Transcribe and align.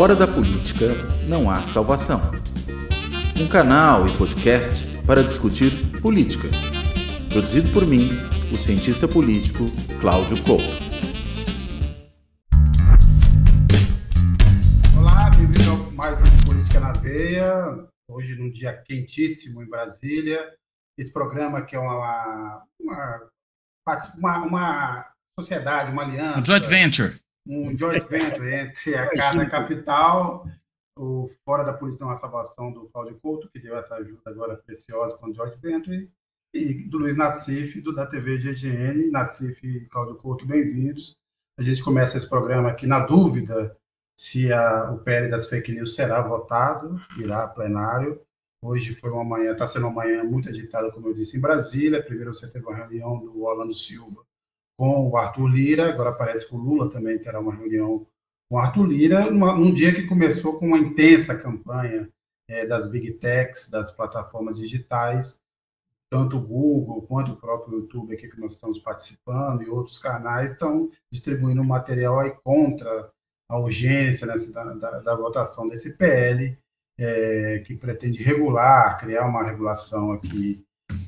Fora 0.00 0.16
da 0.16 0.26
política 0.26 0.94
não 1.28 1.50
há 1.50 1.62
salvação. 1.62 2.22
Um 3.38 3.46
canal 3.46 4.08
e 4.08 4.16
podcast 4.16 4.86
para 5.06 5.22
discutir 5.22 5.72
política. 6.00 6.48
Produzido 7.28 7.70
por 7.70 7.86
mim, 7.86 8.08
o 8.50 8.56
cientista 8.56 9.06
político 9.06 9.66
Cláudio 10.00 10.42
Couto. 10.42 10.64
Olá, 14.98 15.28
bem-vindo 15.36 15.70
a 15.70 15.90
mais 15.90 16.18
um 16.18 16.46
Política 16.46 16.80
na 16.80 16.92
Veia. 16.92 17.86
Hoje, 18.08 18.36
num 18.36 18.50
dia 18.50 18.72
quentíssimo 18.72 19.62
em 19.62 19.68
Brasília. 19.68 20.50
Esse 20.96 21.12
programa 21.12 21.60
que 21.60 21.76
é 21.76 21.78
uma, 21.78 22.64
uma, 22.80 23.30
uma, 24.16 24.46
uma 24.46 25.06
sociedade, 25.38 25.92
uma 25.92 26.04
aliança. 26.04 26.38
Um 26.38 26.42
joint 26.42 26.66
venture 26.66 27.20
um 27.50 27.76
joint 27.76 28.06
venture 28.08 28.54
entre 28.54 28.94
a 28.94 29.10
Casa 29.10 29.46
Capital, 29.46 30.46
o 30.96 31.28
Fora 31.44 31.64
da 31.64 31.72
Polícia 31.72 32.06
uma 32.06 32.16
Salvação 32.16 32.72
do 32.72 32.88
Cláudio 32.88 33.18
Couto, 33.20 33.50
que 33.50 33.58
deu 33.58 33.76
essa 33.76 33.96
ajuda 33.96 34.22
agora 34.26 34.56
preciosa 34.56 35.16
com 35.18 35.30
o 35.30 35.34
joint 35.34 35.56
venture, 35.60 36.08
e 36.54 36.84
do 36.88 36.98
Luiz 36.98 37.16
Nassif, 37.16 37.80
do 37.80 37.92
da 37.92 38.06
TV 38.06 38.38
GGN. 38.38 39.10
Nassif 39.10 39.66
e 39.66 39.86
Cláudio 39.86 40.16
Couto, 40.16 40.46
bem-vindos. 40.46 41.18
A 41.58 41.62
gente 41.62 41.82
começa 41.82 42.16
esse 42.16 42.28
programa 42.28 42.70
aqui 42.70 42.86
na 42.86 43.00
dúvida 43.00 43.76
se 44.18 44.52
a, 44.52 44.90
o 44.92 44.98
PL 44.98 45.28
das 45.28 45.48
fake 45.48 45.72
news 45.72 45.94
será 45.94 46.20
votado, 46.20 47.00
irá 47.18 47.44
a 47.44 47.48
plenário. 47.48 48.20
Hoje 48.62 48.94
foi 48.94 49.10
uma 49.10 49.24
manhã, 49.24 49.52
está 49.52 49.66
sendo 49.66 49.86
uma 49.86 50.04
manhã 50.04 50.22
muito 50.22 50.48
agitada, 50.48 50.92
como 50.92 51.08
eu 51.08 51.14
disse, 51.14 51.36
em 51.36 51.40
Brasília. 51.40 52.02
Primeiro 52.02 52.34
você 52.34 52.48
teve 52.48 52.64
uma 52.64 52.76
reunião 52.76 53.18
do 53.18 53.42
Orlando 53.42 53.74
Silva 53.74 54.24
com 54.80 55.10
o 55.10 55.16
Arthur 55.18 55.46
Lira, 55.46 55.90
agora 55.90 56.10
parece 56.10 56.48
que 56.48 56.54
o 56.54 56.58
Lula 56.58 56.88
também 56.88 57.18
terá 57.18 57.38
uma 57.38 57.54
reunião 57.54 58.06
com 58.48 58.56
o 58.56 58.58
Arthur 58.58 58.86
Lira, 58.86 59.30
num 59.30 59.74
dia 59.74 59.94
que 59.94 60.06
começou 60.06 60.58
com 60.58 60.68
uma 60.68 60.78
intensa 60.78 61.36
campanha 61.36 62.08
é, 62.48 62.64
das 62.64 62.90
big 62.90 63.12
techs, 63.18 63.68
das 63.68 63.92
plataformas 63.92 64.56
digitais, 64.56 65.42
tanto 66.08 66.38
o 66.38 66.40
Google 66.40 67.02
quanto 67.02 67.32
o 67.32 67.36
próprio 67.36 67.80
YouTube 67.80 68.14
aqui 68.14 68.26
que 68.26 68.40
nós 68.40 68.54
estamos 68.54 68.78
participando 68.78 69.62
e 69.62 69.68
outros 69.68 69.98
canais 69.98 70.52
estão 70.52 70.88
distribuindo 71.12 71.62
material 71.62 72.18
aí 72.18 72.30
contra 72.42 73.10
a 73.50 73.58
urgência 73.58 74.26
nessa, 74.26 74.50
da, 74.50 74.64
da, 74.72 74.98
da 75.00 75.14
votação 75.14 75.68
desse 75.68 75.94
PL, 75.98 76.58
é, 76.98 77.58
que 77.66 77.74
pretende 77.74 78.22
regular, 78.22 78.98
criar 78.98 79.26
uma 79.26 79.44
regulação 79.44 80.12
aqui 80.12 80.64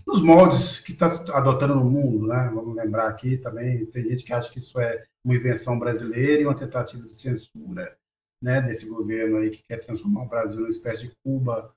nos 0.07 0.23
moldes 0.23 0.81
que 0.81 0.93
está 0.93 1.07
adotando 1.33 1.75
no 1.75 1.85
mundo, 1.85 2.27
né? 2.27 2.51
Vamos 2.55 2.77
lembrar 2.77 3.09
aqui 3.09 3.37
também, 3.37 3.87
tem 3.87 4.05
gente 4.05 4.25
que 4.25 4.33
acha 4.33 4.51
que 4.51 4.59
isso 4.59 4.79
é 4.81 5.05
uma 5.25 5.35
invenção 5.35 5.79
brasileira 5.79 6.43
e 6.43 6.47
uma 6.47 6.55
tentativa 6.55 7.07
de 7.07 7.15
censura, 7.15 7.97
né? 8.43 8.61
Desse 8.61 8.87
governo 8.87 9.39
aí 9.39 9.51
que 9.51 9.63
quer 9.63 9.79
transformar 9.79 10.23
o 10.23 10.29
Brasil 10.29 10.57
numa 10.57 10.69
espécie 10.69 11.09
de 11.09 11.13
Cuba, 11.25 11.73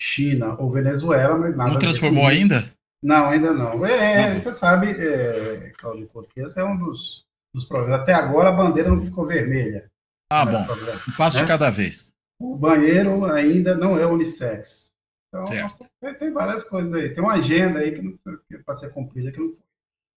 China 0.00 0.56
ou 0.58 0.70
Venezuela, 0.70 1.36
mas 1.36 1.56
nada. 1.56 1.72
Não 1.72 1.78
transformou 1.78 2.26
ainda? 2.26 2.64
Não, 3.02 3.28
ainda 3.28 3.52
não. 3.52 3.84
É, 3.84 4.30
não. 4.30 4.40
você 4.40 4.52
sabe, 4.52 4.90
é, 4.90 5.72
Claudio 5.76 6.08
Couto, 6.08 6.28
que 6.32 6.40
esse 6.40 6.58
é 6.58 6.64
um 6.64 6.76
dos, 6.76 7.24
dos 7.54 7.66
problemas. 7.66 8.00
Até 8.00 8.14
agora 8.14 8.48
a 8.48 8.52
bandeira 8.52 8.88
não 8.88 9.04
ficou 9.04 9.26
vermelha. 9.26 9.90
Ah, 10.32 10.46
bom. 10.46 10.66
Um 11.08 11.12
passo 11.12 11.36
né? 11.36 11.42
de 11.42 11.48
cada 11.48 11.70
vez. 11.70 12.12
O 12.40 12.56
banheiro 12.56 13.26
ainda 13.26 13.74
não 13.74 13.98
é 13.98 14.06
unissex. 14.06 14.93
Então, 15.34 15.46
certo. 15.48 15.90
tem 16.18 16.32
várias 16.32 16.62
coisas 16.62 16.92
aí. 16.94 17.12
Tem 17.12 17.22
uma 17.22 17.32
agenda 17.32 17.80
aí 17.80 17.92
que, 17.92 18.02
não, 18.02 18.16
que 18.48 18.58
para 18.58 18.76
ser 18.76 18.92
cumprida 18.92 19.32
que 19.32 19.40
não 19.40 19.50
foi. 19.50 19.64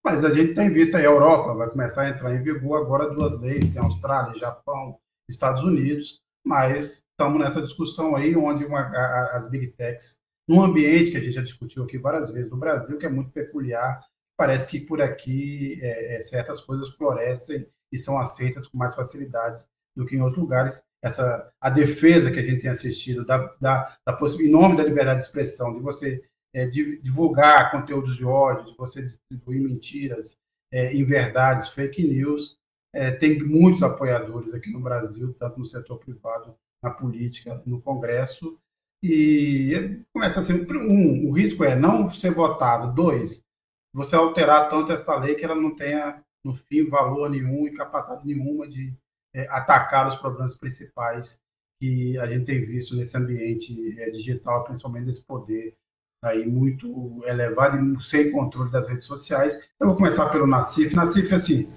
Mas 0.05 0.23
a 0.23 0.29
gente 0.29 0.53
tem 0.53 0.71
visto 0.71 0.95
aí, 0.95 1.05
a 1.05 1.09
Europa 1.09 1.55
vai 1.55 1.69
começar 1.69 2.03
a 2.03 2.09
entrar 2.09 2.33
em 2.33 2.41
vigor 2.41 2.79
agora 2.79 3.09
duas 3.09 3.39
leis, 3.41 3.67
tem 3.69 3.81
Austrália, 3.81 4.39
Japão, 4.39 4.99
Estados 5.27 5.63
Unidos, 5.63 6.21
mas 6.45 7.05
estamos 7.11 7.39
nessa 7.39 7.61
discussão 7.61 8.15
aí 8.15 8.35
onde 8.35 8.63
uma, 8.63 8.79
a, 8.79 9.35
as 9.35 9.49
big 9.49 9.67
techs, 9.67 10.19
num 10.47 10.61
ambiente 10.61 11.11
que 11.11 11.17
a 11.17 11.19
gente 11.19 11.33
já 11.33 11.41
discutiu 11.41 11.83
aqui 11.83 11.97
várias 11.97 12.31
vezes 12.31 12.49
no 12.49 12.55
Brasil, 12.55 12.97
que 12.97 13.05
é 13.05 13.09
muito 13.09 13.31
peculiar, 13.31 14.01
parece 14.37 14.67
que 14.67 14.79
por 14.79 15.01
aqui 15.01 15.77
é, 15.81 16.15
é, 16.15 16.21
certas 16.21 16.61
coisas 16.61 16.89
florescem 16.91 17.67
e 17.91 17.97
são 17.97 18.17
aceitas 18.17 18.65
com 18.67 18.77
mais 18.77 18.95
facilidade 18.95 19.61
do 19.93 20.05
que 20.05 20.15
em 20.15 20.21
outros 20.21 20.39
lugares 20.39 20.85
essa 21.03 21.51
a 21.61 21.69
defesa 21.69 22.31
que 22.31 22.39
a 22.39 22.43
gente 22.43 22.61
tem 22.61 22.69
assistido 22.69 23.25
da, 23.25 23.53
da, 23.61 23.97
da 24.05 24.17
em 24.39 24.49
nome 24.49 24.75
da 24.75 24.83
liberdade 24.83 25.19
de 25.19 25.25
expressão, 25.25 25.73
de 25.73 25.79
você 25.79 26.23
é, 26.53 26.65
divulgar 26.65 27.71
conteúdos 27.71 28.15
de 28.15 28.25
ódio, 28.25 28.71
de 28.71 28.77
você 28.77 29.01
distribuir 29.01 29.61
mentiras, 29.61 30.37
é, 30.71 30.93
inverdades, 30.95 31.69
fake 31.69 32.03
news, 32.03 32.57
é, 32.93 33.11
tem 33.11 33.43
muitos 33.43 33.83
apoiadores 33.83 34.53
aqui 34.53 34.71
no 34.71 34.79
Brasil, 34.79 35.33
tanto 35.37 35.59
no 35.59 35.65
setor 35.65 35.99
privado, 35.99 36.55
na 36.83 36.89
política, 36.89 37.61
no 37.65 37.81
Congresso, 37.81 38.57
e 39.03 40.01
começa 40.11 40.39
assim, 40.39 40.65
um, 40.71 41.29
o 41.29 41.31
risco 41.31 41.63
é 41.63 41.75
não 41.75 42.11
ser 42.11 42.31
votado, 42.31 42.93
dois, 42.95 43.43
você 43.93 44.15
alterar 44.15 44.69
tanto 44.69 44.91
essa 44.91 45.15
lei 45.15 45.35
que 45.35 45.45
ela 45.45 45.55
não 45.55 45.75
tenha, 45.75 46.23
no 46.43 46.53
fim, 46.53 46.85
valor 46.85 47.29
nenhum 47.29 47.67
e 47.67 47.73
capacidade 47.73 48.25
nenhuma 48.25 48.67
de 48.67 48.93
é, 49.37 49.47
atacar 49.51 50.07
os 50.07 50.15
problemas 50.15 50.55
principais 50.55 51.39
que 51.79 52.17
a 52.17 52.25
gente 52.25 52.45
tem 52.45 52.59
visto 52.65 52.95
nesse 52.95 53.15
ambiente 53.15 53.95
é, 54.01 54.09
digital, 54.09 54.63
principalmente 54.63 55.05
desse 55.05 55.23
poder 55.23 55.77
aí 56.23 56.47
muito 56.47 57.21
elevado 57.25 57.77
e 57.77 58.03
sem 58.03 58.31
controle 58.31 58.71
das 58.71 58.89
redes 58.89 59.05
sociais. 59.05 59.55
Eu 59.79 59.87
vou 59.87 59.95
começar 59.95 60.27
pelo 60.29 60.47
Nacif. 60.47 60.95
Nacif, 60.95 61.31
assim, 61.35 61.71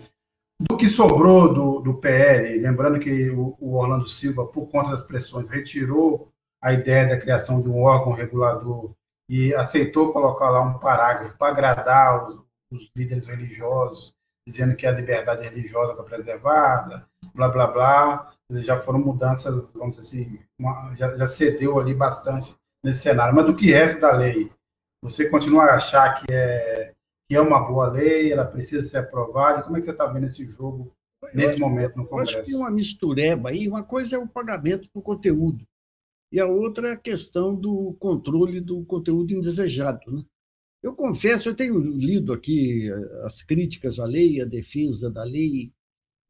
do 0.59 0.75
que 0.79 0.89
sobrou 0.89 1.53
do, 1.53 1.81
do 1.81 1.95
PL, 2.01 2.59
lembrando 2.59 2.99
que 2.99 3.29
o, 3.29 3.55
o 3.61 3.75
Orlando 3.75 4.09
Silva, 4.09 4.47
por 4.47 4.67
conta 4.71 4.93
das 4.93 5.03
pressões, 5.03 5.51
retirou 5.51 6.33
a 6.63 6.73
ideia 6.73 7.07
da 7.07 7.21
criação 7.21 7.61
de 7.61 7.69
um 7.69 7.83
órgão 7.83 8.15
regulador 8.15 8.95
e 9.29 9.55
aceitou 9.55 10.15
colocar 10.15 10.49
lá 10.49 10.63
um 10.63 10.79
parágrafo 10.79 11.37
para 11.37 11.53
agradar 11.53 12.27
os, 12.27 12.41
os 12.73 12.91
líderes 12.97 13.27
religiosos, 13.27 14.15
dizendo 14.49 14.75
que 14.75 14.87
a 14.87 14.93
liberdade 14.93 15.43
religiosa 15.43 15.93
está 15.93 16.03
preservada, 16.03 17.07
blá, 17.35 17.49
blá, 17.49 17.67
blá. 17.67 18.33
Já 18.63 18.77
foram 18.77 18.99
mudanças, 18.99 19.71
vamos 19.73 19.97
dizer 19.97 20.23
assim, 20.23 20.39
uma, 20.59 20.95
já, 20.97 21.17
já 21.17 21.27
cedeu 21.27 21.79
ali 21.79 21.95
bastante 21.95 22.55
nesse 22.83 23.03
cenário. 23.03 23.35
Mas 23.35 23.47
do 23.47 23.55
que 23.55 23.71
resta 23.71 24.01
da 24.01 24.17
lei, 24.17 24.51
você 25.03 25.29
continua 25.29 25.65
a 25.65 25.77
achar 25.77 26.15
que 26.15 26.33
é, 26.33 26.93
que 27.29 27.37
é 27.37 27.41
uma 27.41 27.61
boa 27.61 27.89
lei, 27.89 28.33
ela 28.33 28.45
precisa 28.45 28.83
ser 28.83 28.99
aprovada? 28.99 29.63
Como 29.63 29.77
é 29.77 29.79
que 29.79 29.85
você 29.85 29.93
está 29.93 30.07
vendo 30.07 30.27
esse 30.27 30.45
jogo 30.47 30.93
nesse 31.33 31.55
eu, 31.55 31.61
momento 31.61 31.97
no 31.97 32.07
Congresso? 32.07 32.33
Eu 32.33 32.41
acho 32.41 32.45
que 32.45 32.51
tem 32.51 32.61
uma 32.61 32.73
mistureba 32.73 33.51
aí. 33.51 33.69
Uma 33.69 33.85
coisa 33.85 34.17
é 34.17 34.19
o 34.19 34.27
pagamento 34.27 34.91
por 34.93 35.03
conteúdo, 35.03 35.65
e 36.33 36.41
a 36.41 36.47
outra 36.47 36.89
é 36.89 36.93
a 36.93 36.97
questão 36.97 37.55
do 37.55 37.95
controle 38.01 38.61
do 38.61 38.85
conteúdo 38.85 39.33
indesejado. 39.33 40.11
Né? 40.11 40.23
Eu 40.83 40.95
confesso, 40.95 41.49
eu 41.49 41.55
tenho 41.55 41.79
lido 41.79 42.33
aqui 42.33 42.91
as 43.25 43.43
críticas 43.43 43.99
à 43.99 44.07
lei, 44.07 44.41
a 44.41 44.45
defesa 44.45 45.11
da 45.11 45.25
lei, 45.25 45.73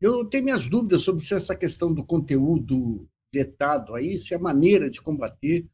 eu 0.01 0.25
tenho 0.25 0.45
minhas 0.45 0.67
dúvidas 0.69 1.03
sobre 1.03 1.25
se 1.25 1.35
essa 1.35 1.55
questão 1.55 1.93
do 1.93 2.05
conteúdo 2.05 3.07
vetado 3.33 3.95
aí, 3.95 4.17
se 4.17 4.35
a 4.35 4.39
maneira 4.39 4.91
de 4.91 5.01
combater 5.01 5.67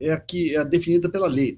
é 0.00 0.12
a 0.12 0.20
que 0.20 0.56
é 0.56 0.64
definida 0.64 1.08
pela 1.08 1.26
lei. 1.26 1.56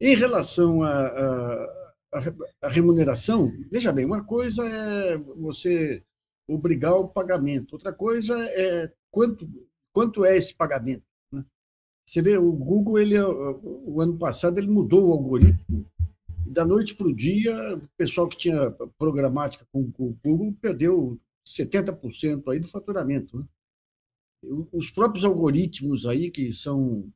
Em 0.00 0.14
relação 0.14 0.82
à 0.82 2.68
remuneração, 2.68 3.50
veja 3.70 3.92
bem, 3.92 4.04
uma 4.04 4.24
coisa 4.24 4.66
é 4.66 5.16
você 5.18 6.02
obrigar 6.48 6.94
o 6.94 7.08
pagamento, 7.08 7.72
outra 7.72 7.92
coisa 7.92 8.36
é 8.38 8.92
quanto, 9.10 9.48
quanto 9.92 10.24
é 10.24 10.36
esse 10.36 10.54
pagamento. 10.54 11.04
Né? 11.32 11.44
Você 12.06 12.22
vê, 12.22 12.36
o 12.36 12.52
Google, 12.52 12.98
ele, 12.98 13.18
o 13.20 14.00
ano 14.00 14.18
passado, 14.18 14.58
ele 14.58 14.68
mudou 14.68 15.08
o 15.08 15.12
algoritmo 15.12 15.86
da 16.46 16.64
noite 16.64 16.94
para 16.94 17.06
o 17.06 17.14
dia, 17.14 17.76
o 17.76 17.88
pessoal 17.98 18.28
que 18.28 18.36
tinha 18.36 18.70
programática 18.98 19.66
com 19.72 19.80
o 19.80 20.16
Google 20.24 20.54
perdeu 20.60 21.18
70% 21.46 22.50
aí 22.50 22.58
do 22.58 22.68
faturamento. 22.68 23.38
Né? 23.38 23.46
Os 24.72 24.90
próprios 24.90 25.24
algoritmos 25.24 26.06
aí 26.06 26.30
que 26.30 26.52
são. 26.52 27.10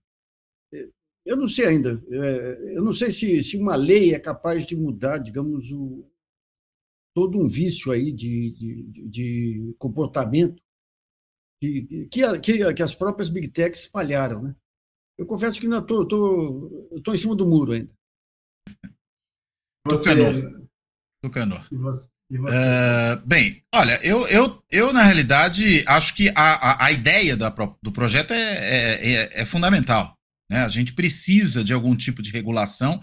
É, 0.73 0.89
eu 1.27 1.37
não 1.37 1.49
sei 1.49 1.67
ainda, 1.67 2.03
é, 2.09 2.77
eu 2.77 2.83
não 2.83 2.93
sei 2.93 3.11
se, 3.11 3.43
se 3.43 3.57
uma 3.57 3.77
lei 3.77 4.15
é 4.15 4.19
capaz 4.19 4.67
de 4.67 4.75
mudar, 4.75 5.19
digamos, 5.19 5.71
o, 5.71 6.11
todo 7.15 7.39
um 7.39 7.47
vício 7.47 7.93
aí 7.93 8.13
de, 8.13 8.53
de, 8.53 9.09
de 9.09 9.75
comportamento 9.79 10.63
que, 11.61 12.07
que, 12.11 12.75
que, 12.75 12.83
as 12.83 12.95
próprias 12.95 13.29
Big 13.29 13.49
Techs 13.49 13.83
espalharam. 13.83 14.43
Né? 14.43 14.57
Eu 15.19 15.27
confesso 15.27 15.61
que 15.61 15.69
não 15.69 15.81
estou 15.81 16.07
tô, 16.09 16.89
tô, 16.89 17.03
tô 17.03 17.15
em 17.15 17.19
cima 17.19 17.37
do 17.37 17.47
muro 17.47 17.73
ainda. 17.73 17.93
Tucanor. 19.87 20.69
Tucanor. 21.23 21.67
Uh, 22.33 23.27
bem, 23.27 23.61
olha, 23.75 23.99
eu, 24.05 24.25
eu, 24.29 24.63
eu 24.71 24.93
na 24.93 25.03
realidade 25.03 25.83
acho 25.87 26.15
que 26.15 26.29
a, 26.29 26.35
a, 26.37 26.87
a 26.87 26.93
ideia 26.93 27.37
da, 27.37 27.53
do 27.83 27.91
projeto 27.91 28.33
é, 28.33 28.37
é, 28.37 29.13
é, 29.13 29.43
é, 29.43 29.45
fundamental. 29.45 30.17
Né? 30.49 30.61
A 30.61 30.69
gente 30.69 30.93
precisa 30.93 31.65
de 31.65 31.73
algum 31.73 31.97
tipo 31.97 32.23
de 32.23 32.31
regulação, 32.31 33.01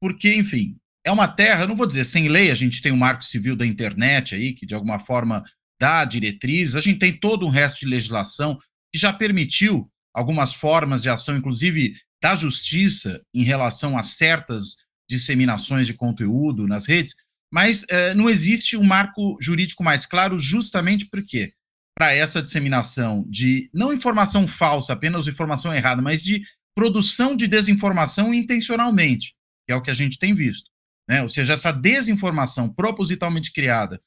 porque, 0.00 0.36
enfim, 0.36 0.76
é 1.04 1.10
uma 1.10 1.26
terra, 1.26 1.66
não 1.66 1.74
vou 1.74 1.86
dizer 1.86 2.04
sem 2.04 2.28
lei, 2.28 2.52
a 2.52 2.54
gente 2.54 2.80
tem 2.80 2.92
o 2.92 2.94
um 2.94 2.98
marco 2.98 3.24
civil 3.24 3.56
da 3.56 3.66
internet 3.66 4.36
aí, 4.36 4.52
que 4.52 4.64
de 4.64 4.74
alguma 4.74 5.00
forma 5.00 5.42
dá 5.80 6.04
diretriz, 6.04 6.76
a 6.76 6.80
gente 6.80 7.00
tem 7.00 7.12
todo 7.12 7.44
um 7.44 7.50
resto 7.50 7.80
de 7.80 7.86
legislação 7.86 8.56
que 8.92 8.98
já 9.00 9.12
permitiu 9.12 9.90
algumas 10.14 10.52
formas 10.52 11.02
de 11.02 11.08
ação, 11.08 11.36
inclusive 11.36 11.94
da 12.22 12.36
justiça, 12.36 13.20
em 13.34 13.42
relação 13.42 13.98
a 13.98 14.04
certas 14.04 14.76
disseminações 15.10 15.88
de 15.88 15.94
conteúdo 15.94 16.68
nas 16.68 16.86
redes, 16.86 17.16
mas 17.52 17.84
eh, 17.90 18.14
não 18.14 18.30
existe 18.30 18.76
um 18.76 18.82
marco 18.82 19.36
jurídico 19.40 19.84
mais 19.84 20.06
claro, 20.06 20.38
justamente 20.38 21.06
porque 21.06 21.52
para 21.94 22.14
essa 22.14 22.40
disseminação 22.40 23.24
de 23.28 23.68
não 23.74 23.92
informação 23.92 24.48
falsa, 24.48 24.94
apenas 24.94 25.26
informação 25.26 25.74
errada, 25.74 26.00
mas 26.00 26.22
de 26.22 26.42
produção 26.74 27.36
de 27.36 27.46
desinformação 27.46 28.32
intencionalmente, 28.32 29.34
que 29.66 29.72
é 29.72 29.76
o 29.76 29.82
que 29.82 29.90
a 29.90 29.94
gente 29.94 30.18
tem 30.18 30.34
visto. 30.34 30.70
Né? 31.08 31.22
Ou 31.22 31.28
seja, 31.28 31.52
essa 31.52 31.70
desinformação 31.70 32.72
propositalmente 32.72 33.52
criada 33.52 34.00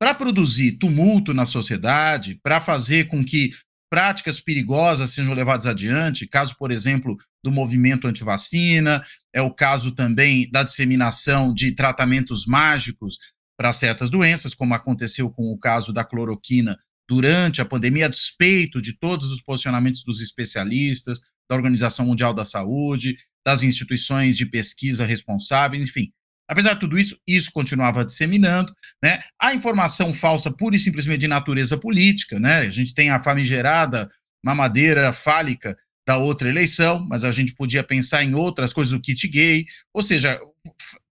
para 0.00 0.14
produzir 0.14 0.78
tumulto 0.78 1.34
na 1.34 1.44
sociedade, 1.44 2.38
para 2.40 2.60
fazer 2.60 3.08
com 3.08 3.24
que 3.24 3.50
práticas 3.90 4.40
perigosas 4.40 5.10
sejam 5.10 5.34
levadas 5.34 5.66
adiante, 5.66 6.26
caso, 6.26 6.56
por 6.58 6.70
exemplo, 6.70 7.16
do 7.42 7.50
movimento 7.50 8.06
antivacina, 8.06 9.02
é 9.32 9.40
o 9.40 9.52
caso 9.52 9.92
também 9.92 10.48
da 10.50 10.62
disseminação 10.62 11.52
de 11.54 11.72
tratamentos 11.72 12.46
mágicos 12.46 13.18
para 13.56 13.72
certas 13.72 14.10
doenças, 14.10 14.54
como 14.54 14.74
aconteceu 14.74 15.30
com 15.30 15.52
o 15.52 15.58
caso 15.58 15.92
da 15.92 16.04
cloroquina 16.04 16.78
durante 17.08 17.60
a 17.60 17.64
pandemia, 17.64 18.06
a 18.06 18.10
despeito 18.10 18.82
de 18.82 18.92
todos 18.92 19.30
os 19.32 19.40
posicionamentos 19.40 20.04
dos 20.04 20.20
especialistas, 20.20 21.20
da 21.48 21.56
Organização 21.56 22.04
Mundial 22.04 22.34
da 22.34 22.44
Saúde, 22.44 23.16
das 23.44 23.62
instituições 23.62 24.36
de 24.36 24.44
pesquisa 24.44 25.06
responsáveis, 25.06 25.82
enfim. 25.82 26.12
Apesar 26.48 26.74
de 26.74 26.80
tudo 26.80 26.98
isso, 26.98 27.18
isso 27.26 27.52
continuava 27.52 28.04
disseminando, 28.04 28.74
né? 29.02 29.20
A 29.40 29.52
informação 29.54 30.14
falsa, 30.14 30.50
pura 30.50 30.74
e 30.74 30.78
simplesmente 30.78 31.20
de 31.20 31.28
natureza 31.28 31.76
política, 31.76 32.40
né? 32.40 32.60
A 32.60 32.70
gente 32.70 32.94
tem 32.94 33.10
a 33.10 33.20
famigerada 33.20 34.08
mamadeira 34.42 35.12
fálica 35.12 35.76
da 36.06 36.16
outra 36.16 36.48
eleição, 36.48 37.06
mas 37.06 37.22
a 37.22 37.30
gente 37.30 37.54
podia 37.54 37.84
pensar 37.84 38.24
em 38.24 38.34
outras 38.34 38.72
coisas, 38.72 38.94
o 38.94 39.00
kit 39.00 39.28
gay, 39.28 39.66
ou 39.92 40.00
seja, 40.00 40.40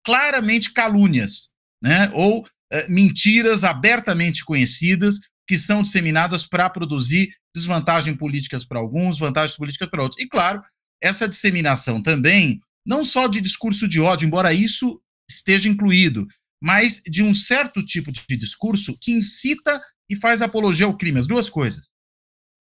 claramente 0.02 0.72
calúnias, 0.72 1.50
né? 1.82 2.10
Ou 2.14 2.46
é, 2.72 2.88
mentiras 2.88 3.62
abertamente 3.62 4.42
conhecidas 4.42 5.20
que 5.46 5.58
são 5.58 5.82
disseminadas 5.82 6.46
para 6.46 6.68
produzir 6.70 7.28
desvantagem 7.54 8.16
políticas 8.16 8.64
para 8.64 8.78
alguns, 8.78 9.18
vantagens 9.18 9.56
políticas 9.56 9.88
para 9.88 10.02
outros. 10.02 10.20
E 10.20 10.26
claro, 10.26 10.62
essa 11.00 11.28
disseminação 11.28 12.02
também, 12.02 12.58
não 12.84 13.04
só 13.04 13.26
de 13.28 13.40
discurso 13.40 13.86
de 13.86 14.00
ódio, 14.00 14.26
embora 14.26 14.52
isso 14.52 15.00
esteja 15.28 15.68
incluído, 15.68 16.26
mas 16.62 17.02
de 17.06 17.22
um 17.22 17.34
certo 17.34 17.84
tipo 17.84 18.10
de 18.10 18.36
discurso 18.36 18.96
que 19.00 19.12
incita 19.12 19.80
e 20.10 20.16
faz 20.16 20.42
apologia 20.42 20.86
ao 20.86 20.96
crime, 20.96 21.18
as 21.18 21.26
duas 21.26 21.48
coisas. 21.50 21.90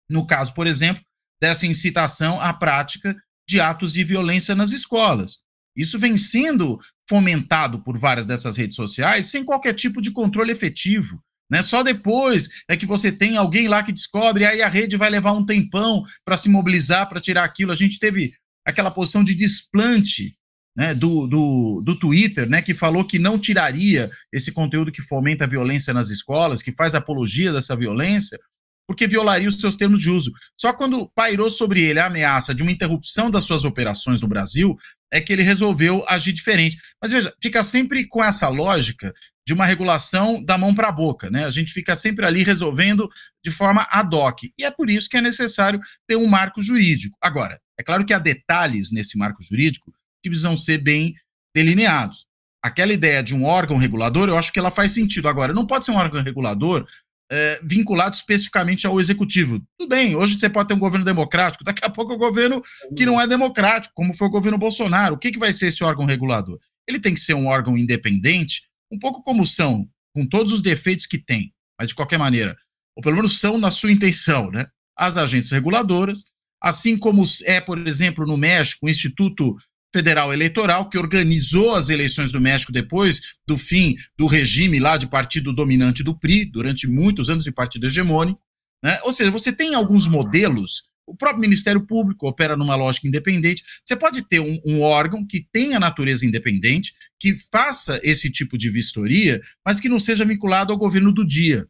No 0.08 0.26
caso, 0.26 0.52
por 0.54 0.66
exemplo, 0.66 1.02
dessa 1.40 1.66
incitação 1.66 2.40
à 2.40 2.52
prática 2.52 3.16
de 3.48 3.60
atos 3.60 3.92
de 3.92 4.02
violência 4.04 4.54
nas 4.54 4.72
escolas. 4.72 5.38
Isso 5.76 5.98
vem 5.98 6.16
sendo 6.16 6.78
fomentado 7.08 7.82
por 7.82 7.98
várias 7.98 8.26
dessas 8.26 8.56
redes 8.56 8.76
sociais 8.76 9.26
sem 9.26 9.44
qualquer 9.44 9.74
tipo 9.74 10.00
de 10.00 10.10
controle 10.10 10.52
efetivo. 10.52 11.20
Né? 11.50 11.62
Só 11.62 11.82
depois 11.82 12.48
é 12.68 12.76
que 12.76 12.86
você 12.86 13.12
tem 13.12 13.36
alguém 13.36 13.68
lá 13.68 13.82
que 13.82 13.92
descobre, 13.92 14.46
aí 14.46 14.62
a 14.62 14.68
rede 14.68 14.96
vai 14.96 15.10
levar 15.10 15.32
um 15.32 15.44
tempão 15.44 16.02
para 16.24 16.36
se 16.36 16.48
mobilizar, 16.48 17.08
para 17.08 17.20
tirar 17.20 17.44
aquilo. 17.44 17.72
A 17.72 17.76
gente 17.76 17.98
teve 17.98 18.34
aquela 18.64 18.90
posição 18.90 19.22
de 19.22 19.34
desplante 19.34 20.36
né, 20.76 20.94
do, 20.94 21.26
do, 21.26 21.82
do 21.84 21.98
Twitter, 21.98 22.48
né, 22.48 22.60
que 22.60 22.74
falou 22.74 23.04
que 23.04 23.18
não 23.18 23.38
tiraria 23.38 24.10
esse 24.32 24.50
conteúdo 24.52 24.90
que 24.90 25.02
fomenta 25.02 25.44
a 25.44 25.48
violência 25.48 25.94
nas 25.94 26.10
escolas, 26.10 26.62
que 26.62 26.72
faz 26.72 26.94
apologia 26.94 27.52
dessa 27.52 27.76
violência, 27.76 28.38
porque 28.86 29.06
violaria 29.06 29.48
os 29.48 29.60
seus 29.60 29.76
termos 29.76 30.00
de 30.00 30.10
uso. 30.10 30.32
Só 30.60 30.72
quando 30.72 31.08
pairou 31.14 31.50
sobre 31.50 31.82
ele 31.82 31.98
a 31.98 32.06
ameaça 32.06 32.54
de 32.54 32.62
uma 32.62 32.72
interrupção 32.72 33.30
das 33.30 33.44
suas 33.44 33.64
operações 33.64 34.20
no 34.20 34.28
Brasil, 34.28 34.76
é 35.10 35.20
que 35.20 35.32
ele 35.32 35.42
resolveu 35.42 36.04
agir 36.08 36.32
diferente. 36.32 36.76
Mas 37.00 37.12
veja, 37.12 37.32
fica 37.40 37.62
sempre 37.64 38.06
com 38.06 38.22
essa 38.22 38.48
lógica 38.48 39.12
de 39.46 39.52
uma 39.52 39.64
regulação 39.64 40.42
da 40.42 40.58
mão 40.58 40.74
para 40.74 40.88
a 40.88 40.92
boca, 40.92 41.30
né? 41.30 41.44
A 41.44 41.50
gente 41.50 41.72
fica 41.72 41.94
sempre 41.94 42.26
ali 42.26 42.42
resolvendo 42.42 43.08
de 43.42 43.50
forma 43.50 43.86
ad 43.90 44.14
hoc. 44.14 44.44
E 44.58 44.64
é 44.64 44.70
por 44.70 44.90
isso 44.90 45.08
que 45.08 45.16
é 45.16 45.20
necessário 45.20 45.80
ter 46.06 46.16
um 46.16 46.26
marco 46.26 46.62
jurídico. 46.62 47.16
Agora, 47.22 47.58
é 47.78 47.82
claro 47.82 48.04
que 48.04 48.12
há 48.12 48.18
detalhes 48.18 48.90
nesse 48.90 49.16
marco 49.16 49.42
jurídico 49.42 49.92
que 50.24 50.30
precisam 50.30 50.56
ser 50.56 50.78
bem 50.78 51.14
delineados. 51.54 52.26
Aquela 52.62 52.94
ideia 52.94 53.22
de 53.22 53.34
um 53.34 53.44
órgão 53.44 53.76
regulador, 53.76 54.28
eu 54.28 54.38
acho 54.38 54.50
que 54.50 54.58
ela 54.58 54.70
faz 54.70 54.92
sentido. 54.92 55.28
Agora, 55.28 55.52
não 55.52 55.66
pode 55.66 55.84
ser 55.84 55.90
um 55.90 55.96
órgão 55.96 56.22
regulador 56.22 56.86
é, 57.30 57.60
vinculado 57.62 58.16
especificamente 58.16 58.86
ao 58.86 58.98
executivo. 58.98 59.62
Tudo 59.78 59.88
bem, 59.88 60.16
hoje 60.16 60.40
você 60.40 60.48
pode 60.48 60.68
ter 60.68 60.74
um 60.74 60.78
governo 60.78 61.04
democrático, 61.04 61.62
daqui 61.62 61.84
a 61.84 61.90
pouco 61.90 62.12
é 62.12 62.16
um 62.16 62.18
governo 62.18 62.62
que 62.96 63.04
não 63.04 63.20
é 63.20 63.26
democrático, 63.26 63.92
como 63.94 64.14
foi 64.14 64.28
o 64.28 64.30
governo 64.30 64.56
Bolsonaro. 64.56 65.14
O 65.14 65.18
que, 65.18 65.30
que 65.30 65.38
vai 65.38 65.52
ser 65.52 65.66
esse 65.66 65.84
órgão 65.84 66.06
regulador? 66.06 66.58
Ele 66.88 66.98
tem 66.98 67.12
que 67.12 67.20
ser 67.20 67.34
um 67.34 67.46
órgão 67.46 67.76
independente, 67.76 68.62
um 68.90 68.98
pouco 68.98 69.22
como 69.22 69.44
são, 69.44 69.86
com 70.14 70.26
todos 70.26 70.50
os 70.52 70.62
defeitos 70.62 71.06
que 71.06 71.18
tem, 71.18 71.52
mas 71.78 71.88
de 71.88 71.94
qualquer 71.94 72.18
maneira, 72.18 72.56
ou 72.96 73.02
pelo 73.02 73.16
menos 73.16 73.38
são 73.40 73.58
na 73.58 73.70
sua 73.70 73.92
intenção, 73.92 74.50
né? 74.50 74.66
As 74.96 75.16
agências 75.16 75.50
reguladoras, 75.50 76.24
assim 76.62 76.96
como 76.96 77.22
é, 77.44 77.60
por 77.60 77.78
exemplo, 77.86 78.26
no 78.26 78.38
México, 78.38 78.86
o 78.86 78.88
Instituto 78.88 79.56
Federal 79.94 80.32
Eleitoral, 80.32 80.88
que 80.88 80.98
organizou 80.98 81.72
as 81.76 81.88
eleições 81.88 82.32
do 82.32 82.40
México 82.40 82.72
depois 82.72 83.36
do 83.46 83.56
fim 83.56 83.94
do 84.18 84.26
regime 84.26 84.80
lá 84.80 84.96
de 84.96 85.06
partido 85.06 85.52
dominante 85.52 86.02
do 86.02 86.18
PRI, 86.18 86.46
durante 86.46 86.88
muitos 86.88 87.30
anos 87.30 87.44
de 87.44 87.52
partido 87.52 87.86
hegemônico. 87.86 88.40
Né? 88.82 88.98
Ou 89.04 89.12
seja, 89.12 89.30
você 89.30 89.52
tem 89.52 89.72
alguns 89.72 90.08
modelos, 90.08 90.88
o 91.06 91.16
próprio 91.16 91.40
Ministério 91.40 91.86
Público 91.86 92.26
opera 92.26 92.56
numa 92.56 92.74
lógica 92.74 93.06
independente. 93.06 93.62
Você 93.86 93.94
pode 93.94 94.26
ter 94.28 94.40
um, 94.40 94.60
um 94.66 94.80
órgão 94.80 95.24
que 95.24 95.46
tenha 95.52 95.78
natureza 95.78 96.26
independente, 96.26 96.92
que 97.20 97.32
faça 97.52 98.00
esse 98.02 98.28
tipo 98.28 98.58
de 98.58 98.70
vistoria, 98.70 99.40
mas 99.64 99.78
que 99.78 99.88
não 99.88 100.00
seja 100.00 100.24
vinculado 100.24 100.72
ao 100.72 100.78
governo 100.78 101.12
do 101.12 101.24
dia. 101.24 101.64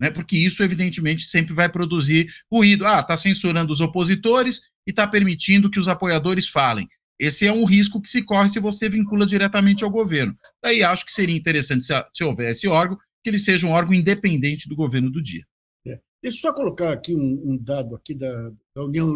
Né, 0.00 0.10
porque 0.10 0.36
isso, 0.38 0.62
evidentemente, 0.62 1.24
sempre 1.24 1.52
vai 1.52 1.68
produzir 1.68 2.26
ruído. 2.50 2.86
Ah, 2.86 3.00
está 3.00 3.18
censurando 3.18 3.70
os 3.70 3.82
opositores 3.82 4.62
e 4.86 4.90
está 4.92 5.06
permitindo 5.06 5.70
que 5.70 5.78
os 5.78 5.88
apoiadores 5.88 6.48
falem. 6.48 6.88
Esse 7.18 7.46
é 7.46 7.52
um 7.52 7.64
risco 7.64 8.00
que 8.00 8.08
se 8.08 8.22
corre 8.22 8.48
se 8.48 8.60
você 8.60 8.88
vincula 8.88 9.24
diretamente 9.24 9.84
ao 9.84 9.90
governo. 9.90 10.34
Daí 10.62 10.82
acho 10.82 11.04
que 11.04 11.12
seria 11.12 11.36
interessante, 11.36 11.84
se, 11.84 11.92
se 12.12 12.24
houver 12.24 12.50
esse 12.50 12.68
órgão, 12.68 12.98
que 13.22 13.30
ele 13.30 13.38
seja 13.38 13.66
um 13.66 13.70
órgão 13.70 13.94
independente 13.94 14.68
do 14.68 14.76
governo 14.76 15.10
do 15.10 15.22
dia. 15.22 15.44
É. 15.86 16.00
Deixa 16.22 16.38
eu 16.38 16.40
só 16.42 16.52
colocar 16.52 16.92
aqui 16.92 17.14
um, 17.14 17.52
um 17.52 17.56
dado 17.56 17.94
aqui 17.94 18.14
da, 18.14 18.50
da, 18.74 18.84
União 18.84 19.08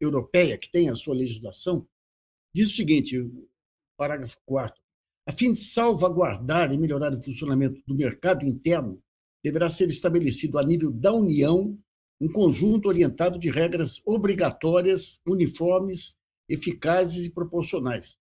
Europeia, 0.00 0.58
que 0.58 0.70
tem 0.70 0.88
a 0.88 0.94
sua 0.94 1.14
legislação, 1.14 1.86
diz 2.54 2.70
o 2.70 2.76
seguinte, 2.76 3.16
parágrafo 3.96 4.38
4 4.46 4.74
a 5.28 5.32
fim 5.32 5.52
de 5.52 5.60
salvaguardar 5.60 6.72
e 6.72 6.78
melhorar 6.78 7.12
o 7.12 7.22
funcionamento 7.22 7.82
do 7.86 7.94
mercado 7.94 8.46
interno, 8.46 8.98
deverá 9.44 9.68
ser 9.68 9.90
estabelecido 9.90 10.58
a 10.58 10.62
nível 10.62 10.90
da 10.90 11.12
União 11.12 11.78
um 12.18 12.32
conjunto 12.32 12.88
orientado 12.88 13.38
de 13.38 13.50
regras 13.50 14.00
obrigatórias, 14.06 15.20
uniformes 15.28 16.16
eficazes 16.48 17.26
e 17.26 17.30
proporcionais. 17.30 18.18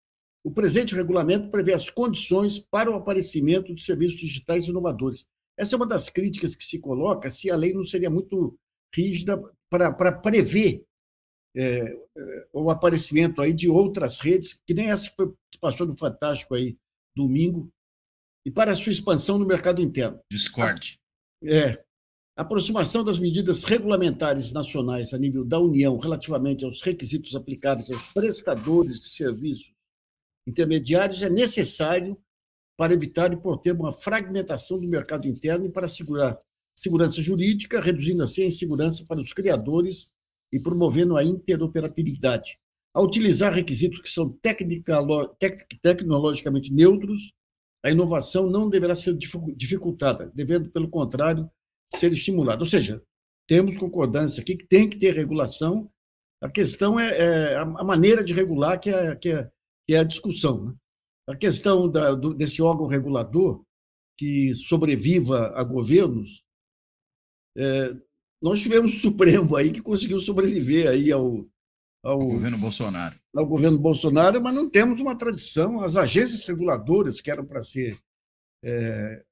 O 0.44 0.50
presente 0.50 0.94
regulamento 0.94 1.50
prevê 1.50 1.72
as 1.72 1.88
condições 1.88 2.58
para 2.58 2.90
o 2.90 2.94
aparecimento 2.94 3.74
de 3.74 3.82
serviços 3.82 4.20
digitais 4.20 4.66
inovadores. 4.66 5.26
Essa 5.56 5.74
é 5.74 5.76
uma 5.76 5.86
das 5.86 6.08
críticas 6.08 6.54
que 6.54 6.64
se 6.64 6.78
coloca 6.78 7.30
se 7.30 7.50
a 7.50 7.56
lei 7.56 7.72
não 7.72 7.84
seria 7.84 8.10
muito 8.10 8.58
rígida 8.94 9.40
para, 9.70 9.92
para 9.92 10.12
prever 10.12 10.84
é, 11.56 11.92
é, 11.92 12.48
o 12.52 12.70
aparecimento 12.70 13.40
aí 13.40 13.52
de 13.52 13.68
outras 13.68 14.20
redes, 14.20 14.60
que 14.66 14.74
nem 14.74 14.90
essa 14.90 15.08
que, 15.08 15.16
foi, 15.16 15.32
que 15.50 15.58
passou 15.58 15.86
no 15.86 15.96
Fantástico 15.96 16.54
aí 16.54 16.76
domingo, 17.16 17.70
e 18.44 18.50
para 18.50 18.72
a 18.72 18.74
sua 18.74 18.92
expansão 18.92 19.38
no 19.38 19.46
mercado 19.46 19.80
interno. 19.80 20.20
Discord. 20.30 20.98
É, 21.42 21.82
aproximação 22.36 23.04
das 23.04 23.18
medidas 23.18 23.62
regulamentares 23.62 24.52
nacionais 24.52 25.14
a 25.14 25.18
nível 25.18 25.44
da 25.44 25.60
União 25.60 25.96
relativamente 25.96 26.64
aos 26.64 26.82
requisitos 26.82 27.36
aplicáveis 27.36 27.90
aos 27.90 28.08
prestadores 28.08 28.98
de 29.00 29.08
serviços 29.08 29.72
intermediários 30.46 31.22
é 31.22 31.30
necessário 31.30 32.18
para 32.76 32.92
evitar 32.92 33.32
e 33.32 33.36
por 33.36 33.58
ter 33.58 33.72
uma 33.72 33.92
fragmentação 33.92 34.80
do 34.80 34.88
mercado 34.88 35.28
interno 35.28 35.66
e 35.66 35.70
para 35.70 35.86
assegurar 35.86 36.36
segurança 36.76 37.22
jurídica, 37.22 37.80
reduzindo 37.80 38.24
assim 38.24 38.42
a 38.42 38.46
insegurança 38.46 39.04
para 39.06 39.20
os 39.20 39.32
criadores 39.32 40.10
e 40.52 40.58
promovendo 40.58 41.16
a 41.16 41.22
interoperabilidade. 41.22 42.58
Ao 42.92 43.04
utilizar 43.04 43.52
requisitos 43.52 44.00
que 44.00 44.10
são 44.10 44.36
tecnologicamente 45.80 46.72
neutros, 46.72 47.32
a 47.84 47.90
inovação 47.90 48.50
não 48.50 48.68
deverá 48.68 48.94
ser 48.94 49.16
dificultada, 49.56 50.32
devendo, 50.34 50.70
pelo 50.70 50.88
contrário, 50.88 51.48
ser 51.96 52.12
estimulado. 52.12 52.64
Ou 52.64 52.70
seja, 52.70 53.02
temos 53.46 53.76
concordância 53.76 54.40
aqui 54.40 54.56
que 54.56 54.66
tem 54.66 54.88
que 54.88 54.98
ter 54.98 55.14
regulação. 55.14 55.90
A 56.42 56.50
questão 56.50 56.98
é, 56.98 57.16
é 57.16 57.56
a 57.56 57.84
maneira 57.84 58.22
de 58.22 58.32
regular 58.32 58.78
que 58.78 58.90
é, 58.90 59.16
que 59.16 59.30
é, 59.30 59.50
que 59.86 59.94
é 59.94 59.98
a 59.98 60.04
discussão. 60.04 60.66
Né? 60.66 60.74
A 61.28 61.36
questão 61.36 61.90
da, 61.90 62.14
do, 62.14 62.34
desse 62.34 62.60
órgão 62.60 62.86
regulador 62.86 63.64
que 64.18 64.54
sobreviva 64.54 65.52
a 65.56 65.64
governos, 65.64 66.44
é, 67.56 67.94
nós 68.42 68.60
tivemos 68.60 68.94
o 68.94 69.00
Supremo 69.00 69.56
aí 69.56 69.72
que 69.72 69.80
conseguiu 69.80 70.20
sobreviver 70.20 70.88
aí 70.88 71.10
ao, 71.10 71.46
ao 72.04 72.18
governo 72.18 72.58
Bolsonaro. 72.58 73.18
Ao 73.34 73.46
governo 73.46 73.78
Bolsonaro, 73.78 74.42
mas 74.42 74.54
não 74.54 74.68
temos 74.68 75.00
uma 75.00 75.16
tradição. 75.16 75.80
As 75.80 75.96
agências 75.96 76.44
reguladoras 76.44 77.20
que 77.20 77.30
eram 77.30 77.44
para 77.44 77.62
ser 77.62 77.98
é, 78.62 79.24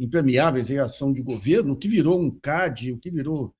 impermeáveis 0.00 0.70
em 0.70 0.78
ação 0.78 1.12
de 1.12 1.22
governo, 1.22 1.72
o 1.72 1.76
que 1.76 1.88
virou 1.88 2.20
um 2.20 2.30
CAD, 2.30 2.92
o 2.92 2.98
que 2.98 3.10
virou 3.10 3.52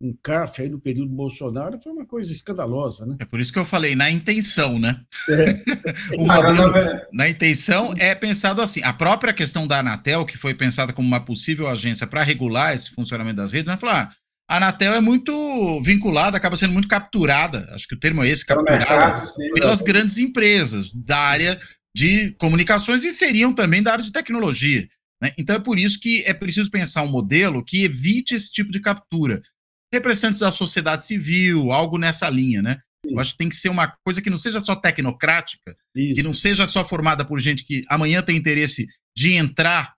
um 0.00 0.12
CAF 0.22 0.60
aí 0.60 0.68
no 0.68 0.80
período 0.80 1.10
Bolsonaro 1.10 1.78
foi 1.82 1.92
uma 1.92 2.04
coisa 2.04 2.32
escandalosa, 2.32 3.06
né? 3.06 3.16
É 3.20 3.24
por 3.24 3.40
isso 3.40 3.52
que 3.52 3.58
eu 3.58 3.64
falei 3.64 3.94
na 3.94 4.10
intenção, 4.10 4.78
né? 4.78 5.00
É. 5.30 6.16
o 6.18 6.26
modelo, 6.26 6.72
na 7.12 7.28
intenção 7.28 7.94
é 7.96 8.14
pensado 8.14 8.60
assim. 8.60 8.82
A 8.82 8.92
própria 8.92 9.32
questão 9.32 9.66
da 9.66 9.78
Anatel, 9.78 10.26
que 10.26 10.36
foi 10.36 10.52
pensada 10.52 10.92
como 10.92 11.06
uma 11.08 11.24
possível 11.24 11.68
agência 11.68 12.06
para 12.06 12.22
regular 12.22 12.74
esse 12.74 12.90
funcionamento 12.90 13.36
das 13.36 13.52
redes, 13.52 13.66
vai 13.66 13.78
falar: 13.78 14.10
ah, 14.10 14.54
a 14.54 14.56
Anatel 14.58 14.92
é 14.94 15.00
muito 15.00 15.80
vinculada, 15.80 16.36
acaba 16.36 16.56
sendo 16.56 16.72
muito 16.72 16.88
capturada, 16.88 17.66
acho 17.72 17.88
que 17.88 17.94
o 17.94 17.98
termo 17.98 18.22
é 18.22 18.28
esse, 18.28 18.44
capturada, 18.44 18.78
mercado, 18.78 19.26
sim, 19.26 19.48
pelas 19.54 19.80
é. 19.80 19.84
grandes 19.84 20.18
empresas 20.18 20.90
da 20.92 21.18
área 21.18 21.58
de 21.96 22.32
comunicações 22.32 23.04
e 23.04 23.14
seriam 23.14 23.54
também 23.54 23.82
da 23.82 23.92
área 23.92 24.04
de 24.04 24.12
tecnologia. 24.12 24.86
Né? 25.24 25.32
Então 25.38 25.56
é 25.56 25.58
por 25.58 25.78
isso 25.78 25.98
que 25.98 26.22
é 26.26 26.34
preciso 26.34 26.70
pensar 26.70 27.02
um 27.02 27.08
modelo 27.08 27.64
que 27.64 27.82
evite 27.82 28.34
esse 28.34 28.52
tipo 28.52 28.70
de 28.70 28.78
captura. 28.78 29.40
Representantes 29.92 30.40
da 30.40 30.52
sociedade 30.52 31.06
civil, 31.06 31.72
algo 31.72 31.96
nessa 31.96 32.28
linha, 32.28 32.60
né? 32.60 32.78
Eu 33.06 33.18
acho 33.18 33.32
que 33.32 33.38
tem 33.38 33.48
que 33.48 33.56
ser 33.56 33.70
uma 33.70 33.88
coisa 34.04 34.20
que 34.20 34.28
não 34.28 34.36
seja 34.36 34.60
só 34.60 34.76
tecnocrática, 34.76 35.74
Isso. 35.94 36.14
que 36.14 36.22
não 36.22 36.34
seja 36.34 36.66
só 36.66 36.86
formada 36.86 37.24
por 37.24 37.40
gente 37.40 37.64
que 37.64 37.84
amanhã 37.88 38.22
tem 38.22 38.36
interesse 38.36 38.86
de 39.16 39.32
entrar 39.32 39.94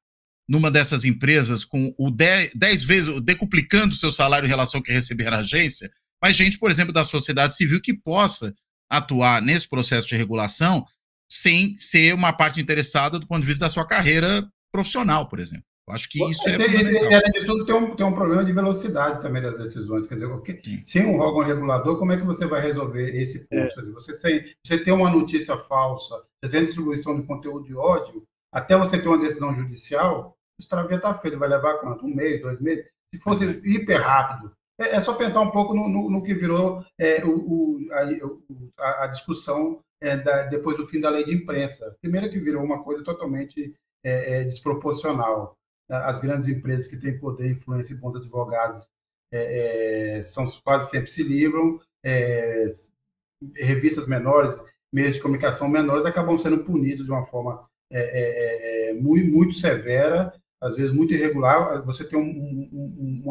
numa 0.48 0.70
dessas 0.70 1.04
empresas 1.04 1.64
com 1.64 1.92
o 1.98 2.08
10 2.10 2.84
vezes, 2.84 3.20
decuplicando 3.20 3.94
o 3.94 3.96
seu 3.96 4.12
salário 4.12 4.46
em 4.46 4.48
relação 4.48 4.78
ao 4.78 4.84
que 4.84 4.92
receber 4.92 5.30
na 5.30 5.38
agência, 5.38 5.90
mas 6.22 6.36
gente, 6.36 6.58
por 6.58 6.70
exemplo, 6.70 6.92
da 6.92 7.04
sociedade 7.04 7.56
civil 7.56 7.80
que 7.80 7.94
possa 7.94 8.54
atuar 8.88 9.42
nesse 9.42 9.68
processo 9.68 10.06
de 10.06 10.16
regulação 10.16 10.84
sem 11.28 11.76
ser 11.76 12.14
uma 12.14 12.32
parte 12.32 12.60
interessada 12.60 13.18
do 13.18 13.26
ponto 13.26 13.40
de 13.40 13.46
vista 13.46 13.64
da 13.64 13.70
sua 13.70 13.86
carreira 13.86 14.48
profissional, 14.76 15.26
por 15.26 15.40
exemplo. 15.40 15.64
Eu 15.88 15.94
acho 15.94 16.08
que 16.10 16.22
isso 16.30 16.48
é, 16.48 16.52
é 16.52 16.58
fundamental. 16.58 17.14
além 17.14 17.32
de 17.32 17.44
tudo, 17.44 17.64
tem 17.64 17.74
um, 17.74 17.94
tem 17.94 18.04
um 18.04 18.12
problema 18.12 18.44
de 18.44 18.52
velocidade 18.52 19.22
também 19.22 19.40
das 19.40 19.56
decisões. 19.56 20.06
Quer 20.06 20.14
dizer, 20.14 20.28
porque, 20.28 20.60
sem 20.84 21.06
um 21.06 21.20
órgão 21.20 21.42
regulador, 21.42 21.96
como 21.96 22.12
é 22.12 22.16
que 22.16 22.26
você 22.26 22.44
vai 22.44 22.60
resolver 22.60 23.16
esse 23.16 23.46
ponto? 23.46 23.62
É. 23.62 23.68
Quer 23.68 23.80
dizer, 23.80 23.92
você, 23.92 24.16
sem, 24.16 24.44
você 24.62 24.78
tem 24.78 24.92
uma 24.92 25.10
notícia 25.10 25.56
falsa, 25.56 26.14
você 26.42 26.56
tem 26.56 26.66
distribuição 26.66 27.18
de 27.18 27.26
conteúdo 27.26 27.64
de 27.64 27.74
ódio, 27.74 28.24
até 28.52 28.76
você 28.76 28.98
ter 29.00 29.08
uma 29.08 29.18
decisão 29.18 29.54
judicial, 29.54 30.36
o 30.58 30.62
extravia 30.62 30.96
está 30.96 31.14
feito, 31.14 31.38
vai 31.38 31.48
levar 31.48 31.74
quanto? 31.74 32.04
Um 32.04 32.14
mês, 32.14 32.42
dois 32.42 32.60
meses? 32.60 32.84
Se 33.14 33.20
fosse 33.20 33.44
hiper 33.64 34.02
rápido. 34.02 34.50
É, 34.78 34.96
é 34.96 35.00
só 35.00 35.14
pensar 35.14 35.40
um 35.40 35.50
pouco 35.50 35.72
no, 35.72 35.88
no, 35.88 36.10
no 36.10 36.22
que 36.22 36.34
virou 36.34 36.84
é, 36.98 37.24
o, 37.24 37.30
o, 37.30 37.78
a, 38.78 39.04
a, 39.04 39.06
discussão 39.06 39.80
é, 40.00 40.16
da, 40.16 40.42
depois 40.44 40.76
do 40.76 40.86
fim 40.86 41.00
da 41.00 41.10
lei 41.10 41.24
de 41.24 41.34
imprensa. 41.34 41.96
Primeiro 42.00 42.28
que 42.28 42.40
virou 42.40 42.62
uma 42.62 42.82
coisa 42.82 43.04
totalmente 43.04 43.74
é, 44.06 44.40
é, 44.40 44.44
desproporcional. 44.44 45.56
As 45.88 46.20
grandes 46.20 46.48
empresas 46.48 46.86
que 46.86 46.96
têm 46.96 47.18
poder, 47.18 47.50
influência 47.50 47.94
e 47.94 47.98
bons 47.98 48.16
advogados 48.16 48.88
é, 49.32 50.20
são 50.24 50.46
quase 50.64 50.90
sempre 50.90 51.10
se 51.10 51.22
livram. 51.22 51.80
revistas 53.54 54.06
menores, 54.06 54.60
meios 54.92 55.16
de 55.16 55.22
comunicação 55.22 55.68
menores 55.68 56.06
acabam 56.06 56.38
sendo 56.38 56.64
punidos 56.64 57.04
de 57.04 57.10
uma 57.10 57.24
forma 57.24 57.68
muito, 59.00 59.30
muito 59.30 59.54
severa 59.54 60.32
às 60.60 60.76
vezes 60.76 60.92
muito 60.92 61.14
irregular, 61.14 61.84
você 61.84 62.04
tem 62.04 62.18
um, 62.18 63.22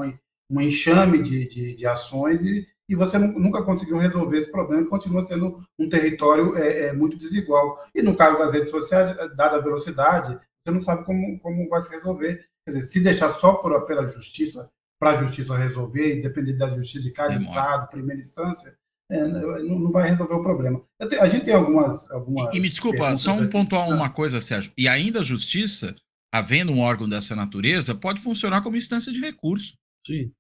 um 0.50 0.62
enxame 0.62 1.22
de, 1.22 1.48
de, 1.48 1.76
de, 1.76 1.88
ações 1.88 2.44
e, 2.44 2.68
e 2.88 2.96
você 2.96 3.18
nunca 3.18 3.64
conseguiu 3.64 3.98
resolver 3.98 4.38
esse 4.38 4.52
problema 4.52 4.84
e 4.84 4.88
continua 4.88 5.24
sendo 5.24 5.60
um 5.78 5.90
território 5.90 6.56
é, 6.56 6.88
é, 6.88 6.94
muito 6.94 7.18
desigual. 7.18 7.78
E 7.94 8.02
no 8.02 8.16
caso 8.16 8.38
das 8.38 8.54
redes 8.54 8.70
sociais, 8.70 9.16
dada 9.36 9.58
a 9.58 9.62
velocidade, 9.62 10.40
você 10.66 10.74
não 10.74 10.82
sabe 10.82 11.06
como, 11.06 11.40
como 11.40 11.70
vai 11.70 11.82
se 11.82 11.92
resolver. 11.92 12.48
Quer 12.66 12.76
dizer, 12.76 12.84
se 12.84 13.00
deixar 13.02 13.30
só 13.32 13.54
por, 13.54 13.86
pela 13.86 14.08
justiça, 14.08 14.70
para 15.00 15.12
a 15.12 15.24
justiça 15.24 15.58
resolver, 15.58 16.18
independente 16.18 16.58
da 16.58 16.76
justiça 16.76 17.04
de 17.04 17.12
cada 17.12 17.38
Demora. 17.38 17.50
estado, 17.50 17.90
primeira 17.90 18.20
instância, 18.20 18.76
é, 19.12 19.28
não, 19.28 19.80
não, 19.80 19.92
vai 19.92 20.10
resolver 20.10 20.34
o 20.34 20.44
problema. 20.44 20.84
A 21.20 21.28
gente 21.28 21.46
tem 21.46 21.54
algumas. 21.54 22.10
algumas 22.10 22.54
e, 22.54 22.58
e 22.58 22.62
me 22.62 22.70
desculpa, 22.70 23.16
só 23.16 23.34
um 23.34 23.48
pontuar 23.48 23.88
uma 23.90 24.10
coisa, 24.10 24.42
Sérgio. 24.42 24.72
E 24.76 24.88
ainda 24.88 25.20
a 25.20 25.24
justiça 25.24 25.96
havendo 26.36 26.74
um 26.74 26.80
órgão 26.80 27.08
dessa 27.08 27.36
natureza, 27.36 27.96
pode 27.96 28.22
funcionar 28.22 28.62
como 28.62 28.76
instância 28.76 29.12
de 29.12 29.22
recurso. 29.22 29.78
Sim. 30.06 30.32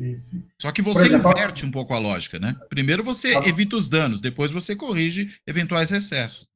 Sim, 0.00 0.18
sim. 0.18 0.48
Só 0.60 0.72
que 0.72 0.82
você 0.82 1.06
exemplo, 1.06 1.30
inverte 1.30 1.64
um 1.64 1.70
pouco 1.70 1.92
a 1.94 1.98
lógica, 1.98 2.38
né? 2.38 2.56
Primeiro 2.68 3.02
você 3.02 3.34
a... 3.34 3.48
evita 3.48 3.76
os 3.76 3.88
danos, 3.88 4.20
depois 4.20 4.50
você 4.50 4.74
corrige 4.74 5.38
eventuais 5.46 5.90
excessos. 5.90 6.46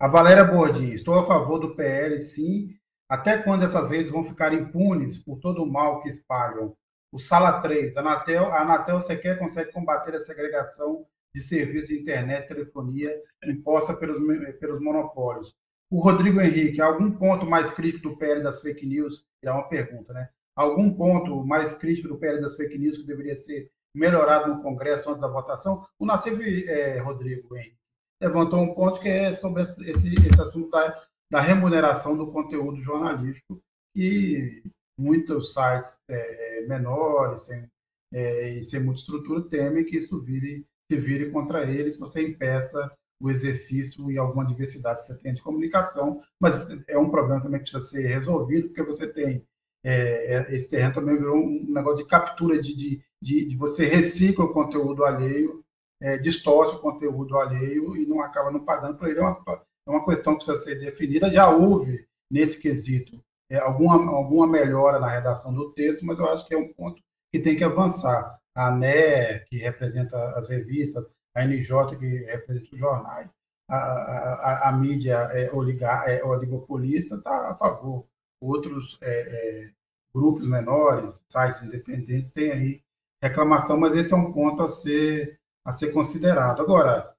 A 0.00 0.06
Valéria 0.06 0.44
Bordi, 0.44 0.94
estou 0.94 1.14
a 1.14 1.26
favor 1.26 1.58
do 1.58 1.74
PL, 1.74 2.16
sim. 2.20 2.72
Até 3.08 3.36
quando 3.36 3.64
essas 3.64 3.90
redes 3.90 4.12
vão 4.12 4.22
ficar 4.22 4.54
impunes 4.54 5.18
por 5.18 5.40
todo 5.40 5.60
o 5.60 5.66
mal 5.66 6.00
que 6.00 6.08
espalham? 6.08 6.72
O 7.10 7.18
Sala 7.18 7.60
3, 7.60 7.96
a 7.96 8.00
Anatel, 8.00 8.44
a 8.44 8.60
Anatel 8.62 9.00
sequer 9.00 9.40
consegue 9.40 9.72
combater 9.72 10.14
a 10.14 10.20
segregação 10.20 11.04
de 11.34 11.40
serviços 11.40 11.88
de 11.88 11.98
internet 11.98 12.44
e 12.44 12.46
telefonia 12.46 13.12
imposta 13.44 13.92
pelos, 13.92 14.20
pelos 14.60 14.80
monopólios. 14.80 15.56
O 15.90 16.00
Rodrigo 16.00 16.40
Henrique, 16.40 16.80
algum 16.80 17.10
ponto 17.10 17.44
mais 17.44 17.72
crítico 17.72 18.10
do 18.10 18.16
PL 18.16 18.40
das 18.40 18.60
fake 18.60 18.86
news? 18.86 19.26
É 19.42 19.50
uma 19.50 19.68
pergunta, 19.68 20.12
né? 20.12 20.28
Algum 20.54 20.94
ponto 20.94 21.44
mais 21.44 21.74
crítico 21.74 22.06
do 22.06 22.18
PL 22.18 22.40
das 22.40 22.54
fake 22.54 22.78
news 22.78 22.98
que 22.98 23.06
deveria 23.06 23.34
ser 23.34 23.68
melhorado 23.92 24.54
no 24.54 24.62
Congresso 24.62 25.08
antes 25.08 25.20
da 25.20 25.26
votação? 25.26 25.84
O 25.98 26.06
Nassif 26.06 26.68
é, 26.68 27.00
Rodrigo 27.00 27.56
Henrique 27.56 27.77
levantou 28.20 28.60
um 28.60 28.74
ponto 28.74 29.00
que 29.00 29.08
é 29.08 29.32
sobre 29.32 29.62
esse, 29.62 29.90
esse 29.90 30.40
assunto 30.40 30.70
da, 30.70 31.02
da 31.30 31.40
remuneração 31.40 32.16
do 32.16 32.30
conteúdo 32.30 32.80
jornalístico, 32.80 33.60
que 33.94 34.62
muitos 34.98 35.52
sites 35.52 36.00
é, 36.08 36.66
menores, 36.66 37.42
sem, 37.42 37.68
é, 38.12 38.50
e 38.50 38.64
sem 38.64 38.80
muita 38.80 39.00
estrutura, 39.00 39.48
temem 39.48 39.84
que 39.84 39.96
isso 39.96 40.20
vire, 40.20 40.64
se 40.90 40.98
vire 40.98 41.30
contra 41.30 41.64
eles, 41.64 41.98
você 41.98 42.22
impeça 42.22 42.92
o 43.20 43.30
exercício 43.30 44.10
e 44.10 44.18
alguma 44.18 44.44
diversidade 44.44 45.00
que 45.00 45.06
você 45.06 45.18
tem 45.18 45.34
de 45.34 45.42
comunicação, 45.42 46.20
mas 46.40 46.68
é 46.88 46.96
um 46.96 47.10
problema 47.10 47.40
também 47.40 47.60
que 47.60 47.70
precisa 47.70 47.82
ser 47.82 48.06
resolvido, 48.06 48.68
porque 48.68 48.82
você 48.82 49.06
tem 49.06 49.44
é, 49.84 50.34
é, 50.34 50.54
esse 50.54 50.70
terreno 50.70 50.94
também 50.94 51.16
virou 51.16 51.36
um 51.36 51.66
negócio 51.68 52.02
de 52.02 52.10
captura 52.10 52.60
de, 52.60 52.74
de, 52.74 53.02
de, 53.22 53.46
de 53.46 53.56
você 53.56 53.86
recicla 53.86 54.44
o 54.44 54.52
conteúdo 54.52 55.04
alheio, 55.04 55.64
é, 56.00 56.16
distorce 56.16 56.74
o 56.74 56.80
conteúdo 56.80 57.36
alheio 57.38 57.96
e 57.96 58.06
não 58.06 58.20
acaba 58.20 58.50
não 58.50 58.64
pagando 58.64 58.96
por 58.96 59.08
ele. 59.08 59.18
É 59.18 59.22
uma, 59.22 59.30
é 59.30 59.90
uma 59.90 60.04
questão 60.04 60.34
que 60.34 60.44
precisa 60.44 60.64
ser 60.64 60.78
definida. 60.78 61.32
Já 61.32 61.50
houve 61.50 62.06
nesse 62.30 62.60
quesito 62.60 63.22
é, 63.50 63.58
alguma, 63.58 63.94
alguma 64.10 64.46
melhora 64.46 64.98
na 64.98 65.08
redação 65.08 65.52
do 65.52 65.72
texto, 65.72 66.04
mas 66.04 66.18
eu 66.18 66.28
acho 66.30 66.46
que 66.46 66.54
é 66.54 66.58
um 66.58 66.72
ponto 66.72 67.02
que 67.32 67.40
tem 67.40 67.56
que 67.56 67.64
avançar. 67.64 68.38
A 68.54 68.68
ANE, 68.68 69.40
que 69.46 69.56
representa 69.56 70.16
as 70.36 70.48
revistas, 70.48 71.14
a 71.34 71.44
NJ, 71.44 71.96
que 71.96 72.24
representa 72.24 72.68
os 72.72 72.78
jornais, 72.78 73.32
a, 73.68 73.76
a, 73.76 74.68
a 74.68 74.72
mídia 74.72 75.14
é, 75.32 75.52
oligar, 75.52 76.08
é, 76.08 76.24
oligopolista 76.24 77.16
está 77.16 77.50
a 77.50 77.54
favor. 77.54 78.06
Outros 78.40 78.98
é, 79.02 79.10
é, 79.10 79.70
grupos 80.14 80.46
menores, 80.46 81.24
sites 81.28 81.62
independentes, 81.62 82.32
têm 82.32 82.50
aí 82.50 82.82
reclamação, 83.22 83.78
mas 83.78 83.94
esse 83.94 84.12
é 84.12 84.16
um 84.16 84.32
ponto 84.32 84.62
a 84.62 84.68
ser, 84.68 85.38
a 85.68 85.72
ser 85.72 85.92
considerado. 85.92 86.62
Agora, 86.62 87.14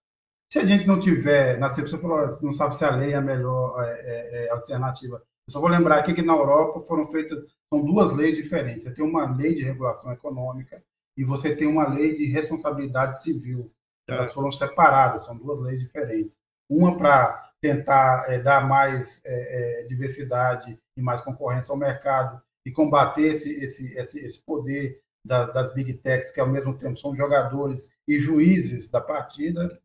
se 0.51 0.57
a 0.57 0.65
gente 0.65 0.87
não 0.87 0.97
tiver, 0.97 1.59
na 1.59 1.69
você 1.69 1.99
falou, 1.99 2.27
não 2.41 2.51
sabe 2.51 2.75
se 2.75 2.83
a 2.83 2.95
lei 2.95 3.13
é 3.13 3.15
a 3.15 3.21
melhor 3.21 3.79
é, 3.83 3.91
é, 3.91 4.45
é, 4.45 4.49
alternativa. 4.49 5.21
Eu 5.47 5.53
só 5.53 5.59
vou 5.59 5.69
lembrar 5.69 5.99
aqui 5.99 6.15
que 6.15 6.23
na 6.23 6.33
Europa 6.33 6.79
foram 6.79 7.05
feitas, 7.05 7.37
são 7.71 7.85
duas 7.85 8.11
leis 8.11 8.35
diferentes. 8.35 8.83
Você 8.83 8.91
tem 8.91 9.05
uma 9.05 9.35
lei 9.35 9.53
de 9.53 9.63
regulação 9.63 10.11
econômica 10.11 10.83
e 11.15 11.23
você 11.23 11.55
tem 11.55 11.67
uma 11.67 11.87
lei 11.87 12.15
de 12.17 12.25
responsabilidade 12.25 13.21
civil. 13.21 13.71
Elas 14.07 14.33
foram 14.33 14.51
separadas, 14.51 15.25
são 15.25 15.37
duas 15.37 15.59
leis 15.59 15.79
diferentes. 15.79 16.41
Uma 16.67 16.97
para 16.97 17.51
tentar 17.61 18.25
é, 18.29 18.39
dar 18.39 18.67
mais 18.67 19.21
é, 19.23 19.81
é, 19.81 19.83
diversidade 19.83 20.79
e 20.97 21.01
mais 21.03 21.21
concorrência 21.21 21.71
ao 21.71 21.77
mercado 21.77 22.41
e 22.65 22.71
combater 22.71 23.27
esse, 23.27 23.53
esse, 23.61 23.95
esse, 23.95 24.25
esse 24.25 24.43
poder 24.43 24.99
da, 25.25 25.45
das 25.45 25.73
big 25.73 25.93
techs, 25.95 26.31
que 26.31 26.39
ao 26.39 26.47
mesmo 26.47 26.77
tempo 26.77 26.97
são 26.97 27.15
jogadores 27.15 27.91
e 28.07 28.19
juízes 28.19 28.89
da 28.89 29.01
partida, 29.01 29.79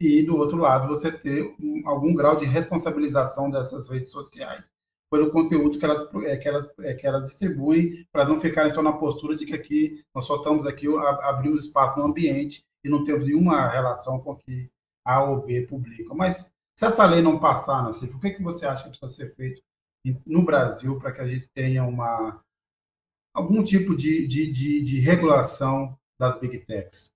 e 0.00 0.22
do 0.22 0.36
outro 0.36 0.56
lado 0.56 0.88
você 0.88 1.12
ter 1.12 1.54
um, 1.60 1.82
algum 1.86 2.14
grau 2.14 2.34
de 2.36 2.46
responsabilização 2.46 3.50
dessas 3.50 3.90
redes 3.90 4.10
sociais 4.10 4.72
pelo 5.10 5.30
conteúdo 5.32 5.78
que 5.78 5.84
elas, 5.84 6.08
é, 6.22 6.36
que 6.36 6.48
elas, 6.48 6.72
é, 6.80 6.94
que 6.94 7.06
elas 7.06 7.24
distribuem, 7.24 8.06
para 8.12 8.26
não 8.26 8.40
ficarem 8.40 8.70
só 8.70 8.80
na 8.80 8.92
postura 8.92 9.34
de 9.34 9.44
que 9.44 9.52
aqui 9.52 10.04
nós 10.14 10.24
só 10.24 10.36
estamos 10.36 10.64
aqui 10.66 10.86
abrindo 11.22 11.58
espaço 11.58 11.98
no 11.98 12.04
ambiente 12.04 12.64
e 12.84 12.88
não 12.88 13.02
temos 13.02 13.26
nenhuma 13.26 13.68
relação 13.68 14.20
com 14.20 14.32
o 14.32 14.36
que 14.36 14.70
A 15.04 15.24
ou 15.24 15.42
B 15.42 15.62
publicam. 15.62 16.16
Mas 16.16 16.54
se 16.78 16.86
essa 16.86 17.04
lei 17.04 17.20
não 17.20 17.40
passar, 17.40 17.82
Nassif, 17.82 18.14
o 18.14 18.20
que, 18.20 18.30
que 18.30 18.42
você 18.42 18.64
acha 18.64 18.84
que 18.84 18.90
precisa 18.90 19.10
ser 19.10 19.34
feito 19.34 19.60
no 20.24 20.44
Brasil 20.44 20.98
para 20.98 21.12
que 21.12 21.20
a 21.20 21.26
gente 21.26 21.48
tenha 21.52 21.84
uma, 21.84 22.40
algum 23.34 23.62
tipo 23.62 23.94
de, 23.94 24.26
de, 24.26 24.52
de, 24.52 24.82
de 24.82 25.00
regulação 25.00 25.98
das 26.18 26.38
big 26.40 26.58
techs? 26.66 27.12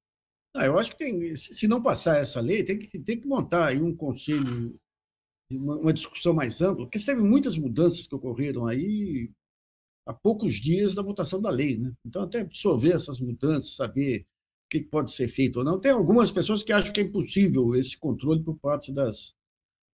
Ah, 0.56 0.66
eu 0.66 0.78
acho 0.78 0.92
que 0.92 0.98
tem, 0.98 1.34
se 1.34 1.66
não 1.66 1.82
passar 1.82 2.18
essa 2.18 2.40
lei, 2.40 2.62
tem 2.62 2.78
que, 2.78 2.98
tem 3.00 3.20
que 3.20 3.26
montar 3.26 3.66
aí 3.66 3.82
um 3.82 3.94
conselho, 3.94 4.72
uma, 5.50 5.76
uma 5.76 5.92
discussão 5.92 6.32
mais 6.32 6.60
ampla, 6.60 6.84
porque 6.84 6.98
teve 6.98 7.20
muitas 7.20 7.56
mudanças 7.56 8.06
que 8.06 8.14
ocorreram 8.14 8.66
aí 8.66 9.30
há 10.06 10.14
poucos 10.14 10.54
dias 10.54 10.94
da 10.94 11.02
votação 11.02 11.40
da 11.40 11.50
lei. 11.50 11.76
Né? 11.76 11.92
Então, 12.06 12.22
até 12.22 12.40
absorver 12.40 12.92
essas 12.92 13.18
mudanças, 13.18 13.74
saber 13.74 14.20
o 14.20 14.26
que 14.70 14.80
pode 14.82 15.12
ser 15.12 15.26
feito 15.26 15.58
ou 15.58 15.64
não. 15.64 15.80
Tem 15.80 15.90
algumas 15.90 16.30
pessoas 16.30 16.62
que 16.62 16.72
acham 16.72 16.92
que 16.92 17.00
é 17.00 17.04
impossível 17.04 17.74
esse 17.74 17.98
controle 17.98 18.42
por 18.44 18.56
parte 18.58 18.92
das, 18.92 19.34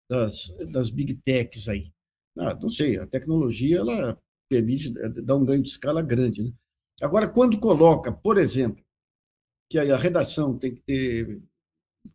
das, 0.09 0.55
das 0.71 0.89
big 0.89 1.15
techs 1.23 1.67
aí. 1.67 1.91
Ah, 2.35 2.55
não 2.55 2.69
sei, 2.69 2.97
a 2.97 3.05
tecnologia 3.05 3.77
ela 3.77 4.19
permite 4.49 4.93
eh, 4.97 5.09
dar 5.21 5.35
um 5.35 5.45
ganho 5.45 5.61
de 5.61 5.69
escala 5.69 6.01
grande. 6.01 6.43
Né? 6.43 6.53
Agora, 7.01 7.27
quando 7.27 7.59
coloca, 7.59 8.11
por 8.11 8.37
exemplo, 8.37 8.83
que 9.69 9.77
a 9.77 9.97
redação 9.97 10.57
tem 10.57 10.73
que 10.73 10.81
ter 10.81 11.41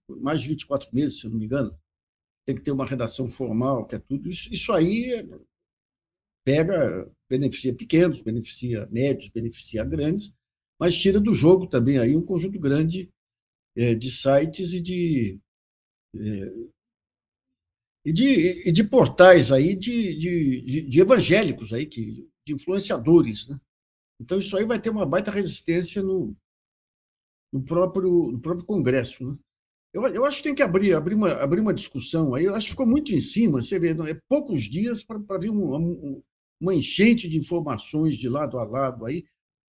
mais 0.08 0.40
de 0.40 0.48
24 0.48 0.88
meses, 0.92 1.20
se 1.20 1.28
não 1.28 1.38
me 1.38 1.44
engano, 1.44 1.78
tem 2.46 2.56
que 2.56 2.62
ter 2.62 2.72
uma 2.72 2.86
redação 2.86 3.28
formal, 3.28 3.86
que 3.86 3.94
é 3.94 3.98
tudo, 3.98 4.28
isso, 4.28 4.52
isso 4.52 4.72
aí 4.72 5.26
pega, 6.44 7.10
beneficia 7.28 7.74
pequenos, 7.74 8.22
beneficia 8.22 8.86
médios, 8.90 9.30
beneficia 9.30 9.84
grandes, 9.84 10.34
mas 10.78 10.96
tira 10.96 11.20
do 11.20 11.34
jogo 11.34 11.66
também 11.66 11.98
aí 11.98 12.16
um 12.16 12.24
conjunto 12.24 12.58
grande 12.58 13.12
é, 13.76 13.94
de 13.94 14.10
sites 14.10 14.72
e 14.72 14.80
de, 14.80 15.40
é, 16.16 16.54
e 18.04 18.12
de, 18.12 18.68
e 18.68 18.72
de 18.72 18.84
portais 18.84 19.52
aí 19.52 19.74
de, 19.74 20.16
de, 20.16 20.82
de, 20.82 21.00
evangélicos 21.00 21.72
aí, 21.72 21.86
que, 21.86 22.28
de 22.44 22.54
influenciadores. 22.54 23.48
Né? 23.48 23.58
Então, 24.20 24.38
isso 24.38 24.56
aí 24.56 24.64
vai 24.64 24.80
ter 24.80 24.90
uma 24.90 25.06
baita 25.06 25.30
resistência 25.30 26.02
no, 26.02 26.36
no, 27.52 27.62
próprio, 27.62 28.32
no 28.32 28.40
próprio 28.40 28.66
Congresso. 28.66 29.24
Né? 29.24 29.38
Eu, 29.92 30.06
eu 30.08 30.24
acho 30.24 30.38
que 30.38 30.42
tem 30.44 30.54
que 30.54 30.62
abrir, 30.62 30.94
abrir, 30.94 31.14
uma, 31.14 31.32
abrir 31.32 31.60
uma 31.60 31.74
discussão 31.74 32.34
aí. 32.34 32.44
Eu 32.44 32.54
acho 32.54 32.66
que 32.66 32.72
ficou 32.72 32.86
muito 32.86 33.12
em 33.12 33.20
cima. 33.20 33.62
Você 33.62 33.78
vê, 33.78 33.90
é 33.90 34.20
poucos 34.28 34.64
dias 34.64 35.04
para 35.04 35.38
vir 35.38 35.50
um, 35.50 35.76
um, 35.76 36.22
uma 36.60 36.74
enchente 36.74 37.28
de 37.28 37.38
informações 37.38 38.16
de 38.16 38.28
lado 38.28 38.58
a 38.58 38.64
lado 38.64 39.06
aí, 39.06 39.24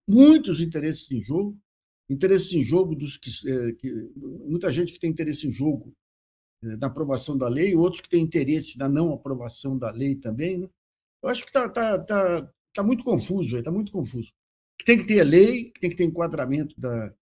muitos 0.08 0.60
interesses 0.60 1.10
em 1.10 1.20
jogo, 1.20 1.58
interesses 2.08 2.52
em 2.52 2.62
jogo 2.62 2.94
dos 2.94 3.16
que, 3.16 3.30
é, 3.48 3.72
que 3.72 4.12
muita 4.16 4.70
gente 4.70 4.92
que 4.92 4.98
tem 4.98 5.10
interesse 5.10 5.46
em 5.46 5.52
jogo 5.52 5.94
na 6.78 6.86
aprovação 6.86 7.36
da 7.36 7.48
lei, 7.48 7.74
outros 7.74 8.00
que 8.00 8.08
têm 8.08 8.22
interesse 8.22 8.78
na 8.78 8.88
não 8.88 9.12
aprovação 9.12 9.78
da 9.78 9.90
lei 9.90 10.16
também. 10.16 10.58
Né? 10.58 10.68
Eu 11.22 11.28
acho 11.28 11.42
que 11.42 11.50
está 11.50 11.68
tá, 11.68 11.98
tá, 11.98 12.52
tá 12.72 12.82
muito 12.82 13.04
confuso, 13.04 13.58
está 13.58 13.70
muito 13.70 13.92
confuso. 13.92 14.32
Tem 14.84 14.98
que 14.98 15.06
ter 15.06 15.22
lei, 15.24 15.72
tem 15.80 15.90
que 15.90 15.96
ter 15.96 16.04
enquadramento 16.04 16.78
da, 16.78 17.14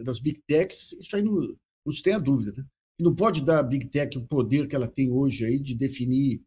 das 0.00 0.18
big 0.18 0.40
techs, 0.46 0.92
isso 0.92 1.14
aí 1.14 1.22
não, 1.22 1.34
não 1.84 1.92
se 1.92 2.02
tem 2.02 2.14
a 2.14 2.18
dúvida. 2.18 2.52
Né? 2.56 2.66
Não 3.00 3.14
pode 3.14 3.44
dar 3.44 3.58
à 3.58 3.62
big 3.62 3.86
tech 3.88 4.16
o 4.16 4.26
poder 4.26 4.68
que 4.68 4.76
ela 4.76 4.88
tem 4.88 5.10
hoje 5.10 5.44
aí 5.44 5.58
de 5.58 5.74
definir 5.74 6.42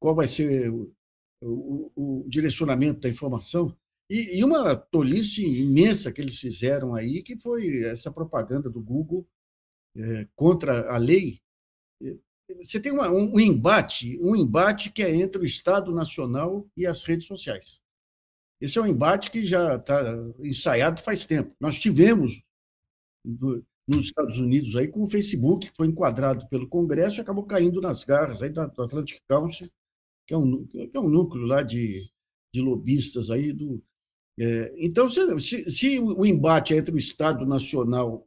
qual 0.00 0.14
vai 0.14 0.28
ser 0.28 0.70
o, 0.70 0.94
o, 1.42 2.22
o 2.22 2.28
direcionamento 2.28 3.00
da 3.00 3.08
informação. 3.08 3.76
E, 4.10 4.38
e, 4.38 4.44
uma 4.44 4.74
tolice 4.74 5.44
imensa 5.44 6.10
que 6.10 6.20
eles 6.20 6.38
fizeram 6.38 6.94
aí, 6.94 7.22
que 7.22 7.36
foi 7.36 7.84
essa 7.84 8.10
propaganda 8.10 8.70
do 8.70 8.80
Google 8.80 9.26
é, 9.94 10.26
contra 10.34 10.90
a 10.90 10.96
lei, 10.96 11.40
você 12.62 12.80
tem 12.80 12.92
uma, 12.92 13.10
um, 13.10 13.34
um, 13.34 13.40
embate, 13.40 14.18
um 14.22 14.34
embate 14.34 14.90
que 14.90 15.02
é 15.02 15.14
entre 15.14 15.42
o 15.42 15.46
Estado 15.46 15.92
Nacional 15.92 16.66
e 16.76 16.86
as 16.86 17.04
redes 17.04 17.26
sociais. 17.26 17.80
Esse 18.60 18.78
é 18.78 18.82
um 18.82 18.86
embate 18.86 19.30
que 19.30 19.44
já 19.44 19.76
está 19.76 20.00
ensaiado 20.40 21.02
faz 21.02 21.26
tempo. 21.26 21.54
Nós 21.60 21.78
tivemos 21.78 22.42
do, 23.24 23.64
nos 23.86 24.06
Estados 24.06 24.38
Unidos 24.38 24.74
aí 24.76 24.88
com 24.88 25.02
o 25.02 25.10
Facebook, 25.10 25.70
que 25.70 25.76
foi 25.76 25.86
enquadrado 25.86 26.48
pelo 26.48 26.68
Congresso 26.68 27.18
e 27.18 27.20
acabou 27.20 27.44
caindo 27.44 27.80
nas 27.80 28.04
garras 28.04 28.42
aí 28.42 28.50
do 28.50 28.60
Atlantic 28.60 29.20
Council, 29.28 29.70
que 30.26 30.34
é 30.34 30.36
um, 30.36 30.66
que 30.66 30.90
é 30.92 31.00
um 31.00 31.08
núcleo 31.08 31.44
lá 31.44 31.62
de, 31.62 32.10
de 32.52 32.60
lobistas 32.60 33.30
aí 33.30 33.52
do. 33.52 33.82
É, 34.40 34.74
então, 34.78 35.08
se, 35.08 35.40
se, 35.40 35.70
se 35.70 35.98
o 35.98 36.24
embate 36.24 36.74
é 36.74 36.76
entre 36.76 36.94
o 36.94 36.98
Estado 36.98 37.46
Nacional 37.46 38.24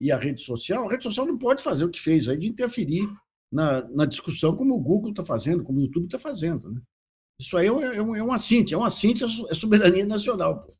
e 0.00 0.12
a 0.12 0.18
rede 0.18 0.42
social, 0.42 0.86
a 0.86 0.90
rede 0.90 1.04
social 1.04 1.26
não 1.26 1.38
pode 1.38 1.62
fazer 1.62 1.84
o 1.84 1.90
que 1.90 2.00
fez 2.00 2.28
aí 2.28 2.38
de 2.38 2.46
interferir 2.46 3.08
na, 3.50 3.82
na 3.88 4.04
discussão 4.04 4.54
como 4.54 4.74
o 4.74 4.80
Google 4.80 5.10
está 5.10 5.24
fazendo, 5.24 5.64
como 5.64 5.78
o 5.78 5.82
YouTube 5.82 6.06
está 6.06 6.18
fazendo. 6.18 6.70
Né? 6.70 6.80
Isso 7.40 7.56
aí 7.56 7.66
é, 7.66 7.70
é, 7.70 8.02
um, 8.02 8.14
é 8.14 8.22
uma 8.22 8.34
assinte, 8.34 8.74
é 8.74 8.76
uma 8.76 8.88
assinte 8.88 9.24
à 9.24 9.54
soberania 9.54 10.06
nacional. 10.06 10.62
Pô. 10.62 10.74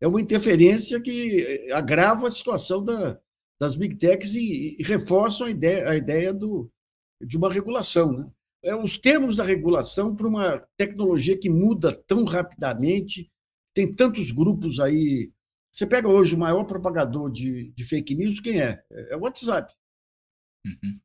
É 0.00 0.06
uma 0.06 0.20
interferência 0.20 1.00
que 1.00 1.40
eh, 1.42 1.72
agrava 1.72 2.26
a 2.26 2.30
situação 2.30 2.82
da, 2.82 3.20
das 3.60 3.74
big 3.74 3.96
techs 3.96 4.34
e, 4.34 4.76
e 4.78 4.82
reforçam 4.82 5.46
a 5.46 5.50
ideia, 5.50 5.90
a 5.90 5.96
ideia 5.96 6.32
do, 6.32 6.70
de 7.20 7.36
uma 7.36 7.52
regulação. 7.52 8.12
Né? 8.12 8.30
É, 8.64 8.74
os 8.74 8.96
termos 8.96 9.36
da 9.36 9.44
regulação 9.44 10.16
para 10.16 10.26
uma 10.26 10.66
tecnologia 10.76 11.38
que 11.38 11.50
muda 11.50 11.92
tão 12.06 12.24
rapidamente, 12.24 13.30
tem 13.74 13.92
tantos 13.92 14.30
grupos 14.30 14.80
aí 14.80 15.30
você 15.72 15.86
pega 15.86 16.08
hoje 16.08 16.34
o 16.34 16.38
maior 16.38 16.64
propagador 16.64 17.30
de, 17.30 17.70
de 17.72 17.84
fake 17.84 18.14
news, 18.14 18.40
quem 18.40 18.60
é? 18.60 18.84
É 18.90 19.16
o 19.16 19.20
WhatsApp. 19.20 19.72
Uhum. 20.66 21.00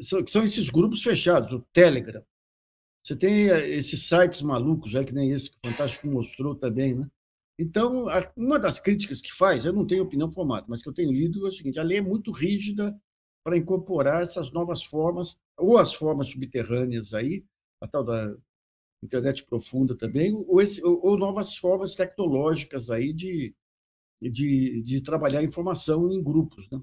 São, 0.00 0.26
são 0.26 0.44
esses 0.44 0.70
grupos 0.70 1.02
fechados, 1.02 1.52
o 1.52 1.60
Telegram. 1.72 2.24
Você 3.04 3.16
tem 3.16 3.48
eh, 3.48 3.68
esses 3.70 4.06
sites 4.06 4.42
malucos, 4.42 4.94
é 4.94 5.04
que 5.04 5.12
nem 5.12 5.32
esse 5.32 5.50
que 5.50 5.56
o 5.56 5.70
Fantástico 5.70 6.06
mostrou 6.06 6.54
também, 6.54 6.94
né? 6.94 7.10
Então, 7.58 8.06
uma 8.36 8.58
das 8.58 8.78
críticas 8.78 9.20
que 9.20 9.32
faz, 9.32 9.64
eu 9.64 9.72
não 9.72 9.86
tenho 9.86 10.02
opinião 10.02 10.32
formada, 10.32 10.66
mas 10.68 10.82
que 10.82 10.88
eu 10.88 10.94
tenho 10.94 11.12
lido 11.12 11.44
é 11.46 11.48
o 11.48 11.52
seguinte: 11.52 11.78
a 11.78 11.82
lei 11.82 11.98
é 11.98 12.02
muito 12.02 12.30
rígida 12.30 12.98
para 13.44 13.56
incorporar 13.56 14.22
essas 14.22 14.50
novas 14.52 14.82
formas, 14.82 15.38
ou 15.58 15.76
as 15.76 15.94
formas 15.94 16.28
subterrâneas 16.28 17.12
aí, 17.12 17.44
a 17.82 17.88
tal 17.88 18.04
da 18.04 18.36
internet 19.02 19.44
profunda 19.44 19.96
também, 19.96 20.32
ou, 20.46 20.60
esse, 20.60 20.82
ou, 20.84 21.04
ou 21.04 21.18
novas 21.18 21.56
formas 21.56 21.94
tecnológicas 21.94 22.90
aí 22.90 23.12
de, 23.12 23.54
de, 24.20 24.82
de 24.82 25.02
trabalhar 25.02 25.42
informação 25.42 26.10
em 26.10 26.22
grupos. 26.22 26.68
Né? 26.70 26.80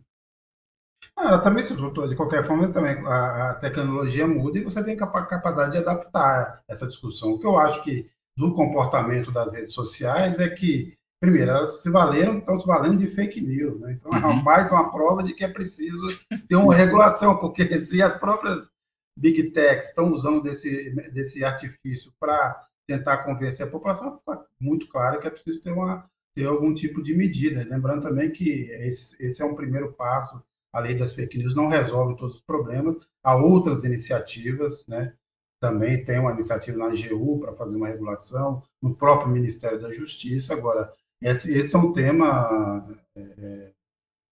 Ah, 1.15 1.37
também, 1.39 1.63
de 1.63 2.15
qualquer 2.15 2.43
forma, 2.43 2.71
também 2.71 2.95
a, 3.05 3.51
a, 3.51 3.55
tecnologia 3.55 4.27
muda 4.27 4.57
e 4.57 4.63
você 4.63 4.83
tem 4.83 4.95
capacidade 4.95 5.71
de 5.71 5.77
adaptar 5.77 6.61
essa 6.67 6.87
discussão. 6.87 7.31
O 7.31 7.39
que 7.39 7.45
eu 7.45 7.57
acho 7.57 7.83
que 7.83 8.09
do 8.37 8.53
comportamento 8.53 9.31
das 9.31 9.53
redes 9.53 9.73
sociais 9.73 10.39
é 10.39 10.47
que, 10.47 10.93
primeiro, 11.19 11.49
elas 11.49 11.81
se 11.81 11.89
valeram, 11.89 12.37
estão 12.37 12.57
se 12.57 12.67
valendo 12.67 12.97
de 12.97 13.07
fake 13.07 13.41
news. 13.41 13.79
Né? 13.79 13.93
Então, 13.93 14.11
é 14.11 14.25
uhum. 14.25 14.43
mais 14.43 14.69
uma 14.69 14.91
prova 14.91 15.23
de 15.23 15.33
que 15.33 15.43
é 15.43 15.47
preciso 15.47 16.05
ter 16.47 16.55
uma 16.55 16.73
regulação, 16.75 17.37
porque 17.37 17.77
se 17.79 18.01
as 18.01 18.15
próprias 18.15 18.69
big 19.17 19.51
techs 19.51 19.89
estão 19.89 20.11
usando 20.13 20.41
desse, 20.41 20.91
desse 21.11 21.43
artifício 21.43 22.11
para 22.19 22.63
tentar 22.87 23.17
convencer 23.23 23.67
a 23.67 23.69
população, 23.69 24.17
fica 24.19 24.45
muito 24.61 24.87
claro 24.87 25.19
que 25.19 25.27
é 25.27 25.31
preciso 25.31 25.59
ter 25.61 25.71
uma 25.71 26.07
ter 26.37 26.45
algum 26.45 26.71
tipo 26.71 27.01
de 27.01 27.15
medida. 27.15 27.65
Lembrando 27.67 28.03
também 28.03 28.29
que 28.29 28.69
esse, 28.73 29.25
esse 29.25 29.41
é 29.41 29.45
um 29.45 29.55
primeiro 29.55 29.91
passo. 29.93 30.39
A 30.71 30.79
lei 30.79 30.93
das 30.93 31.13
fake 31.13 31.35
news 31.35 31.55
não 31.55 31.67
resolve 31.67 32.15
todos 32.15 32.35
os 32.35 32.41
problemas. 32.41 32.95
Há 33.23 33.35
outras 33.35 33.83
iniciativas, 33.83 34.85
né? 34.85 35.15
Também 35.59 36.03
tem 36.03 36.19
uma 36.19 36.31
iniciativa 36.31 36.77
na 36.77 36.85
AGU 36.85 37.39
para 37.39 37.53
fazer 37.53 37.75
uma 37.75 37.87
regulação, 37.87 38.61
no 38.79 38.93
próprio 38.93 39.31
Ministério 39.31 39.81
da 39.81 39.91
Justiça. 39.91 40.53
Agora, 40.53 40.93
esse, 41.19 41.57
esse 41.57 41.75
é 41.75 41.79
um 41.79 41.91
tema, 41.91 42.87
é, 43.15 43.21
é 43.21 43.71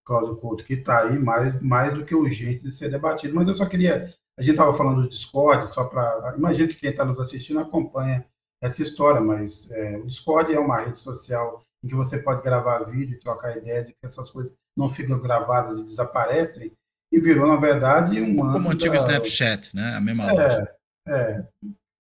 Cláudio 0.06 0.36
Couto, 0.36 0.64
que 0.64 0.76
está 0.76 1.08
aí 1.08 1.18
mais, 1.18 1.60
mais 1.60 1.92
do 1.92 2.06
que 2.06 2.14
urgente 2.14 2.62
de 2.62 2.72
ser 2.72 2.92
debatido. 2.92 3.34
Mas 3.34 3.48
eu 3.48 3.56
só 3.56 3.66
queria. 3.66 4.14
A 4.38 4.44
gente 4.44 4.52
estava 4.52 4.78
falando 4.78 5.02
do 5.02 5.10
Discord, 5.10 5.68
só 5.68 5.86
para. 5.86 6.36
Imagino 6.38 6.70
que 6.70 6.76
quem 6.76 6.92
está 6.92 7.04
nos 7.04 7.20
assistindo 7.20 7.60
acompanha 7.60 8.24
essa 8.62 8.84
história, 8.84 9.20
mas 9.20 9.72
é, 9.72 9.98
o 9.98 10.06
Discord 10.06 10.54
é 10.54 10.60
uma 10.60 10.78
rede 10.78 11.00
social 11.00 11.65
em 11.86 11.88
que 11.88 11.96
você 11.96 12.18
pode 12.18 12.42
gravar 12.42 12.84
vídeo 12.84 13.16
e 13.16 13.20
trocar 13.20 13.56
ideias 13.56 13.88
e 13.88 13.94
que 13.94 14.04
essas 14.04 14.32
coisas 14.32 14.58
não 14.76 14.90
ficam 14.90 15.20
gravadas 15.20 15.78
e 15.78 15.84
desaparecem, 15.84 16.72
e 17.12 17.20
virou, 17.20 17.48
na 17.48 17.58
verdade, 17.58 18.20
um 18.20 18.36
Como 18.36 18.72
antigo 18.72 18.96
Snapchat, 18.96 19.76
né? 19.76 19.94
A 19.96 20.02
mesma 20.02 20.24
é, 20.32 20.76
É, 21.08 21.48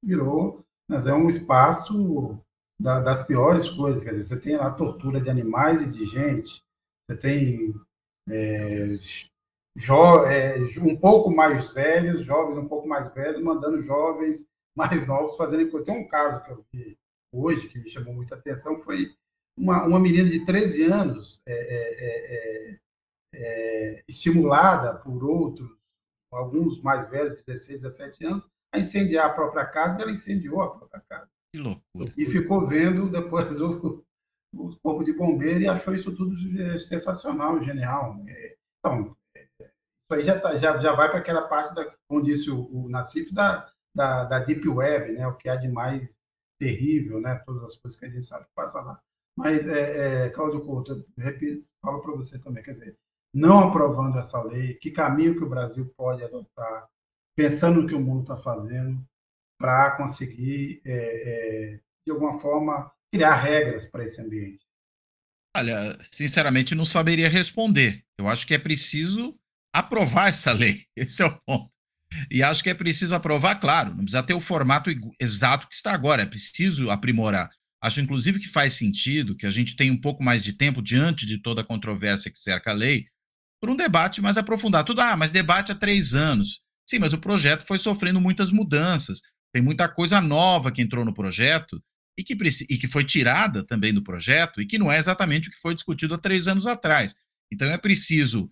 virou, 0.03 0.65
mas 0.89 1.05
é 1.05 1.13
um 1.13 1.29
espaço 1.29 2.35
da, 2.79 2.99
das 2.99 3.21
piores 3.21 3.69
coisas, 3.69 4.03
quer 4.03 4.15
dizer, 4.15 4.23
você 4.23 4.41
tem 4.41 4.55
a 4.55 4.71
tortura 4.71 5.21
de 5.21 5.29
animais 5.29 5.83
e 5.83 5.89
de 5.89 6.03
gente, 6.03 6.63
você 7.07 7.15
tem 7.15 7.75
é, 8.27 8.87
jo, 9.75 10.25
é, 10.25 10.57
um 10.81 10.97
pouco 10.97 11.29
mais 11.29 11.71
velhos, 11.71 12.25
jovens 12.25 12.57
um 12.57 12.67
pouco 12.67 12.87
mais 12.87 13.13
velhos, 13.13 13.43
mandando 13.43 13.79
jovens 13.83 14.47
mais 14.75 15.05
novos 15.05 15.37
fazendo 15.37 15.69
coisa. 15.69 15.85
Tem 15.85 15.95
um 15.95 16.07
caso 16.07 16.43
que 16.43 16.51
eu 16.51 16.65
vi 16.73 16.97
hoje 17.31 17.69
que 17.69 17.77
me 17.77 17.89
chamou 17.89 18.15
muita 18.15 18.33
atenção, 18.33 18.79
foi 18.79 19.13
uma, 19.57 19.83
uma 19.83 19.99
menina 19.99 20.27
de 20.29 20.43
13 20.43 20.83
anos 20.83 21.41
é 21.47 21.53
é, 21.53 22.05
é, 22.05 22.71
é, 22.71 22.79
é, 23.33 24.03
estimulada 24.07 24.95
por 24.95 25.23
outros, 25.23 25.69
alguns 26.31 26.81
mais 26.81 27.09
velhos, 27.09 27.43
16, 27.43 27.81
17 27.81 28.25
anos, 28.25 28.49
a 28.73 28.79
incendiar 28.79 29.27
a 29.27 29.33
própria 29.33 29.65
casa, 29.65 29.99
e 29.99 30.01
ela 30.01 30.11
incendiou 30.11 30.61
a 30.61 30.75
própria 30.75 31.01
casa. 31.07 31.29
Que 31.53 31.61
loucura. 31.61 32.13
E 32.17 32.25
ficou 32.25 32.65
vendo 32.65 33.09
depois 33.09 33.59
o, 33.61 34.03
o 34.53 34.75
corpo 34.77 35.03
de 35.03 35.13
bombeiro 35.13 35.61
e 35.61 35.67
achou 35.67 35.95
isso 35.95 36.15
tudo 36.15 36.35
sensacional, 36.79 37.63
genial. 37.63 38.17
Então, 38.79 39.15
isso 39.35 40.13
aí 40.13 40.23
já, 40.23 40.39
tá, 40.39 40.57
já, 40.57 40.77
já 40.77 40.93
vai 40.93 41.09
para 41.09 41.19
aquela 41.19 41.47
parte, 41.47 41.73
da, 41.73 41.95
como 42.07 42.21
disse 42.21 42.51
o, 42.51 42.69
o 42.71 42.89
Nassif, 42.89 43.33
da, 43.33 43.71
da, 43.95 44.25
da, 44.25 44.39
Deep 44.39 44.67
Web, 44.67 45.13
né? 45.13 45.25
o 45.27 45.35
que 45.35 45.49
há 45.49 45.55
de 45.55 45.67
mais 45.67 46.19
terrível, 46.59 47.19
né? 47.19 47.35
todas 47.45 47.63
as 47.63 47.75
coisas 47.75 47.99
que 47.99 48.05
a 48.05 48.09
gente 48.09 48.25
sabe 48.25 48.45
que 48.45 48.51
passa 48.53 48.81
lá. 48.81 49.01
Mas, 49.37 49.67
é, 49.67 50.27
é, 50.27 50.29
Cláudio 50.29 50.61
Couto, 50.61 50.91
eu 50.93 51.23
repito, 51.23 51.65
falo 51.81 52.01
para 52.01 52.15
você 52.15 52.39
também, 52.39 52.63
quer 52.63 52.71
dizer, 52.71 52.97
não 53.33 53.59
aprovando 53.59 54.17
essa 54.17 54.41
lei, 54.41 54.75
que 54.75 54.91
caminho 54.91 55.35
que 55.35 55.43
o 55.43 55.49
Brasil 55.49 55.93
pode 55.97 56.23
adotar, 56.23 56.87
pensando 57.35 57.81
no 57.81 57.87
que 57.87 57.93
o 57.93 57.99
mundo 57.99 58.21
está 58.21 58.37
fazendo, 58.37 59.05
para 59.59 59.91
conseguir, 59.97 60.81
é, 60.85 61.73
é, 61.73 61.79
de 62.05 62.11
alguma 62.11 62.39
forma, 62.39 62.91
criar 63.13 63.35
regras 63.35 63.87
para 63.87 64.05
esse 64.05 64.21
ambiente? 64.21 64.65
Olha, 65.57 65.97
sinceramente, 66.11 66.75
não 66.75 66.85
saberia 66.85 67.29
responder. 67.29 68.03
Eu 68.17 68.27
acho 68.27 68.45
que 68.45 68.53
é 68.53 68.59
preciso 68.59 69.37
aprovar 69.73 70.29
essa 70.29 70.51
lei. 70.51 70.83
Esse 70.95 71.21
é 71.21 71.25
o 71.25 71.41
ponto. 71.45 71.71
E 72.31 72.43
acho 72.43 72.63
que 72.63 72.69
é 72.69 72.73
preciso 72.73 73.15
aprovar, 73.15 73.59
claro, 73.59 73.89
não 73.89 73.97
precisa 73.97 74.23
ter 74.23 74.33
o 74.33 74.39
formato 74.39 74.89
exato 75.19 75.67
que 75.67 75.75
está 75.75 75.93
agora, 75.93 76.21
é 76.21 76.25
preciso 76.25 76.89
aprimorar. 76.89 77.49
Acho, 77.85 78.01
inclusive, 78.01 78.39
que 78.39 78.47
faz 78.47 78.73
sentido 78.73 79.35
que 79.35 79.45
a 79.45 79.51
gente 79.51 79.75
tenha 79.75 79.93
um 79.93 80.01
pouco 80.01 80.23
mais 80.23 80.43
de 80.43 80.53
tempo 80.53 80.81
diante 80.81 81.23
de 81.27 81.37
toda 81.37 81.61
a 81.61 81.63
controvérsia 81.63 82.31
que 82.31 82.39
cerca 82.39 82.71
a 82.71 82.73
lei, 82.73 83.05
por 83.61 83.69
um 83.69 83.75
debate 83.75 84.23
mais 84.23 84.39
aprofundado. 84.39 84.87
Tudo, 84.87 85.01
ah, 85.01 85.15
mas 85.15 85.31
debate 85.31 85.71
há 85.71 85.75
três 85.75 86.15
anos. 86.15 86.61
Sim, 86.89 86.97
mas 86.97 87.13
o 87.13 87.19
projeto 87.19 87.63
foi 87.63 87.77
sofrendo 87.77 88.19
muitas 88.19 88.49
mudanças. 88.49 89.21
Tem 89.53 89.61
muita 89.61 89.87
coisa 89.87 90.19
nova 90.19 90.71
que 90.71 90.81
entrou 90.81 91.05
no 91.05 91.13
projeto 91.13 91.79
e 92.17 92.23
que, 92.23 92.33
e 92.67 92.77
que 92.79 92.87
foi 92.87 93.03
tirada 93.03 93.63
também 93.63 93.93
do 93.93 94.03
projeto 94.03 94.59
e 94.59 94.65
que 94.65 94.79
não 94.79 94.91
é 94.91 94.97
exatamente 94.97 95.49
o 95.49 95.51
que 95.51 95.59
foi 95.59 95.75
discutido 95.75 96.15
há 96.15 96.17
três 96.17 96.47
anos 96.47 96.65
atrás. 96.65 97.13
Então 97.53 97.69
é 97.69 97.77
preciso 97.77 98.49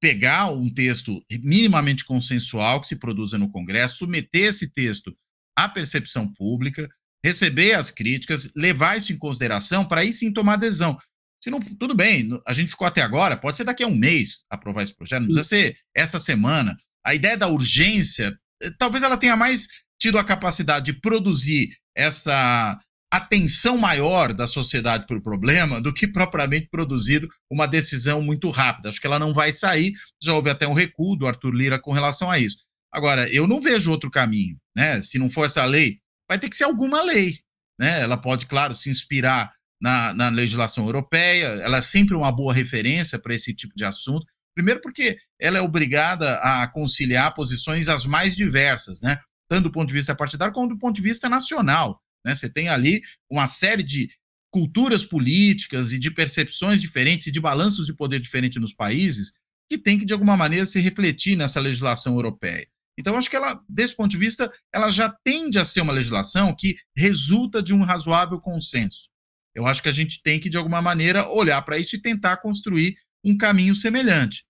pegar 0.00 0.50
um 0.50 0.68
texto 0.68 1.24
minimamente 1.44 2.04
consensual 2.04 2.80
que 2.80 2.88
se 2.88 2.96
produza 2.96 3.38
no 3.38 3.48
Congresso, 3.48 3.98
submeter 3.98 4.46
esse 4.46 4.72
texto 4.72 5.16
à 5.56 5.68
percepção 5.68 6.26
pública, 6.34 6.88
receber 7.24 7.74
as 7.74 7.90
críticas, 7.90 8.50
levar 8.56 8.98
isso 8.98 9.12
em 9.12 9.18
consideração 9.18 9.84
para 9.84 10.00
aí 10.00 10.12
sim 10.12 10.32
tomar 10.32 10.54
adesão. 10.54 10.96
Se 11.42 11.50
não, 11.50 11.60
tudo 11.60 11.94
bem, 11.94 12.30
a 12.46 12.52
gente 12.52 12.70
ficou 12.70 12.86
até 12.86 13.02
agora, 13.02 13.36
pode 13.36 13.56
ser 13.56 13.64
daqui 13.64 13.82
a 13.82 13.88
um 13.88 13.94
mês 13.94 14.44
aprovar 14.48 14.82
esse 14.82 14.94
projeto, 14.94 15.22
não 15.22 15.28
precisa 15.28 15.48
ser 15.48 15.76
essa 15.94 16.18
semana. 16.18 16.76
A 17.04 17.14
ideia 17.14 17.36
da 17.36 17.48
urgência, 17.48 18.36
eh, 18.62 18.70
talvez 18.78 19.02
ela 19.02 19.16
tenha 19.16 19.36
mais 19.36 19.66
tido 20.00 20.18
a 20.18 20.24
capacidade 20.24 20.86
de 20.86 21.00
produzir 21.00 21.70
essa 21.96 22.78
atenção 23.12 23.76
maior 23.76 24.32
da 24.32 24.46
sociedade 24.46 25.06
para 25.06 25.18
o 25.18 25.22
problema 25.22 25.80
do 25.80 25.92
que 25.92 26.06
propriamente 26.08 26.68
produzido 26.70 27.28
uma 27.50 27.66
decisão 27.66 28.22
muito 28.22 28.48
rápida. 28.48 28.88
Acho 28.88 29.00
que 29.00 29.06
ela 29.06 29.18
não 29.18 29.34
vai 29.34 29.52
sair. 29.52 29.92
Já 30.22 30.32
houve 30.32 30.48
até 30.48 30.66
um 30.66 30.72
recuo 30.72 31.14
do 31.14 31.26
Arthur 31.26 31.54
Lira 31.54 31.78
com 31.78 31.92
relação 31.92 32.30
a 32.30 32.38
isso. 32.38 32.56
Agora, 32.90 33.28
eu 33.30 33.46
não 33.46 33.60
vejo 33.60 33.90
outro 33.90 34.10
caminho, 34.10 34.56
né? 34.74 35.02
Se 35.02 35.18
não 35.18 35.28
for 35.28 35.44
essa 35.44 35.64
lei, 35.64 35.98
vai 36.32 36.38
ter 36.38 36.48
que 36.48 36.56
ser 36.56 36.64
alguma 36.64 37.02
lei, 37.02 37.38
né? 37.78 38.00
Ela 38.00 38.16
pode, 38.16 38.46
claro, 38.46 38.74
se 38.74 38.88
inspirar 38.88 39.52
na, 39.80 40.14
na 40.14 40.28
legislação 40.30 40.86
europeia. 40.86 41.46
Ela 41.46 41.78
é 41.78 41.82
sempre 41.82 42.16
uma 42.16 42.32
boa 42.32 42.54
referência 42.54 43.18
para 43.18 43.34
esse 43.34 43.54
tipo 43.54 43.74
de 43.76 43.84
assunto. 43.84 44.26
Primeiro, 44.54 44.80
porque 44.80 45.18
ela 45.38 45.58
é 45.58 45.60
obrigada 45.60 46.38
a 46.38 46.66
conciliar 46.68 47.34
posições 47.34 47.88
as 47.88 48.06
mais 48.06 48.34
diversas, 48.34 49.02
né? 49.02 49.18
Tanto 49.48 49.64
do 49.64 49.72
ponto 49.72 49.88
de 49.88 49.94
vista 49.94 50.14
partidário 50.14 50.54
como 50.54 50.68
do 50.68 50.78
ponto 50.78 50.96
de 50.96 51.02
vista 51.02 51.28
nacional. 51.28 52.00
Né? 52.24 52.34
Você 52.34 52.48
tem 52.48 52.68
ali 52.68 53.02
uma 53.30 53.46
série 53.46 53.82
de 53.82 54.08
culturas 54.50 55.02
políticas 55.02 55.92
e 55.92 55.98
de 55.98 56.10
percepções 56.10 56.80
diferentes 56.80 57.26
e 57.26 57.32
de 57.32 57.40
balanços 57.40 57.84
de 57.84 57.94
poder 57.94 58.20
diferentes 58.20 58.60
nos 58.60 58.74
países 58.74 59.32
que 59.68 59.76
tem 59.76 59.98
que, 59.98 60.04
de 60.04 60.12
alguma 60.12 60.36
maneira, 60.36 60.66
se 60.66 60.80
refletir 60.80 61.36
nessa 61.36 61.60
legislação 61.60 62.14
europeia. 62.14 62.66
Então, 62.98 63.16
acho 63.16 63.30
que 63.30 63.36
ela, 63.36 63.60
desse 63.68 63.96
ponto 63.96 64.10
de 64.10 64.18
vista, 64.18 64.50
ela 64.72 64.90
já 64.90 65.08
tende 65.24 65.58
a 65.58 65.64
ser 65.64 65.80
uma 65.80 65.92
legislação 65.92 66.54
que 66.56 66.76
resulta 66.96 67.62
de 67.62 67.72
um 67.72 67.82
razoável 67.82 68.38
consenso. 68.40 69.08
Eu 69.54 69.66
acho 69.66 69.82
que 69.82 69.88
a 69.88 69.92
gente 69.92 70.22
tem 70.22 70.38
que, 70.38 70.48
de 70.48 70.56
alguma 70.56 70.82
maneira, 70.82 71.28
olhar 71.28 71.60
para 71.62 71.78
isso 71.78 71.96
e 71.96 72.02
tentar 72.02 72.38
construir 72.38 72.94
um 73.24 73.36
caminho 73.36 73.74
semelhante. 73.74 74.44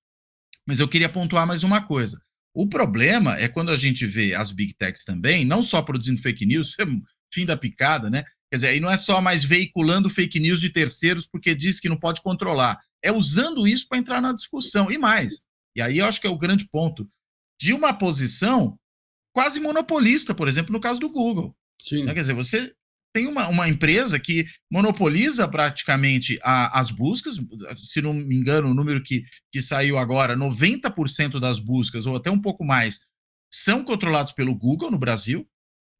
Mas 0.66 0.80
eu 0.80 0.88
queria 0.88 1.08
pontuar 1.08 1.46
mais 1.46 1.64
uma 1.64 1.86
coisa. 1.86 2.20
O 2.54 2.68
problema 2.68 3.36
é 3.38 3.48
quando 3.48 3.70
a 3.70 3.76
gente 3.76 4.06
vê 4.06 4.34
as 4.34 4.52
big 4.52 4.74
techs 4.74 5.04
também, 5.04 5.44
não 5.44 5.62
só 5.62 5.82
produzindo 5.82 6.20
fake 6.20 6.46
news, 6.46 6.76
fim 7.32 7.46
da 7.46 7.56
picada, 7.56 8.10
né? 8.10 8.24
Quer 8.50 8.56
dizer, 8.56 8.68
aí 8.68 8.80
não 8.80 8.90
é 8.90 8.96
só 8.96 9.20
mais 9.22 9.42
veiculando 9.42 10.10
fake 10.10 10.38
news 10.38 10.60
de 10.60 10.68
terceiros 10.68 11.26
porque 11.26 11.54
diz 11.54 11.80
que 11.80 11.88
não 11.88 11.98
pode 11.98 12.20
controlar, 12.20 12.78
é 13.02 13.10
usando 13.10 13.66
isso 13.66 13.88
para 13.88 13.98
entrar 13.98 14.20
na 14.20 14.34
discussão 14.34 14.90
e 14.90 14.98
mais. 14.98 15.40
E 15.74 15.80
aí 15.80 15.98
eu 15.98 16.06
acho 16.06 16.20
que 16.20 16.26
é 16.26 16.30
o 16.30 16.36
grande 16.36 16.68
ponto 16.68 17.08
de 17.62 17.72
uma 17.72 17.92
posição 17.92 18.76
quase 19.32 19.60
monopolista, 19.60 20.34
por 20.34 20.48
exemplo, 20.48 20.72
no 20.72 20.80
caso 20.80 20.98
do 20.98 21.08
Google. 21.08 21.56
Sim. 21.80 22.04
Né? 22.04 22.12
Quer 22.12 22.22
dizer, 22.22 22.34
você 22.34 22.74
tem 23.14 23.28
uma, 23.28 23.46
uma 23.46 23.68
empresa 23.68 24.18
que 24.18 24.44
monopoliza 24.68 25.46
praticamente 25.46 26.40
a, 26.42 26.80
as 26.80 26.90
buscas, 26.90 27.36
se 27.76 28.02
não 28.02 28.12
me 28.14 28.34
engano, 28.34 28.68
o 28.68 28.74
número 28.74 29.00
que, 29.00 29.22
que 29.52 29.62
saiu 29.62 29.96
agora, 29.96 30.36
90% 30.36 31.38
das 31.38 31.60
buscas, 31.60 32.04
ou 32.04 32.16
até 32.16 32.32
um 32.32 32.40
pouco 32.40 32.64
mais, 32.64 32.98
são 33.48 33.84
controlados 33.84 34.32
pelo 34.32 34.56
Google 34.56 34.90
no 34.90 34.98
Brasil. 34.98 35.46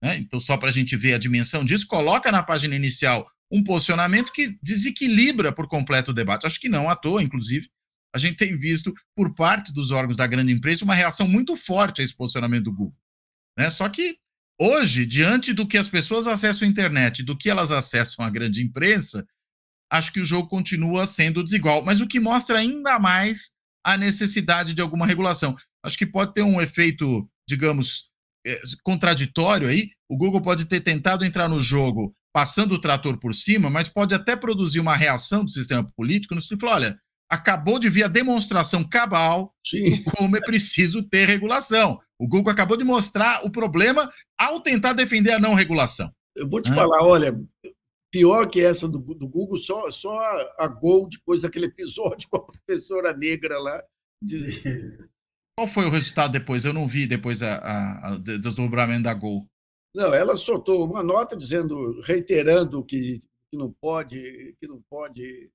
Né? 0.02 0.16
Então, 0.16 0.40
só 0.40 0.56
para 0.56 0.70
a 0.70 0.72
gente 0.72 0.96
ver 0.96 1.14
a 1.14 1.18
dimensão 1.18 1.64
disso, 1.64 1.86
coloca 1.86 2.32
na 2.32 2.42
página 2.42 2.74
inicial 2.74 3.24
um 3.52 3.62
posicionamento 3.62 4.32
que 4.32 4.58
desequilibra 4.60 5.52
por 5.52 5.68
completo 5.68 6.10
o 6.10 6.14
debate. 6.14 6.44
Acho 6.44 6.58
que 6.58 6.68
não 6.68 6.88
à 6.88 6.96
toa, 6.96 7.22
inclusive, 7.22 7.68
a 8.14 8.18
gente 8.18 8.36
tem 8.36 8.56
visto 8.56 8.92
por 9.16 9.34
parte 9.34 9.72
dos 9.72 9.90
órgãos 9.90 10.16
da 10.16 10.26
grande 10.26 10.52
empresa 10.52 10.84
uma 10.84 10.94
reação 10.94 11.26
muito 11.26 11.56
forte 11.56 12.00
a 12.00 12.04
esse 12.04 12.14
posicionamento 12.14 12.64
do 12.64 12.72
Google. 12.72 12.98
Né? 13.58 13.70
Só 13.70 13.88
que 13.88 14.16
hoje, 14.60 15.06
diante 15.06 15.52
do 15.52 15.66
que 15.66 15.78
as 15.78 15.88
pessoas 15.88 16.26
acessam 16.26 16.66
a 16.66 16.70
internet 16.70 17.22
do 17.22 17.36
que 17.36 17.48
elas 17.48 17.72
acessam 17.72 18.24
a 18.24 18.30
grande 18.30 18.62
imprensa, 18.62 19.26
acho 19.90 20.12
que 20.12 20.20
o 20.20 20.24
jogo 20.24 20.48
continua 20.48 21.06
sendo 21.06 21.42
desigual, 21.42 21.84
mas 21.84 22.00
o 22.00 22.06
que 22.06 22.20
mostra 22.20 22.58
ainda 22.58 22.98
mais 22.98 23.52
a 23.84 23.96
necessidade 23.96 24.74
de 24.74 24.80
alguma 24.80 25.06
regulação. 25.06 25.56
Acho 25.84 25.98
que 25.98 26.06
pode 26.06 26.32
ter 26.32 26.42
um 26.42 26.60
efeito, 26.60 27.28
digamos, 27.48 28.10
é, 28.46 28.60
contraditório 28.82 29.68
aí. 29.68 29.90
O 30.08 30.16
Google 30.16 30.40
pode 30.40 30.66
ter 30.66 30.80
tentado 30.80 31.24
entrar 31.24 31.48
no 31.48 31.60
jogo 31.60 32.14
passando 32.32 32.72
o 32.72 32.80
trator 32.80 33.18
por 33.18 33.34
cima, 33.34 33.68
mas 33.68 33.88
pode 33.88 34.14
até 34.14 34.34
produzir 34.34 34.80
uma 34.80 34.96
reação 34.96 35.44
do 35.44 35.50
sistema 35.50 35.84
político 35.96 36.34
no 36.34 36.40
sentido 36.40 36.66
olha, 36.66 36.98
acabou 37.32 37.78
de 37.78 37.88
vir 37.88 38.04
a 38.04 38.08
demonstração 38.08 38.86
cabal 38.86 39.54
de 39.64 40.04
como 40.04 40.36
é 40.36 40.40
preciso 40.40 41.02
ter 41.02 41.26
regulação. 41.26 41.98
O 42.18 42.28
Google 42.28 42.52
acabou 42.52 42.76
de 42.76 42.84
mostrar 42.84 43.42
o 43.42 43.50
problema 43.50 44.06
ao 44.38 44.60
tentar 44.60 44.92
defender 44.92 45.30
a 45.30 45.38
não 45.38 45.54
regulação. 45.54 46.12
Eu 46.36 46.46
vou 46.46 46.60
te 46.60 46.70
Hã? 46.70 46.74
falar, 46.74 47.02
olha, 47.02 47.34
pior 48.10 48.50
que 48.50 48.60
essa 48.60 48.86
do, 48.86 48.98
do 48.98 49.26
Google, 49.26 49.58
só, 49.58 49.90
só 49.90 50.18
a, 50.18 50.56
a 50.58 50.68
Gol, 50.68 51.08
depois 51.08 51.40
daquele 51.40 51.66
episódio 51.66 52.28
com 52.30 52.36
a 52.36 52.44
professora 52.44 53.16
negra 53.16 53.58
lá. 53.58 53.82
De... 54.22 55.08
Qual 55.58 55.66
foi 55.66 55.86
o 55.86 55.90
resultado 55.90 56.32
depois? 56.32 56.66
Eu 56.66 56.74
não 56.74 56.86
vi 56.86 57.06
depois 57.06 57.42
a, 57.42 57.56
a, 57.56 58.08
a 58.12 58.18
desdobramento 58.18 59.04
da 59.04 59.14
Gol. 59.14 59.46
Não, 59.94 60.12
ela 60.12 60.36
soltou 60.36 60.84
uma 60.84 61.02
nota 61.02 61.34
dizendo, 61.34 61.98
reiterando 62.02 62.84
que, 62.84 63.20
que 63.50 63.56
não 63.56 63.72
pode, 63.72 64.54
que 64.60 64.66
não 64.68 64.82
pode, 64.90 65.50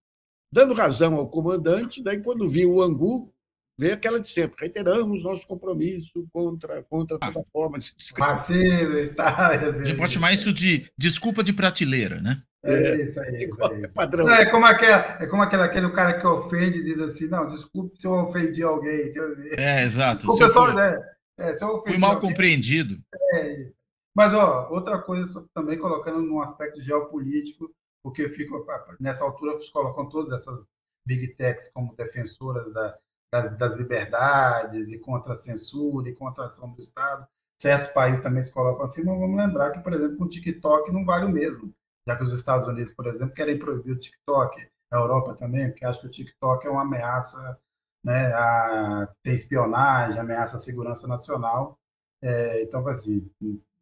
dando 0.51 0.73
razão 0.73 1.15
ao 1.15 1.29
comandante. 1.29 2.03
Daí, 2.03 2.21
quando 2.21 2.47
viu 2.47 2.73
o 2.73 2.81
Angu, 2.81 3.33
veio 3.79 3.93
aquela 3.93 4.19
de 4.19 4.29
sempre: 4.29 4.55
reiteramos 4.59 5.23
nosso 5.23 5.45
compromisso 5.47 6.27
contra, 6.31 6.83
contra 6.83 7.17
toda 7.19 7.39
ah. 7.39 7.51
forma 7.51 7.79
de 7.79 7.93
vacilo 8.17 8.99
e 8.99 9.09
tal. 9.09 9.27
A 9.27 9.83
gente 9.83 9.97
pode 9.97 10.13
chamar 10.13 10.33
isso 10.33 10.53
de 10.53 10.89
desculpa 10.97 11.43
de 11.43 11.53
prateleira, 11.53 12.21
né? 12.21 12.41
É, 12.63 12.73
é 12.73 13.03
isso 13.03 13.19
aí, 13.19 13.43
isso 13.45 13.63
aí. 13.65 13.83
É, 13.83 13.87
padrão. 13.87 14.25
Não, 14.25 14.33
é 14.33 14.45
como, 14.45 14.65
aquele, 14.65 14.91
é 14.91 15.27
como 15.27 15.41
aquele, 15.41 15.63
aquele 15.63 15.91
cara 15.91 16.19
que 16.19 16.27
ofende 16.27 16.83
diz 16.83 16.99
assim, 16.99 17.27
não, 17.27 17.47
desculpe 17.47 17.99
se 17.99 18.07
eu 18.07 18.13
ofendi 18.13 18.63
alguém. 18.63 19.11
Tipo 19.11 19.25
assim. 19.25 19.49
É, 19.57 19.83
exato. 19.83 20.29
O 20.29 20.37
pessoal, 20.37 20.71
fui, 20.71 20.81
é, 20.81 20.99
é, 21.37 21.53
se 21.53 21.63
eu 21.63 21.81
fui 21.81 21.97
mal 21.97 22.15
alguém, 22.15 22.29
compreendido. 22.29 22.97
É 23.33 23.61
isso. 23.61 23.77
Mas, 24.15 24.33
ó, 24.33 24.69
outra 24.71 24.97
coisa, 24.99 25.45
também 25.53 25.77
colocando 25.77 26.21
num 26.21 26.41
aspecto 26.41 26.81
geopolítico, 26.81 27.71
porque 28.09 28.29
fica, 28.29 28.53
nessa 28.99 29.23
altura 29.23 29.53
vocês 29.53 29.69
colocam 29.69 30.07
todas 30.07 30.31
essas 30.31 30.67
big 31.05 31.35
techs 31.35 31.71
como 31.71 31.95
defensoras 31.95 32.73
da, 32.73 32.97
das, 33.33 33.57
das 33.57 33.75
liberdades 33.75 34.89
e 34.91 34.99
contra 34.99 35.33
a 35.33 35.37
censura 35.37 36.09
e 36.09 36.15
contra 36.15 36.43
a 36.43 36.47
ação 36.47 36.71
do 36.71 36.79
Estado. 36.79 37.27
Certos 37.61 37.87
países 37.89 38.21
também 38.21 38.43
se 38.43 38.53
colocam 38.53 38.85
assim, 38.85 39.03
mas 39.03 39.19
vamos 39.19 39.37
lembrar 39.37 39.71
que, 39.71 39.79
por 39.79 39.93
exemplo, 39.93 40.25
o 40.25 40.29
TikTok 40.29 40.91
não 40.91 41.03
vale 41.03 41.25
o 41.25 41.29
mesmo 41.29 41.73
já 42.07 42.15
que 42.15 42.23
os 42.23 42.31
Estados 42.31 42.65
Unidos, 42.65 42.93
por 42.93 43.05
exemplo, 43.05 43.33
querem 43.33 43.59
proibir 43.59 43.91
o 43.91 43.99
TikTok, 43.99 44.65
a 44.89 44.95
Europa 44.95 45.35
também, 45.35 45.69
porque 45.69 45.85
acho 45.85 45.99
que 45.99 46.07
o 46.07 46.11
TikTok 46.11 46.65
é 46.65 46.69
uma 46.69 46.83
ameaça, 46.83 47.59
né, 48.01 48.33
a 48.33 49.13
ter 49.21 49.33
espionagem, 49.33 50.17
ameaça 50.17 50.55
à 50.55 50.59
segurança 50.59 51.05
nacional. 51.05 51.77
É, 52.21 52.63
então, 52.63 52.87
assim, 52.87 53.29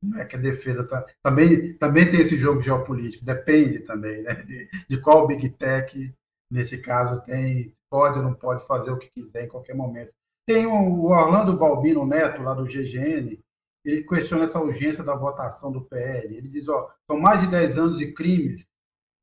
Não 0.02 0.20
é 0.20 0.26
que 0.26 0.36
a 0.36 0.40
defesa 0.40 0.88
tá, 0.88 1.06
também, 1.24 1.74
também 1.78 2.10
tem 2.10 2.22
esse 2.22 2.38
jogo 2.38 2.62
geopolítico, 2.62 3.26
depende 3.26 3.80
também 3.80 4.22
né, 4.24 4.36
de, 4.36 4.70
de 4.88 4.98
qual 5.02 5.26
Big 5.26 5.50
Tech, 5.52 6.14
nesse 6.52 6.80
caso, 6.80 7.22
tem, 7.24 7.74
pode 7.90 8.20
ou 8.20 8.24
não 8.24 8.34
pode 8.34 8.66
fazer 8.68 8.92
o 8.92 8.98
que 8.98 9.10
quiser 9.10 9.46
em 9.46 9.50
qualquer 9.50 9.76
momento. 9.76 10.12
Tem 10.48 10.68
o 10.68 11.06
Orlando 11.06 11.58
Balbino 11.58 12.06
Neto, 12.06 12.44
lá 12.44 12.54
do 12.54 12.66
GGN, 12.66 13.40
ele 13.84 14.04
questiona 14.04 14.44
essa 14.44 14.60
urgência 14.60 15.04
da 15.04 15.16
votação 15.16 15.72
do 15.72 15.86
PL. 15.86 16.36
Ele 16.36 16.48
diz, 16.48 16.68
ó, 16.68 16.92
são 17.10 17.20
mais 17.20 17.42
de 17.42 17.48
10 17.48 17.78
anos 17.78 17.98
de 18.00 18.12
crimes 18.12 18.68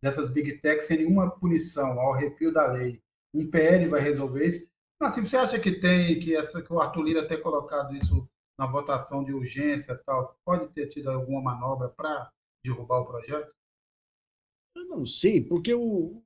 dessas 0.03 0.31
Big 0.31 0.59
Techs 0.59 0.87
sem 0.87 0.99
nenhuma 0.99 1.31
punição, 1.31 1.99
ao 2.01 2.15
arrepio 2.15 2.53
da 2.53 2.67
lei. 2.67 3.01
Um 3.35 3.49
PL 3.51 3.89
vai 3.89 4.01
resolver 4.01 4.47
isso? 4.47 4.67
Mas 5.01 5.13
assim, 5.13 5.27
você 5.27 5.37
acha 5.37 5.59
que 5.59 5.73
tem, 5.73 6.21
que, 6.21 6.37
essa, 6.37 6.63
que 6.63 6.73
o 6.73 6.81
Arthur 6.81 7.03
Lira 7.03 7.27
ter 7.27 7.39
colocado 7.39 7.95
isso 7.95 8.29
na 8.63 8.71
votação 8.71 9.25
de 9.25 9.33
urgência 9.33 10.01
tal, 10.07 10.39
pode 10.45 10.73
ter 10.73 10.87
tido 10.87 11.11
alguma 11.11 11.43
manobra 11.43 11.89
para 11.89 12.31
derrubar 12.65 13.01
o 13.01 13.07
projeto? 13.07 13.53
Eu 14.77 14.87
não 14.87 15.05
sei, 15.05 15.45
porque 15.45 15.75
o, 15.75 16.23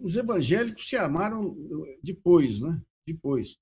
os 0.00 0.16
evangélicos 0.16 0.88
se 0.88 0.96
armaram 0.96 1.56
depois, 2.02 2.60
né? 2.60 2.80
Depois. 3.06 3.58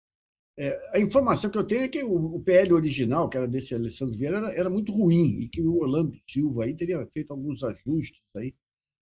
É, 0.59 0.97
a 0.97 1.01
informação 1.01 1.51
que 1.51 1.57
eu 1.57 1.67
tenho 1.67 1.85
é 1.85 1.89
que 1.89 2.03
o, 2.05 2.37
o, 2.37 2.43
PL 2.43 2.75
original, 2.75 3.29
que 3.29 3.39
era 3.39 3.49
desse 3.49 3.75
Alessandro 3.75 4.17
Vieira, 4.17 4.37
era, 4.37 4.53
era, 4.53 4.71
muito 4.71 4.93
ruim 4.93 5.41
e 5.41 5.49
que 5.49 5.63
o 5.63 5.79
Orlando 5.79 6.13
Silva 6.29 6.65
aí 6.65 6.77
teria 6.77 7.05
feito 7.07 7.33
alguns 7.33 7.65
ajustes 7.65 8.21
aí. 8.37 8.55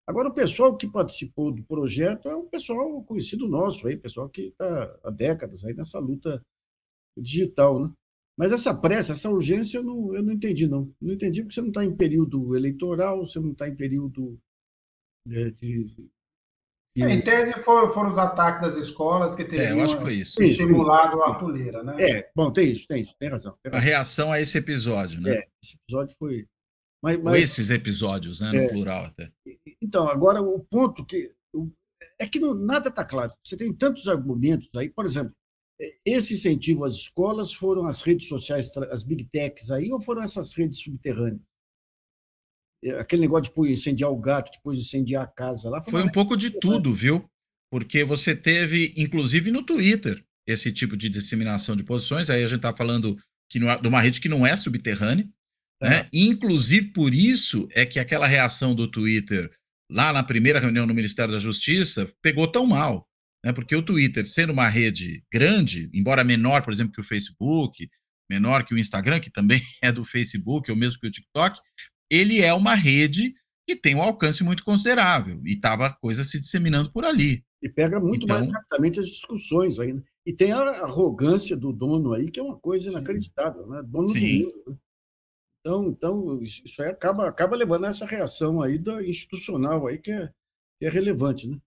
Agora, 0.05 0.29
o 0.29 0.33
pessoal 0.33 0.77
que 0.77 0.89
participou 0.89 1.51
do 1.51 1.63
projeto 1.63 2.29
é 2.29 2.35
um 2.35 2.47
pessoal 2.47 3.03
conhecido 3.03 3.47
nosso 3.47 3.87
aí, 3.87 3.97
pessoal 3.97 4.29
que 4.29 4.49
está 4.49 4.99
há 5.03 5.09
décadas 5.09 5.65
aí 5.65 5.73
nessa 5.73 5.99
luta 5.99 6.41
digital, 7.17 7.81
né? 7.81 7.91
Mas 8.37 8.51
essa 8.51 8.73
pressa, 8.73 9.13
essa 9.13 9.29
urgência, 9.29 9.79
eu 9.79 9.83
não, 9.83 10.13
eu 10.15 10.21
não 10.21 10.33
entendi, 10.33 10.67
não. 10.67 10.93
Não 11.01 11.13
entendi 11.13 11.41
porque 11.41 11.55
você 11.55 11.61
não 11.61 11.69
está 11.69 11.83
em 11.83 11.95
período 11.95 12.55
eleitoral, 12.55 13.25
você 13.25 13.39
não 13.39 13.51
está 13.51 13.67
em 13.67 13.75
período 13.75 14.39
né, 15.25 15.49
de. 15.49 15.85
de... 15.85 16.11
É, 17.03 17.09
em 17.11 17.21
tese 17.21 17.53
foram, 17.63 17.91
foram 17.91 18.11
os 18.11 18.17
ataques 18.17 18.61
das 18.61 18.75
escolas 18.75 19.35
que 19.35 19.43
teriam 19.43 19.67
é, 19.67 19.71
eu 19.73 19.81
acho 19.83 19.97
que 19.97 20.01
foi 20.01 20.13
isso. 20.13 20.41
estimulado 20.41 21.21
a 21.21 21.31
atuleira, 21.31 21.83
né? 21.83 21.95
É, 21.99 22.31
bom, 22.35 22.51
tem 22.51 22.71
isso, 22.71 22.87
tem 22.87 23.01
isso, 23.01 23.15
tem 23.19 23.29
razão, 23.29 23.57
tem 23.61 23.71
razão. 23.71 23.83
A 23.83 23.89
reação 23.89 24.31
a 24.31 24.39
esse 24.39 24.57
episódio, 24.57 25.19
né? 25.19 25.31
É, 25.31 25.47
esse 25.63 25.77
episódio 25.83 26.15
foi. 26.17 26.47
Mas, 27.03 27.21
mas... 27.21 27.41
Esses 27.41 27.69
episódios, 27.69 28.39
né? 28.39 28.51
No 28.51 28.59
é, 28.61 28.67
plural 28.69 29.05
até. 29.05 29.31
Então, 29.81 30.07
agora 30.07 30.41
o 30.41 30.59
ponto 30.59 31.05
que. 31.05 31.31
É 32.19 32.27
que 32.27 32.39
não, 32.39 32.53
nada 32.53 32.89
está 32.89 33.03
claro. 33.03 33.31
Você 33.43 33.57
tem 33.57 33.71
tantos 33.73 34.07
argumentos 34.07 34.69
aí, 34.75 34.89
por 34.89 35.05
exemplo, 35.05 35.33
esse 36.05 36.33
incentivo 36.33 36.83
às 36.83 36.95
escolas 36.95 37.53
foram 37.53 37.85
as 37.85 38.01
redes 38.01 38.27
sociais, 38.27 38.75
as 38.91 39.03
big 39.03 39.25
techs 39.25 39.69
aí, 39.69 39.91
ou 39.91 40.01
foram 40.01 40.23
essas 40.23 40.53
redes 40.53 40.79
subterrâneas? 40.79 41.51
É, 42.83 42.99
aquele 42.99 43.21
negócio 43.23 43.51
de 43.53 43.71
incendiar 43.71 44.11
o 44.11 44.19
gato, 44.19 44.51
depois 44.51 44.79
incendiar 44.79 45.23
a 45.23 45.27
casa 45.27 45.69
lá. 45.69 45.83
Foi, 45.83 45.91
foi 45.91 46.03
um 46.03 46.11
pouco 46.11 46.35
de 46.35 46.51
tudo, 46.51 46.93
viu? 46.93 47.29
Porque 47.71 48.03
você 48.03 48.35
teve, 48.35 48.93
inclusive 48.97 49.51
no 49.51 49.63
Twitter, 49.63 50.23
esse 50.47 50.71
tipo 50.71 50.95
de 50.95 51.09
disseminação 51.09 51.75
de 51.75 51.83
posições. 51.83 52.29
Aí 52.29 52.43
a 52.43 52.47
gente 52.47 52.57
está 52.57 52.73
falando 52.73 53.17
que 53.49 53.59
é, 53.59 53.77
de 53.79 53.87
uma 53.87 54.01
rede 54.01 54.21
que 54.21 54.29
não 54.29 54.47
é 54.47 54.55
subterrânea. 54.55 55.27
Né? 55.81 56.07
Inclusive 56.11 56.87
por 56.91 57.13
isso 57.13 57.67
é 57.71 57.85
que 57.85 57.99
aquela 57.99 58.25
reação 58.25 58.73
do 58.73 58.89
Twitter 58.89 59.51
lá 59.91 60.11
na 60.11 60.23
primeira 60.23 60.59
reunião 60.59 60.87
no 60.87 60.93
Ministério 60.93 61.33
da 61.33 61.39
Justiça 61.39 62.11
pegou 62.21 62.47
tão 62.47 62.65
mal 62.65 63.06
né? 63.43 63.53
Porque 63.53 63.75
o 63.75 63.81
Twitter, 63.81 64.25
sendo 64.25 64.53
uma 64.53 64.67
rede 64.67 65.23
grande, 65.31 65.89
embora 65.93 66.23
menor, 66.23 66.63
por 66.63 66.73
exemplo, 66.73 66.93
que 66.93 67.01
o 67.01 67.03
Facebook, 67.03 67.89
menor 68.29 68.63
que 68.63 68.73
o 68.73 68.77
Instagram, 68.77 69.19
que 69.19 69.31
também 69.31 69.59
é 69.81 69.91
do 69.91 70.03
Facebook, 70.03 70.69
ou 70.69 70.77
mesmo 70.77 70.99
que 70.99 71.07
o 71.07 71.11
TikTok, 71.11 71.59
ele 72.09 72.41
é 72.41 72.53
uma 72.53 72.73
rede 72.73 73.33
que 73.67 73.75
tem 73.75 73.95
um 73.95 74.01
alcance 74.01 74.43
muito 74.43 74.63
considerável 74.63 75.41
e 75.45 75.51
estava 75.51 75.87
a 75.87 75.93
coisa 75.93 76.23
se 76.23 76.39
disseminando 76.39 76.91
por 76.91 77.03
ali. 77.03 77.43
E 77.61 77.67
pega 77.67 77.99
muito 77.99 78.23
então, 78.23 78.39
mais 78.39 78.51
rapidamente 78.51 78.99
as 78.99 79.07
discussões 79.07 79.79
ainda. 79.79 80.03
E 80.25 80.33
tem 80.33 80.51
a 80.51 80.59
arrogância 80.59 81.57
do 81.57 81.73
dono 81.73 82.13
aí, 82.13 82.29
que 82.29 82.39
é 82.39 82.43
uma 82.43 82.57
coisa 82.57 82.89
inacreditável, 82.89 83.67
né? 83.67 83.81
Dono 83.85 84.07
sim. 84.07 84.19
do 84.19 84.43
mundo. 84.43 84.63
Né? 84.67 84.77
Então, 85.59 85.89
então, 85.89 86.41
isso 86.41 86.81
aí 86.81 86.89
acaba, 86.89 87.27
acaba 87.27 87.57
levando 87.57 87.85
a 87.85 87.89
essa 87.89 88.05
reação 88.05 88.61
aí 88.61 88.77
da 88.77 89.05
institucional 89.05 89.87
aí 89.87 89.97
que 89.97 90.11
é, 90.11 90.27
que 90.79 90.85
é 90.85 90.89
relevante, 90.89 91.47
né? 91.47 91.57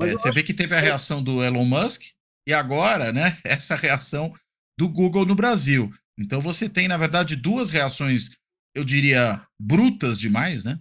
É, 0.00 0.12
você 0.12 0.30
vê 0.30 0.42
que 0.42 0.54
teve 0.54 0.74
a 0.74 0.80
reação 0.80 1.22
do 1.22 1.42
Elon 1.42 1.64
Musk 1.64 2.02
e 2.46 2.52
agora, 2.52 3.12
né, 3.12 3.38
essa 3.44 3.74
reação 3.74 4.32
do 4.78 4.88
Google 4.88 5.24
no 5.24 5.34
Brasil. 5.34 5.92
Então 6.18 6.40
você 6.40 6.68
tem, 6.68 6.88
na 6.88 6.96
verdade, 6.96 7.36
duas 7.36 7.70
reações, 7.70 8.30
eu 8.74 8.84
diria, 8.84 9.42
brutas 9.60 10.18
demais, 10.18 10.64
né? 10.64 10.78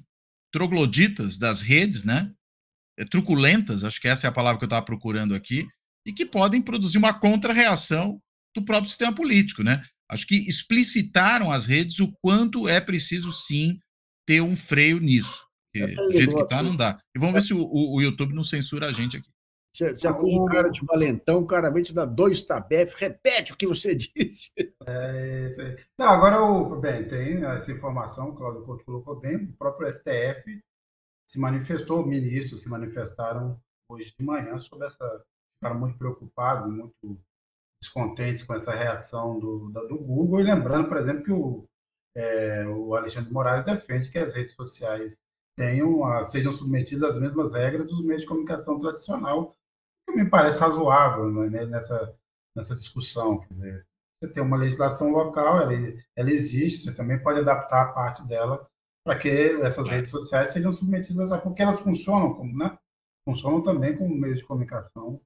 Trogloditas 0.52 1.38
das 1.38 1.62
redes, 1.62 2.06
né? 2.06 2.32
É, 2.98 3.04
truculentas, 3.04 3.84
acho 3.84 4.00
que 4.00 4.08
essa 4.08 4.28
é 4.28 4.30
a 4.30 4.34
palavra 4.34 4.58
que 4.58 4.64
eu 4.64 4.68
estava 4.68 4.86
procurando 4.86 5.36
aqui, 5.36 5.68
e 6.06 6.14
que 6.14 6.26
podem 6.26 6.62
produzir 6.62 6.98
uma 6.98 7.14
contra-reação 7.14 8.22
do 8.56 8.64
próprio 8.64 8.90
sistema 8.90 9.14
político, 9.14 9.64
né? 9.64 9.82
Acho 10.10 10.28
que 10.28 10.36
explicitaram 10.48 11.52
as 11.52 11.66
redes 11.66 12.00
o 12.00 12.12
quanto 12.22 12.70
é 12.70 12.80
preciso, 12.80 13.32
sim, 13.32 13.80
ter 14.26 14.42
um 14.42 14.56
freio 14.56 15.00
nisso. 15.00 15.45
Porque 15.80 15.96
do 15.96 16.12
jeito 16.12 16.36
que 16.36 16.48
tá, 16.48 16.64
não 16.64 16.76
dá. 16.76 16.98
E 17.16 17.20
vamos 17.20 17.34
ver 17.34 17.42
se 17.42 17.54
o, 17.54 17.60
o, 17.60 17.96
o 17.96 18.02
YouTube 18.02 18.34
não 18.34 18.44
censura 18.44 18.88
a 18.88 18.92
gente 18.92 19.18
aqui. 19.18 19.30
Você, 19.76 19.94
você 19.94 20.08
acusa 20.08 20.38
um 20.38 20.46
cara 20.46 20.70
de 20.70 20.86
valentão, 20.86 21.42
o 21.42 21.46
cara 21.46 21.70
vem 21.70 21.84
te 21.84 21.94
dar 21.94 22.06
dois 22.06 22.42
tabef, 22.44 22.96
repete 22.98 23.52
o 23.52 23.58
que 23.58 23.68
você 23.68 23.94
disse. 23.94 24.50
É, 24.88 25.76
não, 26.00 26.08
agora, 26.08 26.42
o, 26.42 26.80
bem, 26.80 27.06
tem 27.06 27.44
essa 27.44 27.74
informação, 27.74 28.30
o 28.30 28.36
Claudio 28.36 28.64
Couto 28.64 28.86
colocou 28.86 29.20
bem, 29.20 29.36
o 29.36 29.54
próprio 29.58 29.92
STF 29.92 30.64
se 31.30 31.38
manifestou, 31.38 32.06
ministros 32.06 32.62
se 32.62 32.70
manifestaram 32.70 33.60
hoje 33.92 34.16
de 34.18 34.26
manhã 34.26 34.58
sobre 34.60 34.88
essa, 34.88 35.26
ficaram 35.56 35.78
muito 35.78 35.98
preocupados, 35.98 36.68
muito 36.68 37.20
descontentes 37.82 38.44
com 38.44 38.54
essa 38.54 38.74
reação 38.74 39.38
do, 39.38 39.70
do 39.70 39.98
Google, 39.98 40.40
e 40.40 40.44
lembrando, 40.44 40.88
por 40.88 40.96
exemplo, 40.96 41.24
que 41.24 41.32
o, 41.34 41.68
é, 42.16 42.66
o 42.66 42.96
Alexandre 42.96 43.34
Moraes 43.34 43.66
defende 43.66 44.10
que 44.10 44.18
as 44.18 44.34
redes 44.34 44.56
sociais 44.56 45.22
tenham, 45.56 46.24
sejam 46.24 46.54
submetidas 46.54 47.16
às 47.16 47.22
mesmas 47.22 47.54
regras 47.54 47.88
dos 47.88 48.04
meios 48.04 48.22
de 48.22 48.28
comunicação 48.28 48.78
tradicional, 48.78 49.56
que 50.08 50.16
me 50.16 50.30
parece 50.30 50.58
razoável 50.58 51.32
né, 51.32 51.66
nessa, 51.66 52.16
nessa 52.56 52.76
discussão. 52.76 53.40
Quer 53.40 53.54
dizer, 53.54 53.88
você 54.22 54.32
tem 54.32 54.44
uma 54.44 54.58
legislação 54.58 55.12
local, 55.12 55.62
ela, 55.62 55.74
ela 56.16 56.32
existe, 56.32 56.84
você 56.84 56.96
também 56.96 57.22
pode 57.22 57.40
adaptar 57.40 57.84
a 57.84 57.94
parte 57.94 58.28
dela 58.28 58.68
para 59.06 59.20
que 59.20 59.30
essas 59.62 59.88
redes 59.88 60.10
sociais 60.10 60.52
sejam 60.52 60.74
submetidas 60.74 61.32
a. 61.32 61.38
porque 61.38 61.62
elas 61.62 61.80
funcionam 61.80 62.34
como, 62.34 62.58
né? 62.58 62.78
Funcionam 63.24 63.62
também 63.62 63.96
como 63.96 64.16
meios 64.16 64.40
de 64.40 64.46
comunicação 64.46 65.22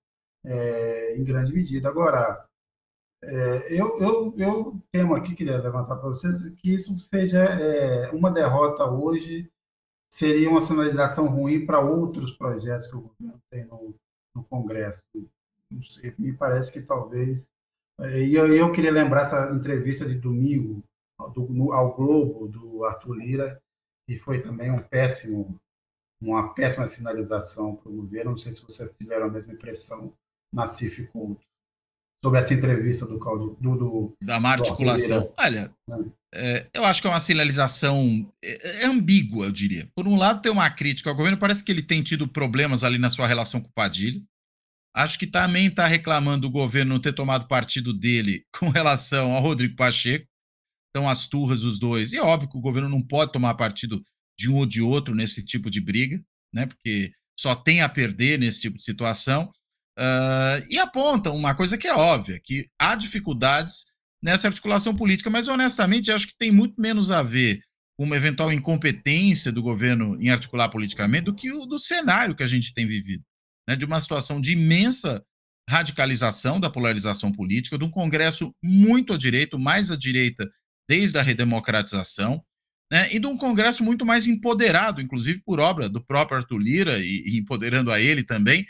é, 0.46 1.16
em 1.18 1.24
grande 1.24 1.54
medida. 1.54 1.88
Agora, 1.90 2.46
é, 3.24 3.74
eu, 3.74 3.98
eu, 4.00 4.34
eu 4.38 4.82
temo 4.92 5.16
aqui, 5.16 5.36
queria 5.36 5.58
levantar 5.58 5.96
para 5.96 6.10
vocês, 6.10 6.50
que 6.56 6.74
isso 6.74 6.98
seja 7.00 7.44
é, 7.44 8.10
uma 8.12 8.32
derrota 8.32 8.86
hoje 8.86 9.50
seria 10.12 10.50
uma 10.50 10.62
sinalização 10.62 11.28
ruim 11.28 11.66
para 11.66 11.80
outros 11.80 12.32
projetos 12.32 12.88
que 12.88 12.96
o 12.96 13.02
governo 13.02 13.40
tem 13.50 13.66
no, 13.66 13.96
no 14.36 14.44
Congresso. 14.46 15.08
Sei, 15.84 16.14
me 16.18 16.34
parece 16.34 16.72
que 16.74 16.82
talvez. 16.82 17.52
É, 18.00 18.22
e 18.22 18.34
eu, 18.34 18.52
eu, 18.54 18.72
queria 18.72 18.92
lembrar 18.92 19.22
essa 19.22 19.54
entrevista 19.54 20.06
de 20.06 20.16
domingo 20.16 20.84
do, 21.34 21.48
no, 21.50 21.74
ao 21.74 21.96
Globo 21.96 22.48
do 22.48 22.84
Arthur 22.86 23.14
Lira, 23.14 23.62
que 24.08 24.18
foi 24.18 24.42
também 24.42 24.72
um 24.72 24.82
péssimo, 24.82 25.60
uma 26.22 26.54
péssima 26.54 26.88
sinalização 26.88 27.76
para 27.76 27.92
o 27.92 27.96
governo. 27.96 28.32
Não 28.32 28.38
sei 28.38 28.54
se 28.54 28.64
vocês 28.64 28.92
tiveram 28.98 29.28
a 29.28 29.30
mesma 29.30 29.54
impressão 29.54 30.14
na 30.52 30.66
CIF 30.66 31.06
Couto 31.08 31.49
sobre 32.24 32.40
essa 32.40 32.54
entrevista 32.54 33.06
do 33.06 33.18
Claudio, 33.18 33.58
do, 33.60 33.76
do 33.76 34.18
da 34.22 34.40
má 34.40 34.52
articulação. 34.52 35.32
Olha, 35.38 35.74
é. 36.34 36.58
é, 36.58 36.70
eu 36.74 36.86
acho 36.86 37.02
que 37.02 37.08
é 37.08 37.12
uma 37.12 37.22
sinalização 37.22 38.32
é, 38.44 38.84
é, 38.84 38.86
ambígua, 38.86 39.46
eu 39.46 39.52
diria. 39.52 39.90
Por 39.96 40.08
um 40.08 40.16
lado, 40.16 40.42
tem 40.42 40.52
uma 40.52 40.70
crítica 40.70 41.10
ao 41.10 41.16
governo, 41.16 41.38
parece 41.38 41.64
que 41.64 41.72
ele 41.72 41.82
tem 41.82 42.04
tido 42.04 42.28
problemas 42.28 42.84
ali 42.84 42.98
na 42.98 43.10
sua 43.10 43.28
relação 43.28 43.62
com 43.62 43.70
o 43.70 43.74
Padilha. 43.74 44.22
Acho 44.96 45.18
que 45.18 45.28
também 45.28 45.68
está 45.68 45.86
reclamando 45.86 46.48
do 46.48 46.52
governo 46.52 46.94
não 46.94 47.02
ter 47.02 47.14
tomado 47.14 47.48
partido 47.48 47.94
dele 47.94 48.44
com 48.58 48.70
relação 48.70 49.34
ao 49.34 49.42
Rodrigo 49.42 49.76
Pacheco. 49.76 50.28
Então, 50.90 51.08
as 51.08 51.28
turras 51.28 51.62
dos 51.62 51.78
dois. 51.80 52.12
E 52.12 52.18
é 52.18 52.22
óbvio 52.22 52.50
que 52.50 52.58
o 52.58 52.62
governo 52.62 52.90
não 52.90 53.02
pode 53.02 53.32
tomar 53.32 53.54
partido 53.54 54.04
de 54.38 54.50
um 54.50 54.56
ou 54.56 54.66
de 54.66 54.82
outro 54.82 55.14
nesse 55.14 55.46
tipo 55.46 55.70
de 55.70 55.80
briga, 55.80 56.20
né? 56.54 56.66
Porque 56.66 57.12
só 57.40 57.56
tem 57.56 57.82
a 57.82 57.88
perder 57.88 58.40
nesse 58.40 58.60
tipo 58.60 58.78
de 58.78 58.84
situação. 58.84 59.52
Uh, 60.00 60.64
e 60.70 60.80
apontam 60.80 61.36
uma 61.36 61.54
coisa 61.54 61.78
que 61.78 61.86
é 61.86 61.94
óbvia, 61.94 62.40
que 62.42 62.70
há 62.80 62.96
dificuldades 62.96 63.88
nessa 64.24 64.48
articulação 64.48 64.96
política, 64.96 65.30
mas 65.30 65.50
honestamente 65.50 66.10
acho 66.10 66.28
que 66.28 66.38
tem 66.38 66.52
muito 66.52 66.80
menos 66.80 67.12
a 67.12 67.22
ver 67.22 67.62
com 67.98 68.06
uma 68.06 68.16
eventual 68.16 68.50
incompetência 68.50 69.52
do 69.52 69.62
governo 69.62 70.18
em 70.22 70.30
articular 70.30 70.70
politicamente 70.70 71.26
do 71.26 71.36
que 71.36 71.52
o 71.52 71.66
do 71.66 71.78
cenário 71.78 72.34
que 72.34 72.44
a 72.44 72.48
gente 72.48 72.74
tem 72.74 72.88
vivido, 72.88 73.26
né, 73.68 73.76
de 73.76 73.84
uma 73.84 74.00
situação 74.00 74.40
de 74.40 74.54
imensa 74.54 75.22
radicalização 75.70 76.62
da 76.62 76.70
polarização 76.70 77.30
política, 77.30 77.78
de 77.78 77.84
um 77.84 77.92
Congresso 77.92 78.56
muito 78.64 79.14
à 79.14 79.18
direita, 79.18 79.58
mais 79.58 79.92
à 79.92 79.98
direita 79.98 80.50
desde 80.90 81.18
a 81.18 81.22
redemocratização, 81.22 82.42
né, 82.90 83.14
e 83.14 83.20
de 83.20 83.28
um 83.28 83.36
Congresso 83.36 83.84
muito 83.84 84.06
mais 84.06 84.28
empoderado, 84.28 85.02
inclusive 85.02 85.42
por 85.44 85.60
obra 85.60 85.90
do 85.90 86.02
próprio 86.02 86.38
Arthur 86.38 86.58
Lira 86.58 87.00
e, 87.00 87.24
e 87.26 87.38
empoderando 87.38 87.92
a 87.92 88.00
ele 88.00 88.24
também, 88.24 88.66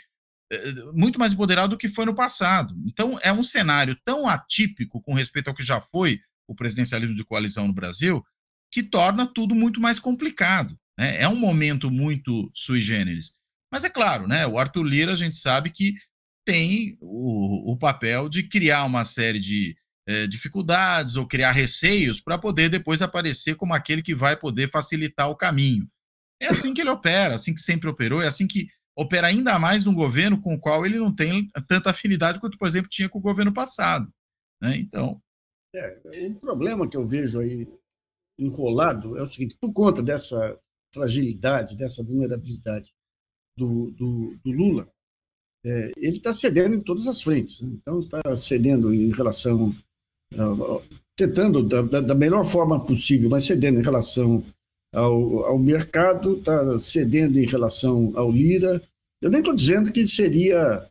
muito 0.94 1.18
mais 1.18 1.32
empoderado 1.32 1.70
do 1.70 1.78
que 1.78 1.88
foi 1.88 2.04
no 2.04 2.14
passado. 2.14 2.74
Então, 2.84 3.18
é 3.22 3.32
um 3.32 3.42
cenário 3.42 3.96
tão 4.04 4.28
atípico 4.28 5.00
com 5.00 5.14
respeito 5.14 5.48
ao 5.48 5.54
que 5.54 5.62
já 5.62 5.80
foi 5.80 6.20
o 6.48 6.54
presidencialismo 6.54 7.14
de 7.14 7.24
coalizão 7.24 7.66
no 7.66 7.72
Brasil, 7.72 8.24
que 8.72 8.82
torna 8.82 9.26
tudo 9.26 9.54
muito 9.54 9.80
mais 9.80 9.98
complicado. 9.98 10.76
Né? 10.98 11.22
É 11.22 11.28
um 11.28 11.36
momento 11.36 11.90
muito 11.90 12.50
sui 12.54 12.80
generis. 12.80 13.32
Mas 13.72 13.84
é 13.84 13.90
claro, 13.90 14.26
né, 14.26 14.46
o 14.46 14.58
Arthur 14.58 14.82
Lira, 14.82 15.12
a 15.12 15.16
gente 15.16 15.36
sabe 15.36 15.70
que 15.70 15.94
tem 16.44 16.96
o, 17.00 17.72
o 17.72 17.76
papel 17.76 18.28
de 18.28 18.42
criar 18.42 18.84
uma 18.84 19.04
série 19.04 19.38
de 19.38 19.76
é, 20.08 20.26
dificuldades 20.26 21.16
ou 21.16 21.26
criar 21.26 21.52
receios 21.52 22.20
para 22.20 22.36
poder 22.36 22.68
depois 22.68 23.00
aparecer 23.00 23.54
como 23.54 23.72
aquele 23.72 24.02
que 24.02 24.14
vai 24.14 24.36
poder 24.36 24.68
facilitar 24.68 25.30
o 25.30 25.36
caminho. 25.36 25.88
É 26.40 26.48
assim 26.48 26.74
que 26.74 26.80
ele 26.80 26.90
opera, 26.90 27.34
assim 27.34 27.54
que 27.54 27.60
sempre 27.60 27.88
operou, 27.88 28.20
é 28.20 28.26
assim 28.26 28.46
que 28.46 28.66
opera 28.96 29.28
ainda 29.28 29.58
mais 29.58 29.84
num 29.84 29.94
governo 29.94 30.40
com 30.40 30.54
o 30.54 30.60
qual 30.60 30.84
ele 30.84 30.98
não 30.98 31.14
tem 31.14 31.48
tanta 31.68 31.90
afinidade 31.90 32.40
quanto, 32.40 32.58
por 32.58 32.68
exemplo, 32.68 32.90
tinha 32.90 33.08
com 33.08 33.18
o 33.18 33.22
governo 33.22 33.52
passado. 33.52 34.12
Né? 34.62 34.76
Então. 34.76 35.20
É, 35.74 36.26
o 36.26 36.34
problema 36.34 36.88
que 36.88 36.96
eu 36.96 37.06
vejo 37.06 37.38
aí 37.38 37.68
enrolado 38.38 39.16
é 39.16 39.22
o 39.22 39.30
seguinte: 39.30 39.56
por 39.60 39.72
conta 39.72 40.02
dessa 40.02 40.56
fragilidade, 40.92 41.76
dessa 41.76 42.02
vulnerabilidade 42.02 42.92
do, 43.56 43.90
do, 43.92 44.36
do 44.44 44.50
Lula, 44.50 44.90
é, 45.64 45.92
ele 45.96 46.16
está 46.16 46.32
cedendo 46.32 46.74
em 46.74 46.82
todas 46.82 47.06
as 47.06 47.22
frentes. 47.22 47.60
Né? 47.60 47.76
Então, 47.80 48.00
está 48.00 48.34
cedendo 48.36 48.92
em 48.92 49.10
relação. 49.12 49.74
tentando, 51.16 51.62
da, 51.62 52.00
da, 52.00 52.14
melhor 52.14 52.44
forma 52.44 52.84
possível, 52.84 53.28
mas 53.30 53.44
cedendo 53.44 53.78
em 53.78 53.84
relação 53.84 54.44
ao, 54.92 55.44
ao 55.44 55.58
mercado, 55.58 56.38
está 56.38 56.78
cedendo 56.78 57.38
em 57.38 57.46
relação 57.46 58.12
ao 58.14 58.30
Lira. 58.30 58.82
Eu 59.20 59.30
nem 59.30 59.40
estou 59.40 59.54
dizendo 59.54 59.92
que 59.92 60.06
seria. 60.06 60.86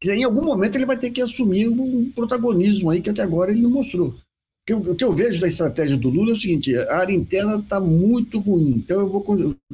Que 0.00 0.12
em 0.12 0.24
algum 0.24 0.42
momento 0.42 0.76
ele 0.76 0.86
vai 0.86 0.96
ter 0.96 1.10
que 1.10 1.20
assumir 1.20 1.68
um 1.68 2.10
protagonismo 2.12 2.90
aí 2.90 3.02
que 3.02 3.10
até 3.10 3.22
agora 3.22 3.50
ele 3.50 3.60
não 3.60 3.70
mostrou. 3.70 4.08
O 4.08 4.16
que, 4.66 4.72
eu, 4.72 4.78
o 4.78 4.94
que 4.94 5.04
eu 5.04 5.12
vejo 5.12 5.40
da 5.40 5.48
estratégia 5.48 5.96
do 5.96 6.08
Lula 6.08 6.30
é 6.30 6.34
o 6.34 6.38
seguinte: 6.38 6.74
a 6.76 6.96
área 6.96 7.12
interna 7.12 7.58
está 7.58 7.78
muito 7.78 8.38
ruim. 8.38 8.70
Então 8.70 9.00
eu 9.00 9.08
vou 9.08 9.24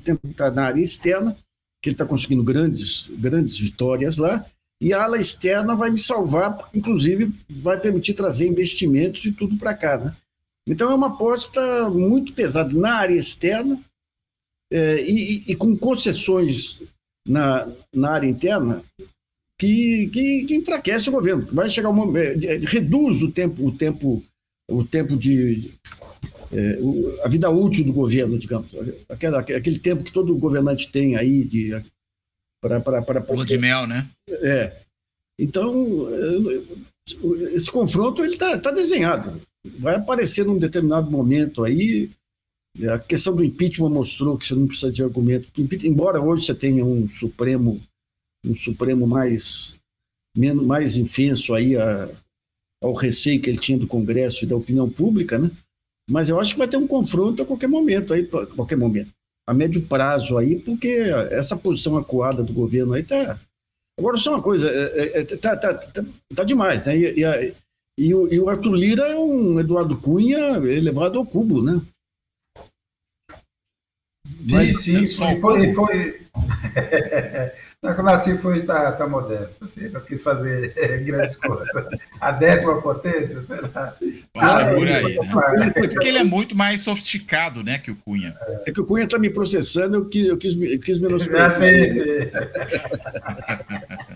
tentar 0.02 0.50
na 0.50 0.64
área 0.64 0.83
externa 0.83 1.37
que 1.83 1.90
ele 1.90 1.94
está 1.94 2.05
conseguindo 2.05 2.42
grandes, 2.42 3.09
grandes 3.16 3.59
vitórias 3.59 4.16
lá, 4.16 4.44
e 4.81 4.92
a 4.92 5.05
ala 5.05 5.18
externa 5.18 5.76
vai 5.76 5.90
me 5.90 5.98
salvar, 5.98 6.68
inclusive, 6.74 7.33
vai 7.48 7.79
permitir 7.81 8.14
trazer 8.14 8.48
investimentos 8.48 9.24
e 9.24 9.33
tudo 9.33 9.57
para 9.57 9.74
cá. 9.74 9.96
Né? 9.96 10.16
Então, 10.66 10.90
é 10.90 10.94
uma 10.94 11.09
aposta 11.09 11.88
muito 11.90 12.33
pesada 12.33 12.74
na 12.74 12.96
área 12.96 13.14
externa 13.14 13.81
é, 14.72 15.00
e, 15.02 15.44
e, 15.48 15.55
com 15.55 15.76
concessões 15.76 16.83
na, 17.26 17.70
na 17.94 18.11
área 18.11 18.26
interna 18.26 18.83
que, 19.59 20.09
que, 20.12 20.44
que 20.44 20.57
enfraquece 20.57 21.09
o 21.09 21.12
governo. 21.12 21.46
Vai 21.52 21.70
chegar 21.70 21.90
um 21.90 21.94
momento, 21.94 22.44
é, 22.44 22.57
reduz 22.57 23.22
o 23.22 23.31
tempo, 23.31 23.64
o 23.64 23.72
tempo, 23.72 24.24
o 24.68 24.85
tempo 24.85 25.16
de, 25.16 25.72
é, 26.52 26.79
a 27.24 27.29
vida 27.29 27.50
útil 27.50 27.85
do 27.85 27.92
governo, 27.92 28.38
digamos, 28.38 28.72
aquela, 29.09 29.40
aquele 29.40 29.79
tempo 29.79 30.05
que 30.05 30.12
todo 30.12 30.37
governante 30.37 30.90
tem 30.90 31.16
aí 31.16 31.44
de 31.44 31.72
para 32.62 32.81
para 32.81 33.02
para 33.02 33.44
de 33.44 33.59
mel, 33.59 33.87
né? 33.87 34.09
É. 34.29 34.83
Então 35.38 36.09
esse 37.52 37.70
confronto 37.70 38.22
ele 38.22 38.33
está 38.33 38.59
tá 38.59 38.70
desenhado, 38.70 39.40
vai 39.79 39.96
aparecer 39.96 40.44
num 40.44 40.59
determinado 40.59 41.11
momento 41.11 41.64
aí. 41.64 42.11
A 42.92 42.98
questão 42.98 43.35
do 43.35 43.44
impeachment 43.44 43.88
mostrou 43.88 44.37
que 44.37 44.46
você 44.46 44.55
não 44.55 44.66
precisa 44.66 44.92
de 44.92 45.02
argumento. 45.02 45.48
Embora 45.85 46.20
hoje 46.20 46.44
você 46.44 46.55
tenha 46.55 46.85
um 46.85 47.09
Supremo, 47.09 47.81
um 48.44 48.55
Supremo 48.55 49.07
mais 49.07 49.79
menos 50.37 50.64
mais 50.64 50.98
infenso 50.98 51.55
aí 51.55 51.76
a, 51.76 52.11
ao 52.83 52.92
receio 52.92 53.40
que 53.40 53.48
ele 53.48 53.59
tinha 53.59 53.79
do 53.79 53.87
Congresso 53.87 54.44
e 54.44 54.46
da 54.46 54.55
opinião 54.55 54.88
pública, 54.90 55.38
né? 55.38 55.50
Mas 56.09 56.29
eu 56.29 56.38
acho 56.38 56.52
que 56.52 56.59
vai 56.59 56.68
ter 56.68 56.76
um 56.76 56.87
confronto 56.87 57.42
a 57.42 57.46
qualquer 57.46 57.68
momento 57.68 58.12
aí, 58.12 58.29
a 58.33 58.46
qualquer 58.46 58.76
momento, 58.76 59.11
a 59.48 59.55
médio 59.55 59.83
prazo 59.83 60.38
aí, 60.38 60.57
porque 60.61 60.88
essa 61.31 61.57
posição 61.57 61.96
acuada 61.96 62.44
do 62.44 62.52
governo 62.52 62.92
aí 62.92 63.02
tá. 63.02 63.40
Agora 63.98 64.18
só 64.18 64.35
uma 64.35 64.42
coisa, 64.42 64.68
é, 64.70 65.18
é, 65.18 65.20
é 65.20 65.24
tá, 65.24 65.57
tá, 65.57 65.74
tá, 65.74 66.05
tá, 66.35 66.44
demais, 66.44 66.87
né? 66.87 66.96
E, 66.96 67.20
e, 67.20 67.55
e, 67.99 68.15
o, 68.15 68.33
e 68.33 68.39
o 68.39 68.49
Arthur 68.49 68.75
Lira 68.75 69.09
é 69.09 69.17
um 69.17 69.59
Eduardo 69.59 69.97
Cunha 69.97 70.59
elevado 70.59 71.19
ao 71.19 71.27
cubo, 71.27 71.63
né? 71.63 71.81
Sim, 74.49 74.75
sim, 74.75 75.07
foi, 75.07 75.41
foi, 75.41 75.73
foi, 75.73 76.27
Não, 77.83 77.95
como 77.95 78.09
assim 78.11 78.37
foi 78.37 78.59
está 78.59 78.93
tá 78.93 79.07
modesto? 79.07 79.65
Assim, 79.65 79.89
não 79.89 80.01
quis 80.01 80.23
fazer 80.23 80.75
grandes 81.05 81.37
coisas. 81.37 81.69
A 82.21 82.33
décima 82.33 82.81
potência, 82.81 83.43
será? 83.43 83.97
Acho 84.37 84.57
que 84.57 84.63
é 84.63 84.75
por 84.75 84.89
aí. 84.89 85.19
Né? 85.59 85.71
Porque 85.71 86.09
ele 86.09 86.19
é 86.19 86.25
muito 86.25 86.57
mais 86.57 86.83
sofisticado 86.83 87.63
né, 87.63 87.79
que 87.79 87.91
o 87.91 87.97
Cunha. 87.97 88.37
É 88.67 88.73
que 88.73 88.81
o 88.81 88.85
Cunha 88.85 89.05
está 89.05 89.19
me 89.19 89.31
processando, 89.31 89.97
eu 89.97 90.09
quis, 90.09 90.27
eu 90.27 90.37
quis, 90.37 90.55
eu 90.55 90.81
quis 90.81 90.99
menosprezar. 90.99 91.53
Sim, 91.53 91.91
sim. 91.91 92.01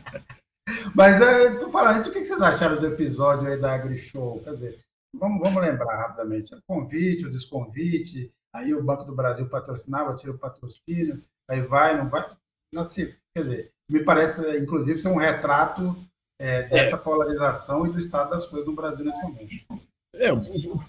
Mas, 0.95 1.21
é, 1.21 1.55
por 1.55 1.71
falar 1.71 1.95
nisso, 1.95 2.11
o 2.11 2.13
que 2.13 2.25
vocês 2.25 2.41
acharam 2.41 2.81
do 2.81 2.87
episódio 2.87 3.47
aí 3.47 3.59
da 3.59 3.75
AgriShow? 3.75 4.41
Quer 4.43 4.51
dizer, 4.53 4.81
vamos, 5.15 5.41
vamos 5.41 5.63
lembrar 5.63 5.97
rapidamente. 5.97 6.55
O 6.55 6.63
convite, 6.67 7.27
o 7.27 7.33
desconvite, 7.33 8.33
aí 8.55 8.75
o 8.75 8.83
Banco 8.83 9.05
do 9.05 9.15
Brasil 9.15 9.49
patrocinava, 9.49 10.15
tira 10.17 10.33
o 10.33 10.39
patrocínio, 10.39 11.23
aí 11.49 11.61
vai, 11.61 11.97
não 11.97 12.09
vai. 12.09 12.31
Nasce, 12.73 13.17
quer 13.35 13.43
dizer, 13.43 13.73
me 13.91 14.05
parece, 14.05 14.59
inclusive, 14.59 15.01
ser 15.01 15.09
um 15.09 15.17
retrato 15.17 15.97
é, 16.41 16.63
dessa 16.65 16.97
é. 16.97 16.99
polarização 16.99 17.87
e 17.87 17.93
do 17.93 17.99
estado 17.99 18.31
das 18.31 18.47
coisas 18.47 18.67
no 18.67 18.75
Brasil 18.75 19.05
nesse 19.05 19.23
momento. 19.23 19.83
É, 20.15 20.33
o, 20.33 20.81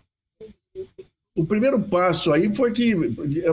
o, 1.35 1.45
primeiro 1.45 1.81
passo 1.81 2.31
aí 2.31 2.53
foi 2.55 2.71
que, 2.71 2.95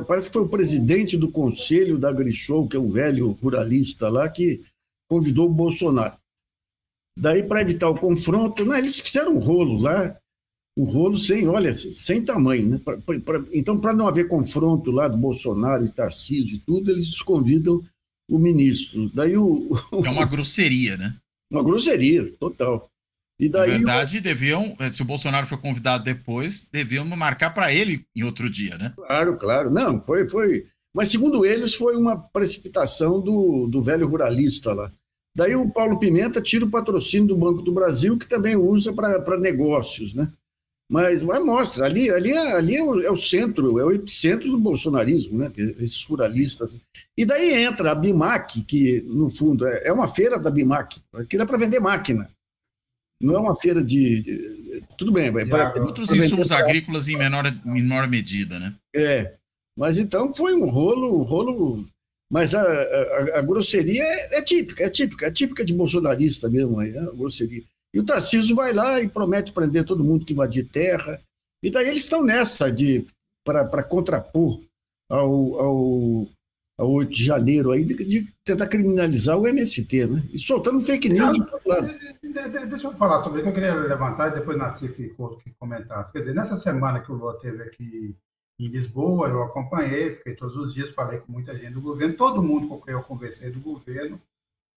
parece 0.06 0.28
que 0.28 0.32
foi 0.34 0.42
o 0.42 0.48
presidente 0.48 1.16
do 1.16 1.30
conselho 1.30 1.98
da 1.98 2.12
Grishow, 2.12 2.68
que 2.68 2.76
é 2.76 2.80
um 2.80 2.90
velho 2.90 3.32
ruralista 3.32 4.08
lá, 4.08 4.28
que 4.28 4.64
convidou 5.11 5.46
o 5.46 5.52
Bolsonaro. 5.54 6.16
Daí, 7.18 7.42
para 7.42 7.62
evitar 7.62 7.88
o 7.88 7.98
confronto, 7.98 8.64
não, 8.64 8.76
eles 8.76 8.98
fizeram 9.00 9.35
um 9.35 9.38
rolo 9.38 9.78
lá, 9.78 10.16
um 10.76 10.85
rolo 10.85 11.18
sem, 11.18 11.48
olha, 11.48 11.72
sem 11.72 12.24
tamanho. 12.24 12.68
Né? 12.68 12.81
Pra, 12.85 12.96
pra, 12.96 13.44
então, 13.52 13.78
para 13.81 13.92
não 13.92 14.07
haver 14.07 14.28
confronto 14.28 14.90
lá 14.92 15.09
do 15.09 15.16
Bolsonaro 15.16 15.85
e 15.85 15.90
Tarcísio 15.90 16.57
e 16.57 16.61
tudo, 16.61 16.90
eles 16.90 17.11
desconvidam 17.11 17.83
o 18.31 18.38
ministro. 18.38 19.11
Daí 19.12 19.37
o, 19.37 19.68
é 20.04 20.11
uma 20.11 20.26
grosseria, 20.26 20.96
né? 20.96 21.16
Uma 21.50 21.62
grosseria, 21.62 22.31
total. 22.38 22.88
E 23.40 23.48
daí, 23.48 23.70
Na 23.70 23.76
verdade, 23.76 24.20
deviam, 24.20 24.76
se 24.92 25.00
o 25.00 25.04
Bolsonaro 25.04 25.46
foi 25.46 25.59
convidado 25.59 26.04
depois, 26.04 26.68
deviam 26.70 27.04
marcar 27.04 27.50
para 27.50 27.72
ele 27.72 28.04
em 28.14 28.24
outro 28.24 28.50
dia, 28.50 28.76
né? 28.76 28.92
Claro, 28.96 29.37
claro. 29.37 29.70
Não, 29.70 30.02
foi, 30.02 30.28
foi. 30.28 30.66
Mas 30.94 31.09
segundo 31.09 31.46
eles, 31.46 31.74
foi 31.74 31.96
uma 31.96 32.16
precipitação 32.16 33.20
do, 33.20 33.68
do 33.68 33.83
velho 33.83 34.09
ruralista 34.09 34.72
lá. 34.72 34.92
Daí 35.38 35.55
o 35.55 35.70
Paulo 35.70 36.01
Pimenta 36.01 36.42
tira 36.42 36.64
o 36.64 36.70
patrocínio 36.70 37.29
do 37.29 37.37
Banco 37.37 37.62
do 37.62 37.70
Brasil, 37.70 38.18
que 38.18 38.29
também 38.29 38.57
usa 38.57 38.92
para 38.92 39.38
negócios, 39.38 40.12
né? 40.12 40.29
Mas, 40.90 41.22
mas 41.22 41.44
mostra, 41.44 41.85
ali, 41.85 42.11
ali, 42.11 42.33
é, 42.33 42.53
ali 42.55 42.74
é 42.74 42.83
o, 42.83 43.01
é, 43.03 43.09
o, 43.09 43.16
centro, 43.16 43.79
é 43.79 43.85
o 43.85 43.92
epicentro 43.92 44.51
do 44.51 44.59
bolsonarismo, 44.59 45.38
né? 45.38 45.53
esses 45.79 46.03
ruralistas. 46.03 46.81
E 47.16 47.24
daí 47.24 47.55
entra 47.55 47.92
a 47.92 47.94
BIMAC, 47.94 48.62
que, 48.62 49.01
no 49.03 49.31
fundo, 49.31 49.64
é, 49.64 49.87
é 49.87 49.92
uma 49.92 50.09
feira 50.09 50.40
da 50.40 50.51
BIMAC. 50.51 51.01
Aquilo 51.14 51.44
é 51.44 51.46
para 51.46 51.59
vender 51.59 51.79
máquina. 51.79 52.29
Não 53.20 53.37
é 53.37 53.38
uma 53.38 53.55
feira 53.55 53.85
de. 53.85 54.22
de 54.22 54.85
tudo 54.96 55.12
bem. 55.12 55.27
É 55.27 55.46
para, 55.46 55.72
outros 55.85 56.11
insumos 56.11 56.51
agrícolas 56.51 57.07
em 57.07 57.16
menor, 57.16 57.44
menor 57.64 58.09
medida, 58.09 58.59
né? 58.59 58.74
É. 58.92 59.35
Mas 59.77 59.99
então 59.99 60.34
foi 60.34 60.55
um 60.55 60.68
rolo, 60.68 61.20
um 61.20 61.22
rolo. 61.22 61.86
Mas 62.31 62.55
a, 62.55 62.62
a, 62.62 63.39
a 63.39 63.43
grosseria 63.43 64.03
é, 64.03 64.39
é, 64.39 64.43
típica, 64.43 64.85
é 64.85 64.91
típica, 64.91 65.26
é 65.26 65.31
típica 65.31 65.64
de 65.64 65.74
bolsonarista 65.74 66.49
mesmo, 66.51 66.79
aí, 66.79 66.97
a 66.97 67.11
grosseria. 67.11 67.64
E 67.93 67.99
o 67.99 68.05
Tarcísio 68.05 68.55
vai 68.55 68.72
lá 68.72 69.01
e 69.01 69.09
promete 69.09 69.53
prender 69.53 69.85
todo 69.85 70.05
mundo 70.05 70.26
que 70.26 70.35
invadir 70.35 70.68
terra. 70.68 71.20
E 71.62 71.70
daí 71.70 71.89
eles 71.89 72.03
estão 72.03 72.22
nessa 72.22 72.70
de 72.70 73.07
para 73.45 73.83
contrapor 73.83 74.61
ao, 75.11 75.59
ao, 75.59 76.29
ao 76.79 76.91
8 76.91 77.11
de 77.11 77.24
janeiro 77.24 77.70
aí, 77.70 77.83
de, 77.83 77.95
de, 77.95 78.29
tentar 78.45 78.66
criminalizar 78.66 79.39
o 79.39 79.49
MST, 79.49 80.07
né? 80.07 80.22
E 80.31 80.39
soltando 80.39 80.83
fake 80.83 81.09
news 81.09 81.39
lado. 81.64 81.89
Deixa 82.68 82.87
eu 82.87 82.97
falar 82.97 83.18
sobre 83.20 83.41
isso, 83.41 83.45
que 83.45 83.51
eu 83.51 83.55
queria 83.55 83.74
levantar 83.74 84.29
e 84.29 84.39
depois 84.39 84.59
Nassif 84.59 84.95
ficou 84.95 85.39
que 85.39 85.51
comentasse. 85.59 86.12
Quer 86.12 86.20
dizer, 86.20 86.35
nessa 86.35 86.57
semana 86.57 87.01
que 87.01 87.11
o 87.11 87.14
Lula 87.14 87.39
teve 87.39 87.62
aqui 87.62 88.14
em 88.59 88.68
Lisboa, 88.68 89.28
eu 89.28 89.42
acompanhei, 89.42 90.14
fiquei 90.14 90.34
todos 90.34 90.56
os 90.56 90.74
dias, 90.74 90.90
falei 90.90 91.20
com 91.20 91.30
muita 91.30 91.54
gente 91.54 91.70
do 91.70 91.80
governo, 91.80 92.16
todo 92.16 92.42
mundo 92.42 92.68
com 92.68 92.80
quem 92.80 92.94
eu 92.94 93.02
conversei 93.02 93.50
do 93.50 93.61
governo 93.61 94.20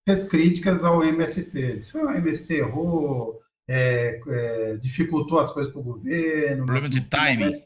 fez 0.08 0.24
críticas 0.24 0.84
ao 0.84 1.04
MST. 1.04 1.76
Disse, 1.76 1.98
o 1.98 2.10
MST 2.10 2.54
errou, 2.54 3.42
é, 3.68 4.20
é, 4.28 4.78
dificultou 4.78 5.40
as 5.40 5.52
coisas 5.52 5.72
para 5.72 5.82
o 5.82 5.84
governo. 5.84 6.66
Problema 6.66 6.90
de 6.90 7.02
timing. 7.02 7.64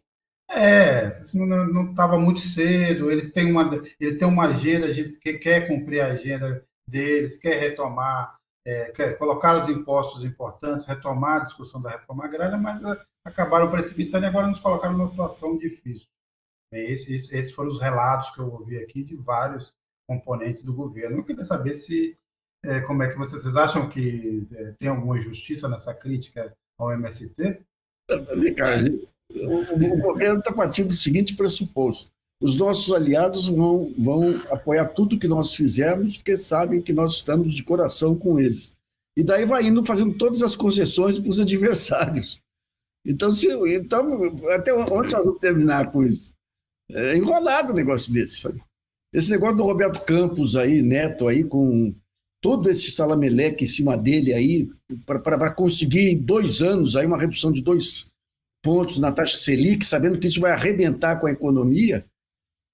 É, 0.49 1.11
não 1.33 1.89
estava 1.89 2.19
muito 2.19 2.39
cedo, 2.39 3.11
eles 3.11 3.33
têm, 3.33 3.51
uma, 3.51 3.83
eles 3.99 4.17
têm 4.17 4.27
uma 4.27 4.45
agenda, 4.45 4.85
a 4.85 4.91
gente 4.91 5.17
quer 5.19 5.67
cumprir 5.67 6.01
a 6.01 6.13
agenda 6.13 6.63
deles, 6.87 7.35
quer 7.35 7.59
retomar, 7.59 8.37
é, 8.63 8.85
quer 8.91 9.17
colocar 9.17 9.57
os 9.57 9.67
impostos 9.67 10.23
importantes, 10.23 10.85
retomar 10.85 11.37
a 11.37 11.43
discussão 11.43 11.81
da 11.81 11.89
reforma 11.89 12.25
agrária, 12.25 12.57
mas 12.57 12.79
acabaram 13.25 13.71
precipitando 13.71 14.25
e 14.25 14.27
agora 14.27 14.47
nos 14.47 14.59
colocaram 14.59 14.95
numa 14.95 15.09
situação 15.09 15.57
difícil. 15.57 16.07
É, 16.71 16.91
esses, 16.91 17.31
esses 17.31 17.51
foram 17.53 17.69
os 17.69 17.79
relatos 17.79 18.29
que 18.31 18.39
eu 18.39 18.51
ouvi 18.51 18.77
aqui 18.77 19.03
de 19.03 19.15
vários 19.15 19.75
componentes 20.07 20.63
do 20.63 20.73
governo. 20.73 21.17
Eu 21.17 21.23
queria 21.23 21.43
saber 21.43 21.73
se 21.73 22.15
é, 22.63 22.81
como 22.81 23.03
é 23.03 23.09
que 23.09 23.17
vocês, 23.17 23.41
vocês 23.41 23.55
acham 23.55 23.89
que 23.89 24.47
é, 24.53 24.73
tem 24.79 24.89
alguma 24.89 25.19
justiça 25.19 25.67
nessa 25.67 25.93
crítica 25.93 26.55
ao 26.77 26.91
MST? 26.91 27.61
Cara, 28.55 28.83
o, 29.31 29.95
o 29.95 30.01
governo 30.01 30.39
está 30.39 30.53
partindo 30.53 30.87
do 30.87 30.93
seguinte 30.93 31.35
pressuposto: 31.35 32.11
os 32.41 32.57
nossos 32.57 32.93
aliados 32.93 33.47
vão, 33.47 33.93
vão 33.97 34.41
apoiar 34.51 34.89
tudo 34.89 35.17
que 35.17 35.27
nós 35.27 35.53
fizermos, 35.55 36.17
porque 36.17 36.37
sabem 36.37 36.81
que 36.81 36.93
nós 36.93 37.13
estamos 37.13 37.53
de 37.53 37.63
coração 37.63 38.17
com 38.17 38.39
eles. 38.39 38.75
E 39.17 39.23
daí 39.23 39.45
vai 39.45 39.63
indo 39.63 39.85
fazendo 39.85 40.17
todas 40.17 40.43
as 40.43 40.55
concessões 40.55 41.17
para 41.17 41.29
os 41.29 41.39
adversários. 41.39 42.41
Então, 43.05 43.31
se, 43.31 43.47
então, 43.75 44.23
até 44.49 44.73
onde 44.73 45.13
nós 45.13 45.25
vamos 45.25 45.39
terminar 45.39 45.91
com 45.91 46.03
isso? 46.03 46.33
É 46.89 47.15
enrolado 47.15 47.71
o 47.71 47.75
negócio 47.75 48.11
desse, 48.11 48.41
sabe? 48.41 48.61
Esse 49.13 49.31
negócio 49.31 49.57
do 49.57 49.63
Roberto 49.63 50.03
Campos 50.03 50.55
aí, 50.55 50.81
neto 50.81 51.27
aí, 51.27 51.43
com 51.43 51.93
todo 52.41 52.69
esse 52.69 52.91
salameleque 52.91 53.63
em 53.63 53.67
cima 53.67 53.97
dele 53.97 54.33
aí, 54.33 54.67
para 55.05 55.51
conseguir 55.51 56.09
em 56.09 56.17
dois 56.17 56.61
anos 56.61 56.95
aí 56.95 57.05
uma 57.05 57.19
redução 57.19 57.51
de 57.51 57.61
dois 57.61 58.07
pontos 58.63 58.97
na 58.97 59.11
taxa 59.11 59.37
Selic, 59.37 59.85
sabendo 59.85 60.19
que 60.19 60.27
isso 60.27 60.41
vai 60.41 60.51
arrebentar 60.51 61.19
com 61.19 61.27
a 61.27 61.31
economia. 61.31 62.05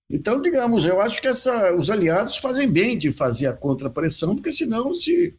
Então, 0.10 0.42
digamos, 0.42 0.86
eu 0.86 1.00
acho 1.00 1.22
que 1.22 1.28
essa, 1.28 1.74
os 1.76 1.90
aliados 1.90 2.38
fazem 2.38 2.70
bem 2.70 2.98
de 2.98 3.14
fazer 3.14 3.48
a 3.48 3.54
contrapressão, 3.54 4.36
porque 4.36 4.52
senão 4.52 4.94
se, 4.94 5.38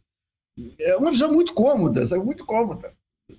é 0.79 0.95
uma 0.95 1.11
visão 1.11 1.31
muito 1.31 1.53
cômoda, 1.53 2.05
sabe? 2.05 2.23
muito 2.23 2.45
cômoda. 2.45 2.93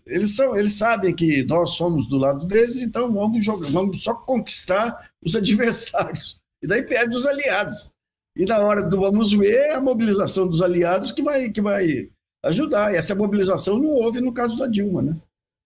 Eles, 0.07 0.36
são, 0.36 0.57
eles 0.57 0.74
sabem 0.74 1.14
que 1.14 1.44
nós 1.44 1.70
somos 1.70 2.09
do 2.09 2.18
lado 2.18 2.46
deles, 2.46 2.82
então 2.82 3.12
vamos 3.12 3.44
jogar, 3.44 3.70
vamos 3.70 4.02
só 4.02 4.14
conquistar 4.14 5.11
os 5.22 5.34
adversários. 5.36 6.42
E 6.62 6.66
daí 6.66 6.82
perde 6.82 7.16
os 7.16 7.26
aliados. 7.26 7.90
E 8.36 8.44
na 8.44 8.59
hora 8.59 8.82
do 8.82 9.00
vamos 9.00 9.32
ver, 9.32 9.68
é 9.68 9.74
a 9.74 9.80
mobilização 9.80 10.48
dos 10.48 10.61
aliados 10.61 11.12
que 11.12 11.22
vai, 11.22 11.50
que 11.50 11.61
vai 11.61 12.11
ajudar. 12.44 12.92
E 12.92 12.96
essa 12.96 13.14
mobilização 13.14 13.78
não 13.78 13.88
houve 13.88 14.20
no 14.20 14.32
caso 14.32 14.59
da 14.59 14.66
Dilma, 14.66 15.00
né? 15.00 15.16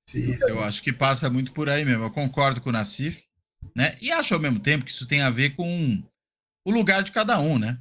Sim, 0.09 0.37
eu 0.41 0.63
acho 0.63 0.83
que 0.83 0.93
passa 0.93 1.29
muito 1.29 1.53
por 1.53 1.69
aí 1.69 1.85
mesmo. 1.85 2.05
Eu 2.05 2.11
concordo 2.11 2.61
com 2.61 2.71
o 2.71 2.73
Nassif, 2.73 3.25
né? 3.75 3.95
E 4.01 4.11
acho 4.11 4.35
ao 4.35 4.41
mesmo 4.41 4.61
tempo 4.61 4.85
que 4.85 4.91
isso 4.91 5.07
tem 5.07 5.21
a 5.21 5.31
ver 5.31 5.57
com 5.57 6.03
o 6.67 6.71
lugar 6.71 7.03
de 7.03 7.13
cada 7.13 7.39
um, 7.41 7.59
né? 7.59 7.79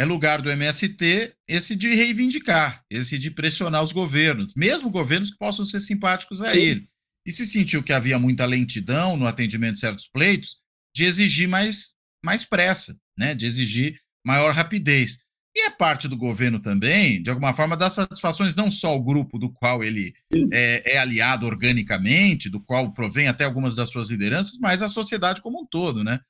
É 0.00 0.04
lugar 0.06 0.40
do 0.40 0.50
MST 0.50 1.34
esse 1.46 1.76
de 1.76 1.94
reivindicar, 1.94 2.82
esse 2.88 3.18
de 3.18 3.30
pressionar 3.30 3.82
os 3.82 3.92
governos, 3.92 4.54
mesmo 4.56 4.88
governos 4.88 5.30
que 5.30 5.36
possam 5.36 5.62
ser 5.62 5.78
simpáticos 5.78 6.40
a 6.40 6.56
ele. 6.56 6.88
E 7.26 7.30
se 7.30 7.46
sentiu 7.46 7.82
que 7.82 7.92
havia 7.92 8.18
muita 8.18 8.46
lentidão 8.46 9.14
no 9.14 9.26
atendimento 9.26 9.74
de 9.74 9.80
certos 9.80 10.08
pleitos, 10.08 10.62
de 10.96 11.04
exigir 11.04 11.46
mais, 11.46 11.90
mais 12.24 12.46
pressa, 12.46 12.96
né? 13.18 13.34
De 13.34 13.44
exigir 13.44 14.00
maior 14.24 14.54
rapidez. 14.54 15.18
E 15.54 15.66
é 15.66 15.70
parte 15.70 16.08
do 16.08 16.16
governo 16.16 16.58
também, 16.58 17.22
de 17.22 17.28
alguma 17.28 17.52
forma, 17.52 17.76
dar 17.76 17.90
satisfações 17.90 18.56
não 18.56 18.70
só 18.70 18.88
ao 18.88 19.02
grupo 19.02 19.38
do 19.38 19.52
qual 19.52 19.84
ele 19.84 20.14
é, 20.50 20.94
é, 20.94 20.96
aliado 20.96 21.44
organicamente, 21.46 22.48
do 22.48 22.58
qual 22.58 22.90
provém 22.94 23.28
até 23.28 23.44
algumas 23.44 23.74
das 23.74 23.90
suas 23.90 24.08
lideranças, 24.08 24.58
mas 24.58 24.80
a 24.80 24.88
sociedade 24.88 25.42
como 25.42 25.60
um 25.60 25.66
todo, 25.66 26.02
né? 26.02 26.20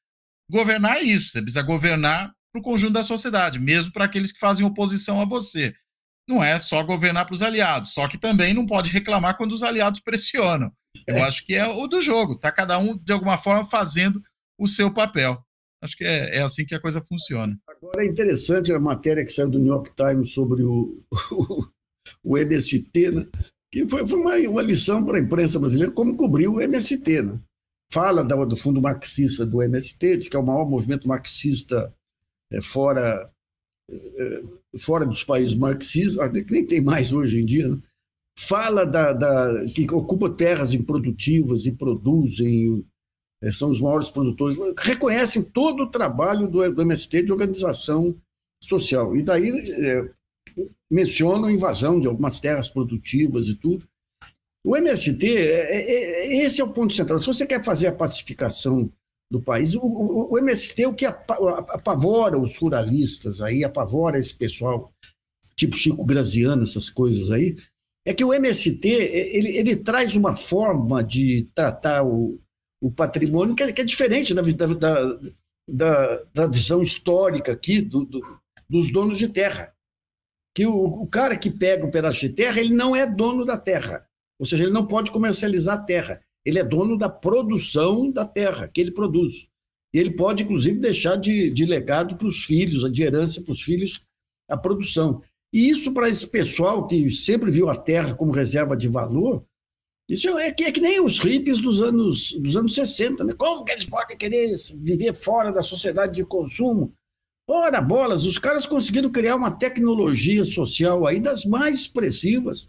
Governar 0.51 0.97
é 0.97 1.03
isso, 1.03 1.31
você 1.31 1.41
precisa 1.41 1.63
governar 1.63 2.35
para 2.53 2.61
o 2.61 2.63
conjunto 2.63 2.93
da 2.93 3.05
sociedade, 3.05 3.59
mesmo 3.59 3.93
para 3.93 4.05
aqueles 4.05 4.33
que 4.33 4.39
fazem 4.39 4.67
oposição 4.67 5.21
a 5.21 5.25
você. 5.25 5.73
Não 6.29 6.43
é 6.43 6.61
só 6.61 6.83
governar 6.83 7.27
para 7.27 7.35
os 7.35 7.43
aliados, 7.43 7.93
só 7.93 8.07
que 8.07 8.19
também 8.19 8.55
não 8.55 8.67
pode 8.67 8.93
reclamar 8.93 9.37
quando 9.37 9.53
os 9.53 9.63
aliados 9.63 10.01
pressionam. 10.05 10.71
Eu 11.07 11.17
é. 11.17 11.23
acho 11.23 11.45
que 11.45 11.55
é 11.55 11.67
o 11.67 11.87
do 11.87 12.01
jogo, 12.01 12.39
tá 12.39 12.51
cada 12.51 12.79
um, 12.79 12.97
de 12.97 13.13
alguma 13.13 13.39
forma, 13.39 13.65
fazendo 13.65 14.21
o 14.59 14.67
seu 14.67 14.93
papel. 14.93 15.43
Acho 15.83 15.97
que 15.97 16.05
é, 16.05 16.37
é 16.37 16.43
assim 16.43 16.67
que 16.67 16.75
a 16.75 16.81
coisa 16.81 17.01
funciona. 17.01 17.59
Agora 17.69 18.05
é 18.05 18.07
interessante 18.07 18.73
a 18.73 18.79
matéria 18.79 19.25
que 19.25 19.33
saiu 19.33 19.49
do 19.49 19.59
New 19.59 19.73
York 19.73 19.93
Times 19.95 20.33
sobre 20.33 20.63
o, 20.63 21.03
o, 21.33 21.67
o 22.23 22.39
MST, 22.39 23.11
né? 23.11 23.27
que 23.73 23.89
foi, 23.89 24.07
foi 24.07 24.19
uma, 24.19 24.37
uma 24.51 24.63
lição 24.63 25.05
para 25.05 25.17
a 25.17 25.21
imprensa 25.21 25.59
brasileira 25.59 25.93
como 25.93 26.17
cobrir 26.17 26.49
o 26.49 26.61
MST. 26.61 27.23
Né? 27.23 27.41
Fala 27.91 28.23
da, 28.23 28.37
do 28.45 28.57
fundo 28.57 28.81
marxista 28.83 29.47
do 29.47 29.63
MST, 29.63 30.19
diz 30.19 30.29
que 30.29 30.37
é 30.37 30.39
o 30.39 30.45
maior 30.45 30.69
movimento 30.69 31.09
marxista 31.09 31.95
fora, 32.63 33.31
é, 33.91 34.43
fora 34.79 35.05
dos 35.05 35.23
países 35.25 35.55
marxistas, 35.55 36.31
que 36.31 36.53
nem 36.53 36.67
tem 36.67 36.81
mais 36.81 37.13
hoje 37.13 37.41
em 37.41 37.45
dia. 37.45 37.69
Né? 37.69 37.79
Fala 38.39 38.87
da, 38.87 39.13
da, 39.13 39.67
que 39.75 39.87
ocupa 39.93 40.31
terras 40.31 40.73
improdutivas 40.73 41.67
e 41.67 41.73
produzem 41.73 42.85
é, 43.43 43.51
são 43.51 43.71
os 43.71 43.81
maiores 43.81 44.11
produtores, 44.11 44.59
reconhecem 44.79 45.43
todo 45.43 45.85
o 45.85 45.91
trabalho 45.91 46.47
do, 46.47 46.71
do 46.73 46.83
MST 46.83 47.23
de 47.23 47.33
organização 47.33 48.15
social. 48.63 49.17
E 49.17 49.23
daí 49.23 49.51
é, 49.51 50.11
mencionam 50.91 51.51
invasão 51.51 51.99
de 51.99 52.07
algumas 52.07 52.39
terras 52.39 52.69
produtivas 52.69 53.47
e 53.47 53.55
tudo. 53.55 53.89
O 54.65 54.77
MST, 54.77 55.27
é, 55.27 55.41
é, 55.41 56.37
é, 56.41 56.45
esse 56.45 56.61
é 56.61 56.65
o 56.65 56.73
ponto 56.73 56.93
central. 56.93 57.19
Se 57.19 57.27
você 57.27 57.47
quer 57.47 57.65
fazer 57.65 57.87
a 57.87 57.95
pacificação 57.95 58.93
do 59.31 59.41
país, 59.41 59.75
o, 59.75 59.81
o, 59.81 60.33
o 60.33 60.39
MST, 60.39 60.87
o 60.87 60.95
que 60.95 61.07
apavora 61.07 62.39
os 62.39 62.57
ruralistas 62.57 63.41
aí, 63.41 63.63
apavora 63.63 64.19
esse 64.19 64.35
pessoal, 64.35 64.93
tipo 65.55 65.77
Chico 65.77 66.05
Graziano, 66.05 66.65
essas 66.65 66.91
coisas 66.91 67.31
aí, 67.31 67.57
é 68.05 68.13
que 68.13 68.25
o 68.25 68.35
MST 68.35 68.89
ele, 68.89 69.57
ele 69.57 69.77
traz 69.77 70.17
uma 70.17 70.35
forma 70.35 71.05
de 71.05 71.49
tratar 71.55 72.03
o, 72.03 72.41
o 72.83 72.91
patrimônio 72.91 73.55
que 73.55 73.63
é, 73.63 73.73
que 73.73 73.81
é 73.81 73.85
diferente 73.85 74.35
da, 74.35 74.43
da, 74.43 75.19
da, 75.69 76.25
da, 76.35 76.47
visão 76.47 76.83
histórica 76.83 77.53
aqui 77.53 77.81
do, 77.81 78.05
do, 78.05 78.21
dos 78.69 78.91
donos 78.91 79.19
de 79.19 79.29
terra. 79.29 79.73
Que 80.57 80.67
o, 80.67 80.75
o, 80.75 81.07
cara 81.07 81.37
que 81.37 81.51
pega 81.51 81.87
um 81.87 81.91
pedaço 81.91 82.21
de 82.21 82.31
terra, 82.31 82.59
ele 82.61 82.75
não 82.75 82.97
é 82.97 83.07
dono 83.07 83.45
da 83.45 83.57
terra. 83.57 84.05
Ou 84.39 84.47
seja, 84.47 84.65
ele 84.65 84.73
não 84.73 84.87
pode 84.87 85.13
comercializar 85.13 85.79
a 85.79 85.83
terra. 85.83 86.21
Ele 86.45 86.59
é 86.59 86.65
dono 86.65 86.97
da 86.97 87.09
produção 87.09 88.11
da 88.11 88.25
terra 88.25 88.69
que 88.69 88.81
ele 88.81 88.93
produz. 88.93 89.49
E 89.93 89.99
ele 89.99 90.13
pode, 90.13 90.45
inclusive, 90.45 90.79
deixar 90.79 91.17
de, 91.17 91.51
de 91.51 91.65
legado 91.65 92.17
para 92.17 92.27
os 92.27 92.45
filhos, 92.45 92.91
de 92.93 93.03
herança 93.03 93.43
para 93.43 93.53
os 93.53 93.63
filhos, 93.63 94.05
a 94.49 94.57
produção. 94.57 95.23
E 95.53 95.69
isso, 95.69 95.93
para 95.93 96.09
esse 96.09 96.31
pessoal 96.31 96.87
que 96.87 97.11
sempre 97.11 97.51
viu 97.51 97.69
a 97.69 97.77
terra 97.77 98.15
como 98.15 98.33
reserva 98.33 98.77
de 98.77 98.89
valor, 98.89 99.45
isso 100.09 100.29
é 100.39 100.51
que, 100.51 100.65
é 100.65 100.73
que 100.73 100.81
nem 100.81 101.01
os 101.01 101.21
hippies 101.21 101.61
dos 101.61 101.81
anos, 101.81 102.33
dos 102.33 102.57
anos 102.57 102.75
60, 102.75 103.23
né? 103.23 103.33
Como 103.33 103.65
que 103.65 103.71
eles 103.71 103.85
podem 103.85 104.17
querer 104.17 104.49
viver 104.83 105.13
fora 105.15 105.53
da 105.53 105.63
sociedade 105.63 106.15
de 106.15 106.25
consumo? 106.25 106.93
Ora, 107.49 107.81
bolas, 107.81 108.25
os 108.25 108.39
caras 108.39 108.67
conseguiram 108.67 109.11
criar 109.11 109.37
uma 109.37 109.53
tecnologia 109.53 110.45
social 110.45 111.07
aí 111.07 111.21
das 111.21 111.45
mais 111.45 111.81
expressivas, 111.81 112.69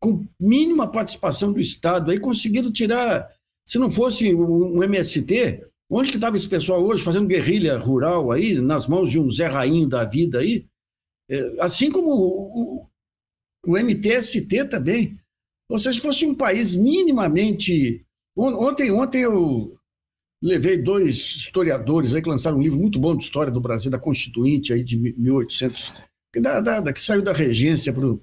com 0.00 0.26
mínima 0.40 0.90
participação 0.90 1.52
do 1.52 1.60
Estado, 1.60 2.10
aí 2.10 2.18
conseguiram 2.18 2.72
tirar, 2.72 3.30
se 3.66 3.78
não 3.78 3.90
fosse 3.90 4.34
um 4.34 4.82
MST, 4.82 5.62
onde 5.90 6.10
que 6.10 6.16
estava 6.16 6.36
esse 6.36 6.48
pessoal 6.48 6.82
hoje 6.82 7.04
fazendo 7.04 7.28
guerrilha 7.28 7.76
rural 7.76 8.32
aí, 8.32 8.58
nas 8.60 8.86
mãos 8.86 9.10
de 9.10 9.20
um 9.20 9.30
Zé 9.30 9.46
Rainho 9.46 9.86
da 9.86 10.04
vida 10.04 10.38
aí? 10.38 10.66
É, 11.28 11.56
assim 11.60 11.90
como 11.90 12.10
o, 12.10 12.82
o, 12.82 12.86
o 13.66 13.78
MTST 13.78 14.64
também, 14.64 15.20
ou 15.68 15.78
seja, 15.78 15.98
se 15.98 16.04
fosse 16.04 16.26
um 16.26 16.34
país 16.34 16.74
minimamente. 16.74 18.04
Ontem, 18.36 18.90
ontem 18.90 19.22
eu 19.22 19.76
levei 20.42 20.78
dois 20.78 21.14
historiadores 21.14 22.14
aí 22.14 22.22
que 22.22 22.28
lançaram 22.28 22.58
um 22.58 22.62
livro 22.62 22.78
muito 22.78 22.98
bom 22.98 23.14
de 23.14 23.22
história 23.22 23.52
do 23.52 23.60
Brasil, 23.60 23.90
da 23.90 23.98
Constituinte 23.98 24.72
aí 24.72 24.82
de 24.82 24.98
1800, 24.98 25.92
que, 26.32 26.40
da, 26.40 26.60
da, 26.60 26.92
que 26.92 27.00
saiu 27.00 27.22
da 27.22 27.32
regência 27.32 27.92
para 27.92 28.06
é, 28.06 28.20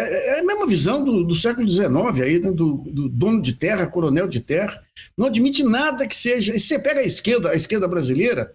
é, 0.00 0.40
a 0.40 0.42
mesma 0.42 0.66
visão 0.66 1.04
do, 1.04 1.22
do 1.22 1.34
século 1.34 1.68
XIX 1.68 1.86
aí, 2.22 2.40
né, 2.40 2.50
do, 2.50 2.76
do, 2.76 3.08
dono 3.08 3.42
de 3.42 3.54
terra, 3.54 3.86
coronel 3.86 4.26
de 4.26 4.40
terra, 4.40 4.82
não 5.16 5.26
admite 5.26 5.62
nada 5.62 6.06
que 6.06 6.16
seja. 6.16 6.54
E 6.54 6.60
você 6.60 6.78
pega 6.78 7.00
a 7.00 7.04
esquerda, 7.04 7.50
a 7.50 7.54
esquerda 7.54 7.86
brasileira, 7.86 8.54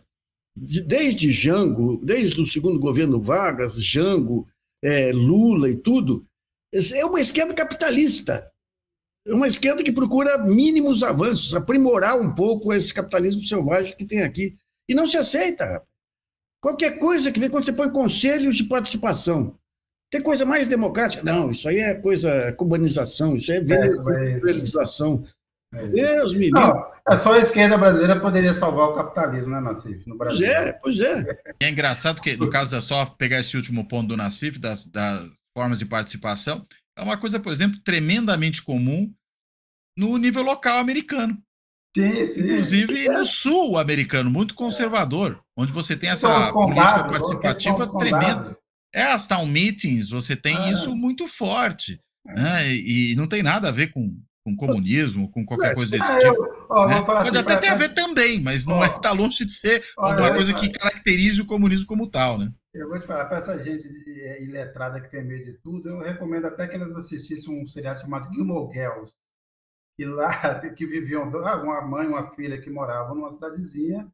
de, 0.55 0.81
desde 0.81 1.31
Jango, 1.31 1.97
desde 2.03 2.41
o 2.41 2.47
segundo 2.47 2.79
governo 2.79 3.21
Vargas, 3.21 3.75
Jango, 3.75 4.47
é, 4.83 5.11
Lula 5.11 5.69
e 5.69 5.75
tudo, 5.75 6.25
é 6.73 7.05
uma 7.05 7.21
esquerda 7.21 7.53
capitalista. 7.53 8.51
É 9.27 9.33
uma 9.33 9.47
esquerda 9.47 9.83
que 9.83 9.91
procura 9.91 10.37
mínimos 10.37 11.03
avanços, 11.03 11.53
aprimorar 11.53 12.19
um 12.19 12.33
pouco 12.33 12.73
esse 12.73 12.93
capitalismo 12.93 13.43
selvagem 13.43 13.95
que 13.95 14.05
tem 14.05 14.23
aqui. 14.23 14.57
E 14.89 14.95
não 14.95 15.07
se 15.07 15.17
aceita. 15.17 15.83
Qualquer 16.61 16.97
coisa 16.97 17.31
que 17.31 17.39
vem 17.39 17.49
quando 17.49 17.65
você 17.65 17.73
põe 17.73 17.91
conselhos 17.91 18.55
de 18.55 18.63
participação. 18.63 19.55
Tem 20.11 20.21
coisa 20.21 20.45
mais 20.45 20.67
democrática? 20.67 21.23
Não, 21.23 21.51
isso 21.51 21.67
aí 21.67 21.79
é 21.79 21.93
coisa 21.93 22.53
cubanização, 22.53 23.35
isso 23.35 23.51
aí 23.51 23.57
é 23.57 23.61
venezuelização. 23.61 25.25
É 25.73 25.85
Deus 25.85 26.33
me 26.33 26.49
Não, 26.49 26.85
é 27.09 27.17
só 27.17 27.33
a 27.33 27.39
esquerda 27.39 27.77
brasileira 27.77 28.19
poderia 28.19 28.53
salvar 28.53 28.87
o 28.87 28.93
capitalismo, 28.93 29.49
né, 29.49 29.59
Nassif, 29.59 30.07
no 30.07 30.17
Brasil. 30.17 30.47
Pois 30.47 30.55
é, 30.57 30.73
pois 30.73 31.01
é. 31.01 31.39
É 31.61 31.69
engraçado 31.69 32.21
que, 32.21 32.37
no 32.37 32.49
caso, 32.49 32.75
é 32.75 32.81
só 32.81 33.05
pegar 33.05 33.39
esse 33.39 33.57
último 33.57 33.85
ponto 33.85 34.07
do 34.07 34.17
Nassif, 34.17 34.59
das, 34.59 34.85
das 34.85 35.29
formas 35.57 35.77
de 35.77 35.85
participação, 35.85 36.65
é 36.97 37.01
uma 37.01 37.17
coisa, 37.17 37.39
por 37.39 37.51
exemplo, 37.51 37.79
tremendamente 37.83 38.63
comum 38.63 39.11
no 39.97 40.17
nível 40.17 40.43
local 40.43 40.79
americano. 40.79 41.37
Sim, 41.95 42.27
sim. 42.27 42.41
Inclusive 42.41 43.09
no 43.09 43.25
sul 43.25 43.77
americano, 43.77 44.29
muito 44.29 44.53
conservador, 44.53 45.41
onde 45.57 45.73
você 45.73 45.97
tem 45.97 46.11
essa 46.11 46.53
política 46.53 47.03
participativa 47.03 47.97
tremenda. 47.97 48.55
É, 48.93 49.03
as 49.03 49.27
town 49.27 49.45
meetings, 49.45 50.09
você 50.09 50.35
tem 50.35 50.55
ah. 50.57 50.71
isso 50.71 50.95
muito 50.95 51.27
forte. 51.27 52.01
Né? 52.25 52.73
E 52.75 53.15
não 53.15 53.27
tem 53.27 53.41
nada 53.41 53.69
a 53.69 53.71
ver 53.71 53.91
com, 53.91 54.19
com 54.43 54.55
comunismo, 54.55 55.29
com 55.31 55.45
qualquer 55.45 55.73
coisa 55.75 55.97
desse 55.97 56.19
tipo. 56.19 56.43
né? 56.87 57.01
Pode 57.01 57.29
assim, 57.29 57.37
até 57.37 57.55
ter 57.57 57.69
a 57.69 57.75
ver 57.75 57.93
também, 57.93 58.41
mas 58.41 58.65
não 58.65 58.83
está 58.83 58.97
é, 58.97 59.01
tá 59.01 59.11
longe 59.11 59.45
de 59.45 59.53
ser 59.53 59.83
uma 59.97 60.33
coisa 60.33 60.53
que 60.53 60.69
caracterize 60.69 61.41
o 61.41 61.45
comunismo 61.45 61.85
como 61.85 62.09
tal, 62.09 62.37
né? 62.37 62.51
Eu 62.73 62.89
vou 62.89 62.99
te 62.99 63.07
falar, 63.07 63.25
para 63.25 63.37
essa 63.39 63.57
gente 63.57 63.87
iletrada 64.39 65.01
que 65.01 65.09
tem 65.09 65.25
medo 65.25 65.45
de 65.45 65.53
tudo, 65.53 65.89
eu 65.89 65.99
recomendo 65.99 66.45
até 66.45 66.67
que 66.67 66.75
eles 66.75 66.91
assistissem 66.91 67.61
um 67.61 67.65
seriado 67.65 68.01
chamado 68.01 68.31
Gilmore 68.31 68.71
Girls, 68.71 69.15
que 69.97 70.05
lá 70.05 70.59
que 70.75 70.85
viviam 70.85 71.23
ah, 71.43 71.55
uma 71.55 71.81
mãe 71.81 72.05
e 72.05 72.09
uma 72.09 72.29
filha 72.29 72.61
que 72.61 72.69
moravam 72.69 73.15
numa 73.15 73.31
cidadezinha, 73.31 74.07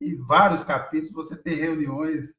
e 0.00 0.14
vários 0.16 0.64
capítulos 0.64 1.28
você 1.28 1.36
tem 1.36 1.54
reuniões 1.54 2.36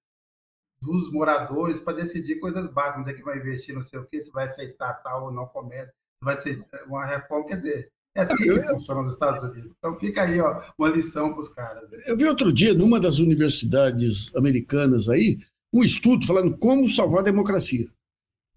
dos 0.81 1.11
moradores 1.11 1.79
para 1.79 1.97
decidir 1.97 2.39
coisas 2.39 2.71
básicas, 2.71 3.01
onde 3.01 3.11
é 3.11 3.13
que 3.13 3.23
vai 3.23 3.37
investir, 3.37 3.75
não 3.75 3.81
sei 3.81 3.99
o 3.99 4.05
quê, 4.05 4.21
se 4.21 4.31
vai 4.31 4.45
aceitar 4.45 4.93
tal 5.03 5.25
ou 5.25 5.31
não 5.31 5.45
comércio, 5.47 5.93
vai 6.23 6.35
ser 6.35 6.59
uma 6.87 7.05
reforma, 7.05 7.47
quer 7.47 7.57
dizer, 7.57 7.91
é 8.15 8.21
assim 8.21 8.43
que 8.43 8.61
funciona 8.63 9.01
nos 9.01 9.13
Estados 9.13 9.43
Unidos. 9.43 9.75
Então 9.77 9.97
fica 9.97 10.23
aí 10.23 10.39
ó, 10.39 10.61
uma 10.77 10.89
lição 10.89 11.31
para 11.31 11.41
os 11.41 11.49
caras. 11.49 11.89
Eu 12.05 12.17
vi 12.17 12.25
outro 12.25 12.51
dia, 12.51 12.73
numa 12.73 12.99
das 12.99 13.19
universidades 13.19 14.33
americanas 14.35 15.09
aí, 15.09 15.39
um 15.73 15.83
estudo 15.83 16.25
falando 16.25 16.57
como 16.57 16.87
salvar 16.89 17.21
a 17.21 17.25
democracia. 17.25 17.87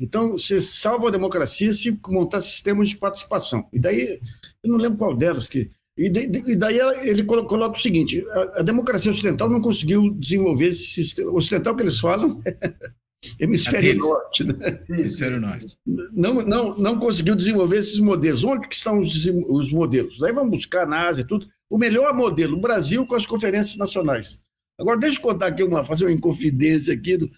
Então, 0.01 0.33
você 0.33 0.61
salva 0.61 1.09
a 1.09 1.13
democracia 1.13 1.73
se 1.73 1.97
montar 2.09 2.41
sistemas 2.41 2.89
de 2.89 2.97
participação. 2.97 3.69
E 3.73 3.79
daí, 3.79 4.21
eu 4.63 4.71
não 4.71 4.77
lembro 4.77 4.99
qual 4.99 5.17
delas 5.17 5.47
que. 5.47 5.71
E, 5.97 6.57
daí 6.57 6.79
ele 7.03 7.23
coloca 7.25 7.77
o 7.77 7.83
seguinte: 7.83 8.25
a, 8.57 8.63
democracia 8.63 9.11
ocidental 9.11 9.49
não 9.49 9.61
conseguiu 9.61 10.11
desenvolver 10.11 10.69
esse 10.69 10.87
sistema. 10.87 11.31
Ocidental 11.33 11.77
que 11.77 11.83
eles 11.83 11.99
falam 11.99 12.41
hemisfério 13.39 13.97
norte, 13.97 14.45
né? 14.45 14.81
Sim, 14.83 14.95
hemisfério 14.95 15.41
norte. 15.41 15.77
Não, 15.87 16.43
não, 16.43 16.79
não 16.79 16.99
conseguiu 16.99 17.37
desenvolver 17.37 17.79
esses 17.79 17.99
modelos. 17.99 18.43
Onde 18.43 18.69
que 18.69 18.75
estão 18.75 19.01
os, 19.01 19.27
os 19.27 19.73
modelos? 19.73 20.19
Daí 20.19 20.33
vamos 20.33 20.51
buscar 20.51 20.87
na 20.87 21.09
Ásia 21.09 21.23
e 21.23 21.27
tudo. 21.27 21.47
O 21.69 21.79
melhor 21.79 22.15
modelo, 22.15 22.57
o 22.57 22.61
Brasil 22.61 23.07
com 23.07 23.15
as 23.15 23.27
conferências 23.27 23.77
nacionais. 23.77 24.41
Agora, 24.79 24.99
deixa 24.99 25.19
eu 25.19 25.23
contar 25.23 25.47
aqui 25.47 25.63
uma, 25.63 25.85
fazer 25.85 26.07
uma 26.07 26.13
inconfidência 26.13 26.93
aqui. 26.95 27.17
Do, 27.17 27.31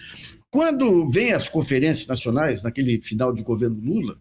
quando 0.50 1.10
vem 1.10 1.32
as 1.32 1.48
conferências 1.48 2.06
nacionais, 2.06 2.62
naquele 2.62 3.02
final 3.02 3.32
de 3.32 3.42
governo 3.42 3.80
Lula, 3.80 4.16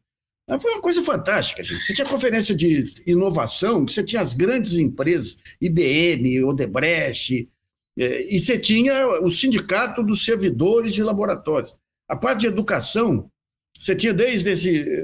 foi 0.59 0.71
uma 0.71 0.81
coisa 0.81 1.01
fantástica, 1.03 1.63
gente. 1.63 1.83
Você 1.83 1.93
tinha 1.93 2.05
conferência 2.05 2.53
de 2.53 2.83
inovação, 3.07 3.87
você 3.87 4.03
tinha 4.03 4.21
as 4.21 4.33
grandes 4.33 4.73
empresas, 4.77 5.37
IBM, 5.61 6.43
Odebrecht, 6.43 7.49
é, 7.97 8.35
e 8.35 8.39
você 8.39 8.57
tinha 8.57 9.07
o 9.21 9.29
sindicato 9.29 10.03
dos 10.03 10.25
servidores 10.25 10.93
de 10.93 11.03
laboratórios. 11.03 11.75
A 12.09 12.15
parte 12.15 12.41
de 12.41 12.47
educação, 12.47 13.29
você 13.77 13.95
tinha 13.95 14.13
desde 14.13 14.49
esse, 14.49 15.03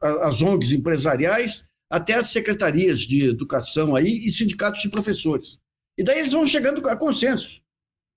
as 0.00 0.42
ONGs 0.42 0.72
empresariais 0.72 1.66
até 1.90 2.14
as 2.14 2.28
secretarias 2.28 3.00
de 3.00 3.24
educação 3.24 3.96
aí 3.96 4.26
e 4.26 4.30
sindicatos 4.30 4.82
de 4.82 4.90
professores. 4.90 5.58
E 5.96 6.04
daí 6.04 6.18
eles 6.18 6.32
vão 6.32 6.46
chegando 6.46 6.86
a 6.88 6.96
consenso. 6.96 7.62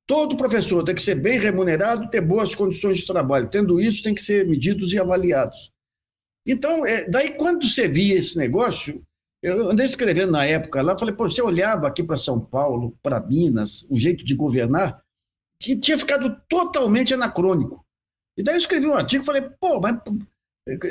Todo 0.05 0.35
professor 0.35 0.83
tem 0.83 0.93
que 0.93 1.01
ser 1.01 1.15
bem 1.15 1.39
remunerado, 1.39 2.09
ter 2.09 2.21
boas 2.21 2.53
condições 2.53 2.99
de 2.99 3.07
trabalho. 3.07 3.49
Tendo 3.49 3.79
isso, 3.79 4.03
tem 4.03 4.13
que 4.13 4.21
ser 4.21 4.45
medidos 4.45 4.91
e 4.93 4.99
avaliados. 4.99 5.71
Então, 6.45 6.85
é, 6.85 7.07
daí 7.09 7.35
quando 7.35 7.67
você 7.67 7.87
via 7.87 8.17
esse 8.17 8.37
negócio, 8.37 9.03
eu 9.41 9.69
andei 9.69 9.85
escrevendo 9.85 10.31
na 10.31 10.45
época 10.45 10.81
lá, 10.81 10.97
falei, 10.97 11.15
pô, 11.15 11.29
você 11.29 11.41
olhava 11.41 11.87
aqui 11.87 12.03
para 12.03 12.17
São 12.17 12.39
Paulo, 12.39 12.95
para 13.01 13.19
Minas, 13.19 13.87
o 13.89 13.97
jeito 13.97 14.23
de 14.23 14.35
governar, 14.35 15.01
tinha 15.59 15.97
ficado 15.97 16.41
totalmente 16.49 17.13
anacrônico. 17.13 17.85
E 18.37 18.43
daí 18.43 18.55
eu 18.55 18.59
escrevi 18.59 18.87
um 18.87 18.95
artigo, 18.95 19.25
falei, 19.25 19.43
pô, 19.59 19.79
mas 19.79 19.99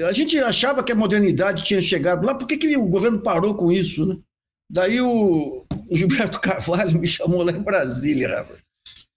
a 0.07 0.13
gente 0.13 0.39
achava 0.39 0.83
que 0.83 0.93
a 0.93 0.97
modernidade 0.97 1.65
tinha 1.65 1.81
chegado 1.81 2.25
lá, 2.25 2.35
por 2.35 2.47
que, 2.47 2.57
que 2.57 2.77
o 2.77 2.87
governo 2.87 3.21
parou 3.21 3.55
com 3.55 3.71
isso, 3.71 4.05
né? 4.05 4.19
Daí 4.71 5.01
o, 5.01 5.65
Gilberto 5.91 6.39
Carvalho 6.41 6.99
me 6.99 7.07
chamou 7.07 7.43
lá 7.43 7.53
em 7.53 7.61
Brasília. 7.61 8.47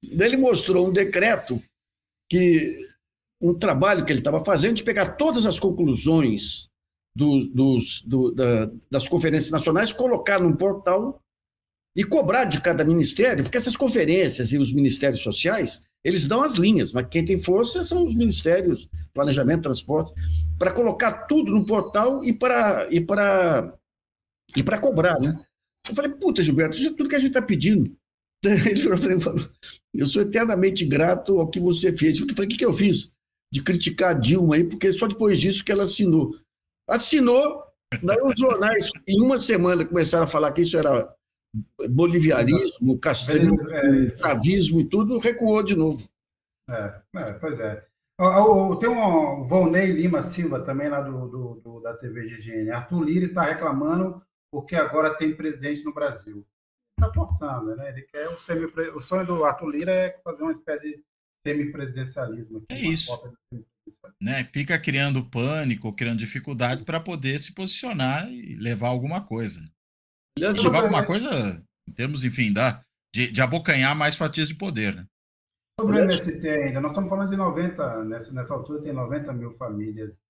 Daí 0.03 0.29
ele 0.29 0.37
mostrou 0.37 0.87
um 0.87 0.93
decreto 0.93 1.61
que 2.29 2.89
um 3.43 3.53
trabalho 3.53 4.05
que 4.05 4.11
ele 4.13 4.21
estava 4.21 4.43
fazendo 4.43 4.77
de 4.77 4.83
pegar 4.83 5.15
todas 5.15 5.45
as 5.45 5.59
conclusões 5.59 6.69
do, 7.13 7.45
dos, 7.47 8.01
do, 8.01 8.31
da, 8.31 8.71
das 8.89 9.05
conferências 9.05 9.51
nacionais, 9.51 9.91
colocar 9.91 10.39
num 10.39 10.55
portal 10.55 11.19
e 11.93 12.05
cobrar 12.05 12.45
de 12.45 12.61
cada 12.61 12.85
ministério, 12.85 13.43
porque 13.43 13.57
essas 13.57 13.75
conferências 13.75 14.53
e 14.53 14.57
os 14.57 14.71
ministérios 14.71 15.21
sociais, 15.21 15.83
eles 16.05 16.25
dão 16.25 16.41
as 16.41 16.55
linhas, 16.55 16.93
mas 16.93 17.07
quem 17.07 17.23
tem 17.23 17.37
força 17.37 17.83
são 17.83 18.07
os 18.07 18.15
ministérios, 18.15 18.89
planejamento, 19.13 19.63
transporte, 19.63 20.13
para 20.57 20.71
colocar 20.71 21.25
tudo 21.27 21.51
no 21.51 21.65
portal 21.65 22.23
e 22.23 22.31
para 22.31 22.87
e 22.89 23.01
para 23.01 23.77
e 24.55 24.63
para 24.63 24.79
cobrar, 24.79 25.19
né? 25.19 25.37
Eu 25.87 25.93
falei, 25.93 26.11
puta, 26.11 26.41
Gilberto, 26.41 26.77
isso 26.77 26.87
é 26.87 26.93
tudo 26.93 27.09
que 27.09 27.15
a 27.15 27.19
gente 27.19 27.27
está 27.27 27.41
pedindo. 27.41 27.93
Ele 28.43 29.19
falou, 29.19 29.49
eu 29.93 30.05
sou 30.05 30.21
eternamente 30.21 30.85
grato 30.85 31.39
ao 31.39 31.49
que 31.49 31.59
você 31.59 31.95
fez. 31.95 32.19
Eu 32.19 32.27
falei, 32.29 32.45
o 32.45 32.49
que, 32.49 32.57
que 32.57 32.65
eu 32.65 32.73
fiz? 32.73 33.12
De 33.53 33.61
criticar 33.61 34.11
a 34.11 34.13
Dilma 34.13 34.55
aí, 34.55 34.63
porque 34.63 34.91
só 34.91 35.07
depois 35.07 35.39
disso 35.39 35.63
que 35.63 35.71
ela 35.71 35.83
assinou. 35.83 36.35
Assinou, 36.89 37.63
daí 38.01 38.17
os 38.23 38.39
jornais, 38.39 38.89
em 39.07 39.21
uma 39.21 39.37
semana, 39.37 39.85
começaram 39.85 40.23
a 40.23 40.27
falar 40.27 40.51
que 40.51 40.61
isso 40.61 40.75
era 40.77 41.13
bolivianismo, 41.89 42.97
castrismo, 42.97 43.57
chavismo 44.17 44.81
e 44.81 44.85
tudo, 44.85 45.19
recuou 45.19 45.61
de 45.61 45.75
novo. 45.75 46.03
É, 46.67 47.01
é 47.15 47.33
pois 47.33 47.59
é. 47.59 47.85
Tem 48.79 48.89
um 48.89 49.43
Volney 49.43 49.91
Lima 49.91 50.23
Silva, 50.23 50.61
também 50.61 50.89
lá 50.89 51.01
do, 51.01 51.27
do, 51.27 51.61
do, 51.63 51.79
da 51.81 51.93
TV 51.93 52.21
GGN. 52.27 52.71
Arthur 52.71 53.03
Lira 53.03 53.25
está 53.25 53.43
reclamando 53.43 54.19
porque 54.51 54.75
agora 54.75 55.15
tem 55.15 55.35
presidente 55.35 55.83
no 55.83 55.93
Brasil 55.93 56.43
está 56.99 57.11
forçando, 57.13 57.75
né? 57.75 57.89
Ele 57.89 58.03
quer 58.03 58.29
o 58.29 58.39
semi 58.39 58.65
o 58.65 58.99
sonho 58.99 59.25
do 59.25 59.43
Arthur 59.43 59.69
Lira 59.69 59.91
é 59.91 60.19
fazer 60.23 60.43
uma 60.43 60.51
espécie 60.51 60.89
de 60.89 61.03
semipresidencialismo. 61.45 62.63
É 62.69 62.79
isso. 62.79 63.11
Né? 64.21 64.43
Fica 64.45 64.79
criando 64.79 65.29
pânico, 65.29 65.93
criando 65.93 66.19
dificuldade 66.19 66.83
para 66.83 66.99
poder 66.99 67.39
se 67.39 67.53
posicionar 67.53 68.31
e 68.31 68.55
levar 68.55 68.87
alguma 68.87 69.21
coisa. 69.21 69.61
levar 70.37 70.83
alguma 70.83 71.05
coisa 71.05 71.63
em 71.87 71.91
termos, 71.91 72.23
enfim, 72.23 72.51
da, 72.51 72.83
de, 73.13 73.31
de 73.31 73.41
abocanhar 73.41 73.95
mais 73.95 74.15
fatias 74.15 74.47
de 74.47 74.55
poder, 74.55 74.95
né? 74.95 75.05
Sobre 75.79 75.99
o 75.99 76.03
MST 76.03 76.47
ainda, 76.47 76.79
nós 76.79 76.91
estamos 76.91 77.09
falando 77.09 77.29
de 77.29 77.35
90, 77.35 78.05
nessa, 78.05 78.31
nessa 78.31 78.53
altura 78.53 78.83
tem 78.83 78.93
90 78.93 79.33
mil 79.33 79.51
famílias 79.51 80.23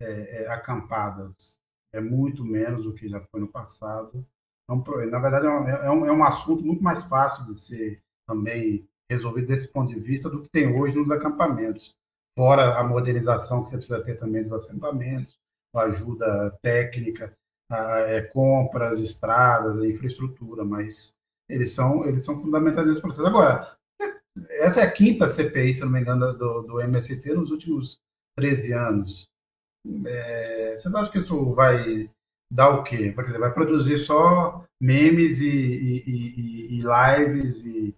é, 0.00 0.42
é, 0.42 0.48
acampadas. 0.50 1.60
É 1.92 2.00
muito 2.00 2.44
menos 2.44 2.84
do 2.84 2.94
que 2.94 3.08
já 3.08 3.20
foi 3.20 3.40
no 3.40 3.48
passado. 3.48 4.26
É 4.70 5.06
na 5.06 5.20
verdade, 5.20 5.46
é, 5.46 5.86
é 5.86 5.90
um, 5.90 6.06
é 6.06 6.12
um 6.12 6.24
assunto 6.24 6.64
muito 6.64 6.82
mais 6.82 7.02
fácil 7.02 7.44
de 7.44 7.58
ser 7.58 8.02
também 8.26 8.88
resolvido 9.10 9.48
desse 9.48 9.68
ponto 9.68 9.92
de 9.92 9.98
vista 9.98 10.30
do 10.30 10.40
que 10.40 10.48
tem 10.48 10.72
hoje 10.72 10.96
nos 10.96 11.10
acampamentos. 11.10 11.96
Fora 12.38 12.78
a 12.78 12.84
modernização 12.84 13.62
que 13.62 13.68
você 13.68 13.76
precisa 13.76 14.02
ter 14.02 14.16
também 14.16 14.42
dos 14.42 14.52
assentamentos, 14.52 15.36
ajuda 15.74 16.56
técnica, 16.62 17.32
a, 17.70 18.00
é, 18.00 18.22
compras, 18.22 19.00
estradas, 19.00 19.82
infraestrutura, 19.84 20.64
mas 20.64 21.14
eles 21.48 21.72
são, 21.72 22.06
eles 22.06 22.24
são 22.24 22.38
fundamentais 22.38 22.86
nesse 22.86 23.00
processo. 23.00 23.26
Agora, 23.26 23.76
essa 24.50 24.80
é 24.80 24.84
a 24.84 24.90
quinta 24.90 25.28
CPI, 25.28 25.74
se 25.74 25.80
não 25.80 25.90
me 25.90 26.00
engano, 26.00 26.32
do, 26.32 26.62
do 26.62 26.80
MST 26.80 27.34
nos 27.34 27.50
últimos 27.50 27.98
13 28.36 28.72
anos. 28.72 29.28
É, 30.06 30.74
vocês 30.76 30.94
acham 30.94 31.10
que 31.10 31.18
isso 31.18 31.54
vai 31.54 32.08
dá 32.52 32.68
o 32.68 32.82
quê? 32.82 33.12
Dizer, 33.12 33.38
vai 33.38 33.52
produzir 33.52 33.98
só 33.98 34.64
memes 34.80 35.40
e, 35.40 35.48
e, 35.48 36.04
e, 36.06 36.78
e 36.78 36.82
lives 36.82 37.64
e, 37.64 37.94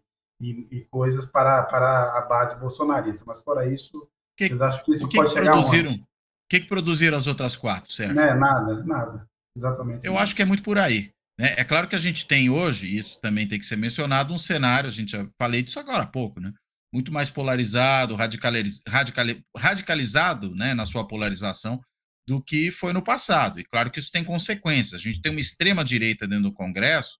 coisas 0.90 1.26
para, 1.26 1.62
para 1.64 2.18
a 2.18 2.22
base 2.22 2.59
bolsonarista. 2.59 3.24
Mas 3.26 3.43
fora 3.43 3.66
isso, 3.66 4.09
que, 4.36 4.49
vocês 4.49 4.61
acham 4.61 4.84
que 4.84 4.93
isso 4.93 5.09
que 5.09 5.16
pode 5.16 5.32
que 5.32 5.38
chegar 5.38 5.53
produziram? 5.53 5.93
O 5.93 6.07
que, 6.49 6.61
que 6.61 6.66
produziram 6.66 7.18
as 7.18 7.26
outras 7.26 7.57
quatro, 7.57 7.93
certo? 7.93 8.18
É, 8.18 8.34
nada, 8.34 8.84
nada. 8.84 9.26
Exatamente. 9.57 10.07
Eu 10.07 10.12
nada. 10.12 10.24
acho 10.24 10.34
que 10.34 10.43
é 10.43 10.45
muito 10.45 10.62
por 10.62 10.78
aí. 10.78 11.11
Né? 11.38 11.55
É 11.57 11.64
claro 11.64 11.88
que 11.88 11.97
a 11.97 11.99
gente 11.99 12.26
tem 12.26 12.51
hoje, 12.51 12.95
isso 12.95 13.20
também 13.20 13.49
tem 13.49 13.59
que 13.59 13.66
ser 13.66 13.76
mencionado, 13.76 14.34
um 14.34 14.38
cenário, 14.38 14.88
a 14.88 14.93
gente 14.93 15.12
já 15.12 15.26
falei 15.40 15.62
disso 15.62 15.80
agora 15.80 16.03
há 16.03 16.07
pouco, 16.07 16.40
né? 16.40 16.53
Muito 16.93 17.11
mais 17.11 17.30
polarizado, 17.30 18.14
radicaliz, 18.14 18.82
radical, 18.86 19.24
radicalizado 19.57 20.55
né, 20.55 20.74
na 20.74 20.84
sua 20.84 21.07
polarização 21.07 21.80
do 22.28 22.43
que 22.43 22.70
foi 22.70 22.93
no 22.93 23.03
passado. 23.03 23.59
E 23.59 23.64
claro 23.64 23.90
que 23.90 23.99
isso 23.99 24.12
tem 24.12 24.22
consequências. 24.22 25.01
A 25.01 25.03
gente 25.03 25.20
tem 25.20 25.32
uma 25.32 25.40
extrema-direita 25.40 26.26
dentro 26.26 26.45
do 26.45 26.53
Congresso 26.53 27.18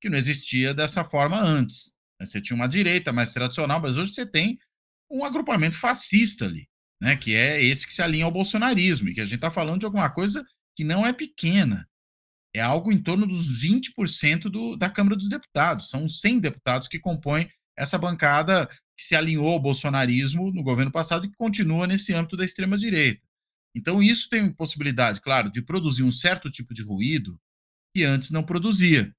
que 0.00 0.08
não 0.08 0.16
existia 0.16 0.72
dessa 0.72 1.04
forma 1.04 1.38
antes. 1.38 1.94
Você 2.20 2.40
tinha 2.40 2.56
uma 2.56 2.68
direita 2.68 3.12
mais 3.12 3.32
tradicional, 3.32 3.80
mas 3.80 3.96
hoje 3.96 4.12
você 4.14 4.26
tem 4.26 4.58
um 5.10 5.24
agrupamento 5.24 5.78
fascista 5.78 6.44
ali, 6.44 6.68
né? 7.00 7.16
Que 7.16 7.34
é 7.34 7.62
esse 7.62 7.86
que 7.86 7.94
se 7.94 8.02
alinha 8.02 8.24
ao 8.24 8.30
bolsonarismo, 8.30 9.08
e 9.08 9.14
que 9.14 9.20
a 9.20 9.24
gente 9.24 9.36
está 9.36 9.50
falando 9.50 9.80
de 9.80 9.86
alguma 9.86 10.10
coisa 10.10 10.44
que 10.76 10.84
não 10.84 11.06
é 11.06 11.12
pequena. 11.12 11.88
É 12.54 12.60
algo 12.60 12.92
em 12.92 13.02
torno 13.02 13.26
dos 13.26 13.62
20% 13.62 14.42
do, 14.50 14.76
da 14.76 14.90
Câmara 14.90 15.16
dos 15.16 15.28
Deputados. 15.28 15.88
São 15.88 16.08
100 16.08 16.40
deputados 16.40 16.88
que 16.88 16.98
compõem 16.98 17.48
essa 17.76 17.96
bancada 17.96 18.66
que 18.66 19.04
se 19.04 19.14
alinhou 19.14 19.48
ao 19.48 19.60
bolsonarismo 19.60 20.52
no 20.52 20.62
governo 20.62 20.90
passado 20.90 21.24
e 21.24 21.30
que 21.30 21.36
continua 21.36 21.86
nesse 21.86 22.12
âmbito 22.12 22.36
da 22.36 22.44
extrema-direita. 22.44 23.22
Então, 23.74 24.02
isso 24.02 24.28
tem 24.28 24.52
possibilidade, 24.52 25.20
claro, 25.20 25.50
de 25.50 25.62
produzir 25.62 26.02
um 26.02 26.10
certo 26.10 26.50
tipo 26.50 26.74
de 26.74 26.82
ruído 26.82 27.38
que 27.94 28.04
antes 28.04 28.30
não 28.30 28.42
produzia. 28.42 29.14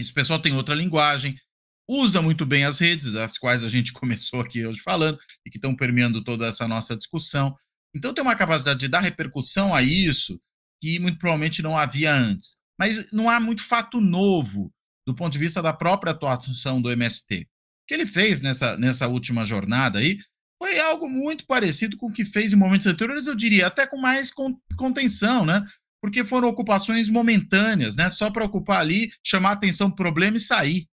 Esse 0.00 0.12
pessoal 0.12 0.40
tem 0.40 0.54
outra 0.54 0.74
linguagem, 0.74 1.36
usa 1.88 2.22
muito 2.22 2.46
bem 2.46 2.64
as 2.64 2.78
redes, 2.78 3.12
das 3.12 3.38
quais 3.38 3.62
a 3.64 3.68
gente 3.68 3.92
começou 3.94 4.40
aqui 4.40 4.66
hoje 4.66 4.80
falando, 4.80 5.18
e 5.46 5.50
que 5.50 5.58
estão 5.58 5.74
permeando 5.74 6.22
toda 6.22 6.46
essa 6.46 6.66
nossa 6.66 6.96
discussão. 6.96 7.54
Então, 7.94 8.12
tem 8.12 8.22
uma 8.22 8.34
capacidade 8.34 8.80
de 8.80 8.88
dar 8.88 9.00
repercussão 9.00 9.74
a 9.74 9.82
isso 9.82 10.40
que 10.82 10.98
muito 10.98 11.18
provavelmente 11.18 11.62
não 11.62 11.78
havia 11.78 12.14
antes. 12.14 12.56
Mas 12.78 13.12
não 13.12 13.30
há 13.30 13.38
muito 13.38 13.62
fato 13.62 14.00
novo 14.00 14.70
do 15.06 15.14
ponto 15.14 15.32
de 15.32 15.38
vista 15.38 15.62
da 15.62 15.72
própria 15.72 16.12
atuação 16.12 16.80
do 16.80 16.90
MST. 16.90 17.42
O 17.42 17.86
que 17.86 17.94
ele 17.94 18.06
fez 18.06 18.40
nessa, 18.40 18.76
nessa 18.76 19.06
última 19.06 19.44
jornada 19.44 19.98
aí 19.98 20.18
foi 20.60 20.78
algo 20.80 21.08
muito 21.08 21.46
parecido 21.46 21.96
com 21.96 22.06
o 22.06 22.12
que 22.12 22.24
fez 22.24 22.52
em 22.52 22.56
momentos 22.56 22.86
anteriores, 22.86 23.26
eu 23.26 23.34
diria, 23.34 23.66
até 23.66 23.86
com 23.86 23.98
mais 23.98 24.30
contenção, 24.76 25.44
né? 25.44 25.62
Porque 26.02 26.24
foram 26.24 26.48
ocupações 26.48 27.08
momentâneas, 27.08 27.96
né? 27.96 28.08
Só 28.08 28.30
para 28.30 28.44
ocupar 28.44 28.80
ali, 28.80 29.10
chamar 29.22 29.52
atenção 29.52 29.90
para 29.90 29.94
o 29.94 29.96
problema 29.96 30.36
e 30.36 30.40
sair. 30.40 30.86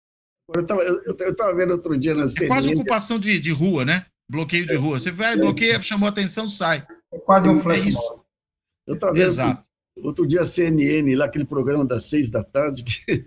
Eu 0.54 0.62
estava 0.62 0.82
eu, 0.82 1.02
eu 1.06 1.56
vendo 1.56 1.72
outro 1.72 1.96
dia 1.96 2.14
na 2.14 2.28
CNN. 2.28 2.44
É 2.44 2.48
quase 2.48 2.74
ocupação 2.74 3.18
de, 3.18 3.38
de 3.38 3.52
rua, 3.52 3.84
né? 3.84 4.06
Bloqueio 4.28 4.66
de 4.66 4.74
rua. 4.74 4.98
Você 4.98 5.10
vai, 5.10 5.36
bloqueia, 5.36 5.80
chamou 5.80 6.08
atenção, 6.08 6.48
sai. 6.48 6.86
É 7.12 7.18
quase 7.18 7.48
um 7.48 7.60
flash 7.60 7.94
é 7.94 7.98
Eu 8.86 8.94
estava 8.94 9.12
vendo 9.12 9.26
Exato. 9.26 9.68
outro 10.02 10.26
dia 10.26 10.42
a 10.42 10.46
CNN, 10.46 11.14
lá 11.16 11.26
aquele 11.26 11.44
programa 11.44 11.84
das 11.84 12.06
seis 12.06 12.30
da 12.30 12.42
tarde, 12.42 12.84
que, 12.84 13.26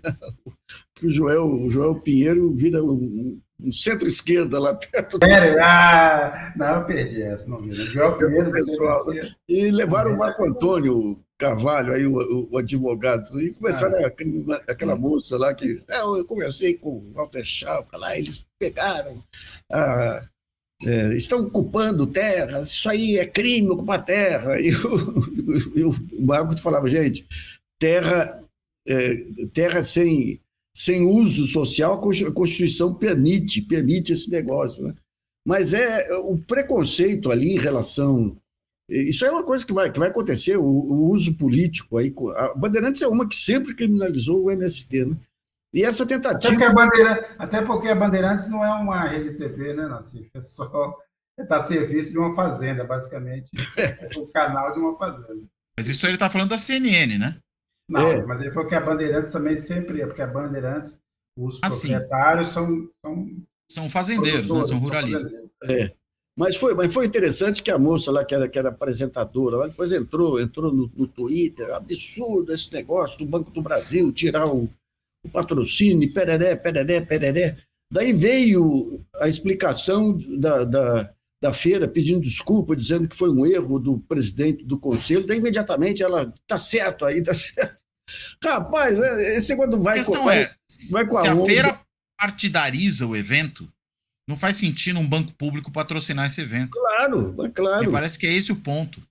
que 0.94 1.06
o, 1.06 1.10
Joel, 1.10 1.46
o 1.46 1.70
Joel 1.70 2.00
Pinheiro 2.00 2.54
vira 2.54 2.82
um, 2.82 3.40
um 3.60 3.72
centro-esquerda 3.72 4.58
lá 4.58 4.74
perto. 4.74 5.18
Sério? 5.22 5.62
Ah, 5.62 6.52
não, 6.56 6.80
eu 6.80 6.84
perdi 6.84 7.22
essa, 7.22 7.48
não 7.48 7.60
vi. 7.60 7.68
Né? 7.68 7.74
Joel 7.74 8.18
Pinheiro 8.18 8.50
E 9.48 9.70
levaram 9.70 10.12
o 10.12 10.18
Marco 10.18 10.44
Antônio 10.44 11.22
Carvalho, 11.44 11.92
aí 11.92 12.06
o, 12.06 12.48
o 12.50 12.56
advogado, 12.56 13.40
e 13.40 13.52
começaram 13.52 14.02
ah. 14.02 14.06
aquela, 14.06 14.56
aquela 14.66 14.96
moça 14.96 15.36
lá 15.36 15.52
que. 15.52 15.82
Ah, 15.90 16.00
eu 16.00 16.24
conversei 16.24 16.74
com 16.74 16.96
o 16.96 17.12
Walter 17.12 17.44
Schalke 17.44 17.96
lá, 17.96 18.16
eles 18.16 18.44
pegaram. 18.58 19.22
Ah, 19.70 20.26
é, 20.86 21.14
estão 21.14 21.40
ocupando 21.40 22.06
terras, 22.06 22.72
isso 22.72 22.88
aí 22.88 23.18
é 23.18 23.26
crime 23.26 23.68
ocupar 23.68 24.04
terra. 24.04 24.54
E 24.64 24.74
o, 24.74 25.78
e 25.78 25.84
o 25.84 25.94
Marco 26.20 26.58
falava, 26.58 26.88
gente, 26.88 27.26
terra, 27.78 28.42
é, 28.88 29.14
terra 29.52 29.82
sem 29.82 30.40
sem 30.76 31.06
uso 31.06 31.46
social, 31.46 31.94
a 31.94 32.32
Constituição 32.32 32.92
permite, 32.92 33.62
permite 33.62 34.12
esse 34.12 34.28
negócio. 34.28 34.82
Né? 34.82 34.94
Mas 35.46 35.72
é 35.72 36.12
o 36.16 36.36
preconceito 36.36 37.30
ali 37.30 37.52
em 37.52 37.58
relação. 37.58 38.36
Isso 38.88 39.24
é 39.24 39.30
uma 39.30 39.42
coisa 39.42 39.64
que 39.64 39.72
vai, 39.72 39.90
que 39.90 39.98
vai 39.98 40.08
acontecer, 40.08 40.56
o, 40.56 40.64
o 40.64 41.08
uso 41.08 41.36
político. 41.38 41.96
Aí, 41.96 42.14
a 42.36 42.54
Bandeirantes 42.54 43.00
é 43.00 43.08
uma 43.08 43.26
que 43.26 43.34
sempre 43.34 43.74
criminalizou 43.74 44.44
o 44.44 44.50
MST. 44.50 45.06
Né? 45.06 45.16
E 45.72 45.82
essa 45.82 46.06
tentativa. 46.06 46.36
Até 46.36 46.50
porque, 46.50 46.64
a 46.64 46.72
Bandeira, 46.72 47.36
até 47.38 47.62
porque 47.62 47.88
a 47.88 47.94
Bandeirantes 47.94 48.48
não 48.48 48.64
é 48.64 48.72
uma 48.74 49.00
rede 49.08 49.36
TV, 49.36 49.72
né, 49.74 49.88
Nassif? 49.88 50.30
É 50.34 50.40
só 50.40 50.96
está 51.38 51.56
a 51.56 51.60
serviço 51.60 52.12
de 52.12 52.18
uma 52.18 52.34
fazenda, 52.34 52.84
basicamente. 52.84 53.50
É 53.76 54.18
o 54.18 54.26
canal 54.28 54.72
de 54.72 54.78
uma 54.78 54.96
fazenda. 54.96 55.42
Mas 55.76 55.88
isso 55.88 56.06
ele 56.06 56.14
está 56.14 56.30
falando 56.30 56.50
da 56.50 56.58
CNN, 56.58 57.18
né? 57.18 57.38
Não, 57.88 58.12
é. 58.12 58.24
mas 58.24 58.40
ele 58.40 58.52
falou 58.52 58.68
que 58.68 58.74
a 58.74 58.80
Bandeirantes 58.80 59.32
também 59.32 59.56
sempre 59.56 60.00
é, 60.00 60.06
porque 60.06 60.22
a 60.22 60.26
Bandeirantes, 60.26 60.98
os 61.36 61.58
ah, 61.62 61.68
proprietários 61.68 62.48
são, 62.48 62.88
são. 63.04 63.26
São 63.70 63.90
fazendeiros, 63.90 64.50
né? 64.50 64.64
são 64.64 64.78
ruralistas. 64.78 65.30
São 65.30 65.50
é. 65.64 65.92
Mas 66.36 66.56
foi, 66.56 66.74
mas 66.74 66.92
foi 66.92 67.06
interessante 67.06 67.62
que 67.62 67.70
a 67.70 67.78
moça 67.78 68.10
lá, 68.10 68.24
que 68.24 68.34
era, 68.34 68.48
que 68.48 68.58
era 68.58 68.70
apresentadora, 68.70 69.56
lá, 69.56 69.66
depois 69.68 69.92
entrou, 69.92 70.40
entrou 70.40 70.72
no, 70.72 70.90
no 70.96 71.06
Twitter, 71.06 71.72
absurdo 71.72 72.52
esse 72.52 72.72
negócio 72.72 73.18
do 73.18 73.26
Banco 73.26 73.52
do 73.52 73.62
Brasil, 73.62 74.12
tirar 74.12 74.46
o, 74.46 74.68
o 75.24 75.28
patrocínio, 75.30 76.12
pereré, 76.12 76.56
pereré, 76.56 77.00
pereré. 77.00 77.56
Daí 77.92 78.12
veio 78.12 79.00
a 79.20 79.28
explicação 79.28 80.18
da, 80.36 80.64
da, 80.64 81.14
da 81.40 81.52
feira 81.52 81.86
pedindo 81.86 82.20
desculpa, 82.20 82.74
dizendo 82.74 83.08
que 83.08 83.16
foi 83.16 83.30
um 83.30 83.46
erro 83.46 83.78
do 83.78 83.98
presidente 84.00 84.64
do 84.64 84.78
conselho, 84.78 85.26
daí 85.26 85.38
imediatamente 85.38 86.02
ela 86.02 86.32
está 86.40 86.58
certo 86.58 87.04
aí, 87.04 87.18
está 87.18 87.32
certo. 87.32 87.76
Rapaz, 88.42 88.98
é, 88.98 89.36
esse 89.36 89.56
quando 89.56 89.80
vai 89.80 90.00
a 90.00 90.04
com, 90.04 90.30
é, 90.30 90.54
vai 90.90 91.06
com 91.06 91.16
a 91.16 91.20
se 91.22 91.28
a, 91.28 91.44
feira 91.44 91.80
partidariza 92.18 93.06
o 93.06 93.16
evento, 93.16 93.70
não 94.28 94.36
faz 94.36 94.56
sentido 94.56 94.98
um 94.98 95.06
banco 95.06 95.32
público 95.34 95.70
patrocinar 95.70 96.26
esse 96.26 96.40
evento. 96.40 96.70
Claro, 96.70 97.52
claro. 97.52 97.86
Me 97.86 97.92
parece 97.92 98.18
que 98.18 98.26
é 98.26 98.32
esse 98.32 98.52
o 98.52 98.56
ponto. 98.56 99.02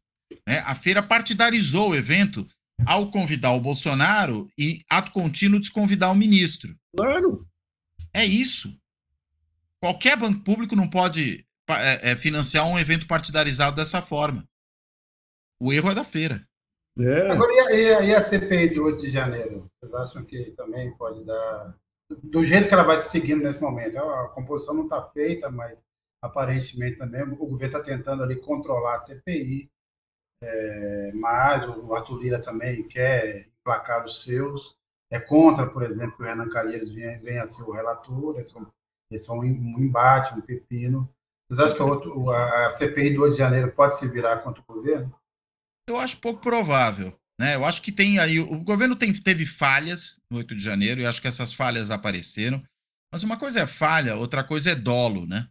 Né? 0.47 0.59
A 0.65 0.75
feira 0.75 1.03
partidarizou 1.03 1.91
o 1.91 1.95
evento 1.95 2.45
ao 2.85 3.11
convidar 3.11 3.51
o 3.51 3.61
Bolsonaro 3.61 4.49
e, 4.57 4.79
ato 4.89 5.11
contínuo, 5.11 5.59
desconvidar 5.59 6.11
o 6.11 6.15
ministro. 6.15 6.75
Claro. 6.95 7.47
É 8.13 8.25
isso. 8.25 8.77
Qualquer 9.79 10.17
banco 10.17 10.41
público 10.43 10.75
não 10.75 10.89
pode 10.89 11.45
é, 11.69 12.11
é, 12.11 12.15
financiar 12.15 12.67
um 12.67 12.79
evento 12.79 13.07
partidarizado 13.07 13.75
dessa 13.75 14.01
forma. 14.01 14.47
O 15.59 15.71
erro 15.71 15.91
é 15.91 15.95
da 15.95 16.03
feira. 16.03 16.45
É. 16.99 17.31
Agora, 17.31 17.73
e 17.73 17.93
a, 17.93 18.01
e 18.01 18.15
a, 18.15 18.21
CPI 18.21 18.69
de 18.69 18.79
8 18.79 19.01
de 19.01 19.09
janeiro? 19.09 19.69
Vocês 19.79 19.93
acham 19.93 20.23
que 20.23 20.51
também 20.51 20.95
pode 20.95 21.23
dar. 21.25 21.75
Do 22.09 22.43
jeito 22.43 22.67
que 22.67 22.73
ela 22.73 22.83
vai 22.83 22.97
se 22.97 23.09
seguindo 23.09 23.43
nesse 23.43 23.61
momento? 23.61 23.97
A 23.97 24.29
composição 24.29 24.73
não 24.73 24.83
está 24.83 25.01
feita, 25.01 25.49
mas 25.49 25.85
aparentemente 26.21 26.97
também 26.97 27.23
o 27.23 27.35
governo 27.35 27.77
está 27.77 27.81
tentando 27.81 28.23
ali 28.23 28.35
controlar 28.35 28.95
a 28.95 28.99
CPI. 28.99 29.69
É, 30.41 31.11
mas 31.13 31.67
o 31.67 31.93
Arthur 31.93 32.19
Lira 32.19 32.41
também 32.41 32.87
quer 32.87 33.47
emplacar 33.59 34.05
os 34.05 34.23
seus. 34.23 34.77
É 35.09 35.19
contra, 35.19 35.69
por 35.69 35.83
exemplo, 35.83 36.17
que 36.17 36.23
o 36.23 36.25
Renan 36.25 36.49
Calheiros 36.49 36.91
venha, 36.91 37.19
venha 37.19 37.43
a 37.43 37.47
ser 37.47 37.63
o 37.63 37.71
relator. 37.71 38.39
Esse 38.39 39.29
é 39.29 39.33
um, 39.33 39.39
um 39.39 39.79
embate, 39.79 40.33
um 40.33 40.41
pepino. 40.41 41.09
Vocês 41.47 41.59
acham 41.59 41.75
que 41.75 41.83
a, 41.83 41.85
outro, 41.85 42.31
a 42.31 42.71
CPI 42.71 43.13
do 43.13 43.21
8 43.21 43.33
de 43.33 43.37
janeiro 43.37 43.71
pode 43.71 43.97
se 43.97 44.07
virar 44.07 44.39
contra 44.39 44.61
o 44.61 44.73
governo? 44.73 45.13
Eu 45.87 45.97
acho 45.97 46.19
pouco 46.19 46.41
provável. 46.41 47.13
Né? 47.43 47.55
Eu 47.55 47.65
acho 47.65 47.81
que 47.81 47.91
tem 47.91 48.19
aí. 48.19 48.39
O 48.39 48.63
governo 48.63 48.95
tem, 48.95 49.11
teve 49.11 49.45
falhas 49.45 50.17
no 50.31 50.37
8 50.37 50.55
de 50.55 50.63
janeiro, 50.63 51.01
e 51.01 51.05
acho 51.05 51.21
que 51.21 51.27
essas 51.27 51.51
falhas 51.51 51.91
apareceram. 51.91 52.63
Mas 53.11 53.21
uma 53.21 53.35
coisa 53.35 53.59
é 53.59 53.67
falha, 53.67 54.15
outra 54.15 54.45
coisa 54.45 54.71
é 54.71 54.75
dolo, 54.75 55.27
né? 55.27 55.45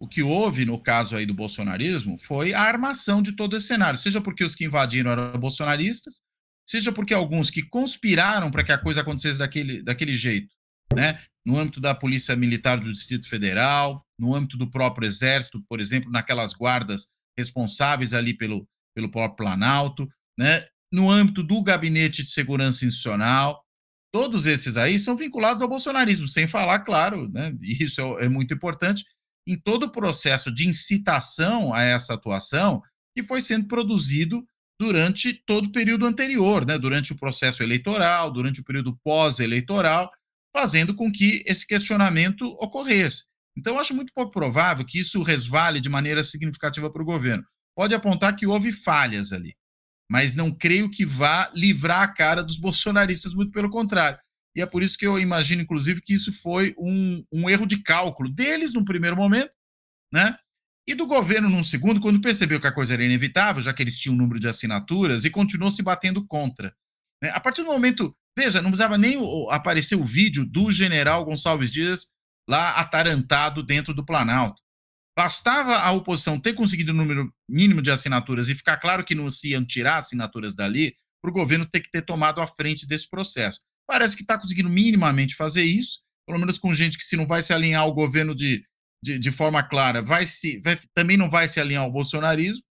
O 0.00 0.08
que 0.08 0.22
houve 0.22 0.64
no 0.64 0.78
caso 0.78 1.14
aí 1.14 1.26
do 1.26 1.34
bolsonarismo 1.34 2.16
foi 2.16 2.54
a 2.54 2.62
armação 2.62 3.20
de 3.20 3.32
todo 3.32 3.54
esse 3.54 3.66
cenário, 3.66 3.98
seja 3.98 4.18
porque 4.18 4.44
os 4.44 4.54
que 4.54 4.64
invadiram 4.64 5.10
eram 5.10 5.38
bolsonaristas, 5.38 6.22
seja 6.66 6.90
porque 6.90 7.12
alguns 7.12 7.50
que 7.50 7.62
conspiraram 7.62 8.50
para 8.50 8.64
que 8.64 8.72
a 8.72 8.78
coisa 8.78 9.02
acontecesse 9.02 9.38
daquele, 9.38 9.82
daquele 9.82 10.16
jeito 10.16 10.54
né? 10.94 11.20
no 11.44 11.58
âmbito 11.58 11.80
da 11.80 11.94
Polícia 11.94 12.34
Militar 12.34 12.78
do 12.78 12.90
Distrito 12.90 13.28
Federal, 13.28 14.06
no 14.18 14.34
âmbito 14.34 14.56
do 14.56 14.70
próprio 14.70 15.06
Exército, 15.06 15.62
por 15.68 15.80
exemplo, 15.80 16.10
naquelas 16.10 16.54
guardas 16.54 17.08
responsáveis 17.36 18.14
ali 18.14 18.32
pelo, 18.32 18.66
pelo 18.94 19.10
próprio 19.10 19.36
Planalto, 19.36 20.08
né? 20.38 20.64
No 20.96 21.10
âmbito 21.10 21.42
do 21.42 21.62
Gabinete 21.62 22.22
de 22.22 22.30
Segurança 22.30 22.86
Institucional. 22.86 23.62
Todos 24.10 24.46
esses 24.46 24.78
aí 24.78 24.98
são 24.98 25.14
vinculados 25.14 25.60
ao 25.60 25.68
bolsonarismo, 25.68 26.26
sem 26.26 26.48
falar, 26.48 26.78
claro, 26.78 27.28
né? 27.28 27.54
isso 27.60 28.00
é, 28.18 28.24
é 28.24 28.28
muito 28.30 28.54
importante, 28.54 29.04
em 29.46 29.60
todo 29.60 29.82
o 29.82 29.92
processo 29.92 30.50
de 30.50 30.66
incitação 30.66 31.74
a 31.74 31.82
essa 31.82 32.14
atuação 32.14 32.80
que 33.14 33.22
foi 33.22 33.42
sendo 33.42 33.68
produzido 33.68 34.42
durante 34.80 35.34
todo 35.46 35.66
o 35.66 35.72
período 35.72 36.06
anterior, 36.06 36.64
né? 36.64 36.78
durante 36.78 37.12
o 37.12 37.16
processo 37.16 37.62
eleitoral, 37.62 38.30
durante 38.30 38.62
o 38.62 38.64
período 38.64 38.98
pós-eleitoral, 39.04 40.10
fazendo 40.56 40.94
com 40.94 41.12
que 41.12 41.42
esse 41.44 41.66
questionamento 41.66 42.46
ocorresse. 42.58 43.24
Então, 43.54 43.78
acho 43.78 43.94
muito 43.94 44.14
pouco 44.14 44.32
provável 44.32 44.86
que 44.86 44.98
isso 44.98 45.22
resvale 45.22 45.78
de 45.78 45.90
maneira 45.90 46.24
significativa 46.24 46.90
para 46.90 47.02
o 47.02 47.06
governo. 47.06 47.44
Pode 47.76 47.94
apontar 47.94 48.34
que 48.34 48.46
houve 48.46 48.72
falhas 48.72 49.30
ali, 49.30 49.54
mas 50.10 50.36
não 50.36 50.50
creio 50.50 50.90
que 50.90 51.04
vá 51.04 51.50
livrar 51.54 52.02
a 52.02 52.08
cara 52.08 52.42
dos 52.42 52.56
bolsonaristas, 52.56 53.34
muito 53.34 53.52
pelo 53.52 53.70
contrário. 53.70 54.18
E 54.56 54.62
é 54.62 54.66
por 54.66 54.82
isso 54.82 54.96
que 54.96 55.06
eu 55.06 55.18
imagino, 55.18 55.62
inclusive, 55.62 56.00
que 56.00 56.14
isso 56.14 56.32
foi 56.32 56.74
um, 56.78 57.22
um 57.30 57.50
erro 57.50 57.66
de 57.66 57.82
cálculo 57.82 58.30
deles 58.30 58.72
no 58.72 58.84
primeiro 58.84 59.16
momento, 59.16 59.50
né? 60.12 60.36
E 60.88 60.94
do 60.94 61.06
governo, 61.06 61.48
num 61.48 61.64
segundo, 61.64 62.00
quando 62.00 62.20
percebeu 62.20 62.60
que 62.60 62.66
a 62.66 62.72
coisa 62.72 62.94
era 62.94 63.04
inevitável, 63.04 63.60
já 63.60 63.72
que 63.72 63.82
eles 63.82 63.98
tinham 63.98 64.14
um 64.14 64.18
número 64.18 64.38
de 64.38 64.48
assinaturas, 64.48 65.24
e 65.24 65.30
continuou 65.30 65.70
se 65.70 65.82
batendo 65.82 66.24
contra. 66.24 66.72
Né? 67.22 67.30
A 67.30 67.40
partir 67.40 67.62
do 67.62 67.68
momento, 67.68 68.16
veja, 68.38 68.62
não 68.62 68.70
precisava 68.70 68.96
nem 68.96 69.18
aparecer 69.50 69.96
o 69.96 70.04
vídeo 70.04 70.46
do 70.46 70.70
general 70.70 71.24
Gonçalves 71.24 71.72
Dias 71.72 72.06
lá 72.48 72.76
atarantado 72.76 73.62
dentro 73.62 73.92
do 73.92 74.04
Planalto. 74.04 74.62
Bastava 75.16 75.78
a 75.78 75.90
oposição 75.92 76.38
ter 76.38 76.52
conseguido 76.52 76.92
o 76.92 76.94
número 76.94 77.32
mínimo 77.48 77.80
de 77.80 77.90
assinaturas 77.90 78.48
e 78.48 78.54
ficar 78.54 78.76
claro 78.76 79.02
que 79.02 79.14
não 79.14 79.30
se 79.30 79.50
iam 79.50 79.64
tirar 79.64 79.98
assinaturas 79.98 80.54
dali, 80.54 80.94
para 81.22 81.30
o 81.30 81.34
governo 81.34 81.66
ter 81.66 81.80
que 81.80 81.90
ter 81.90 82.02
tomado 82.02 82.40
a 82.40 82.46
frente 82.46 82.86
desse 82.86 83.08
processo. 83.08 83.60
Parece 83.88 84.14
que 84.14 84.22
está 84.22 84.38
conseguindo 84.38 84.68
minimamente 84.68 85.34
fazer 85.34 85.62
isso, 85.62 86.00
pelo 86.26 86.38
menos 86.38 86.58
com 86.58 86.74
gente 86.74 86.98
que, 86.98 87.04
se 87.04 87.16
não 87.16 87.26
vai 87.26 87.42
se 87.42 87.52
alinhar 87.52 87.82
ao 87.82 87.94
governo 87.94 88.34
de, 88.34 88.62
de, 89.02 89.18
de 89.18 89.32
forma 89.32 89.62
clara, 89.62 90.02
vai 90.02 90.26
se, 90.26 90.60
vai, 90.60 90.78
também 90.94 91.16
não 91.16 91.30
vai 91.30 91.48
se 91.48 91.58
alinhar 91.60 91.82
ao 91.82 91.90
bolsonarismo. 91.90 92.62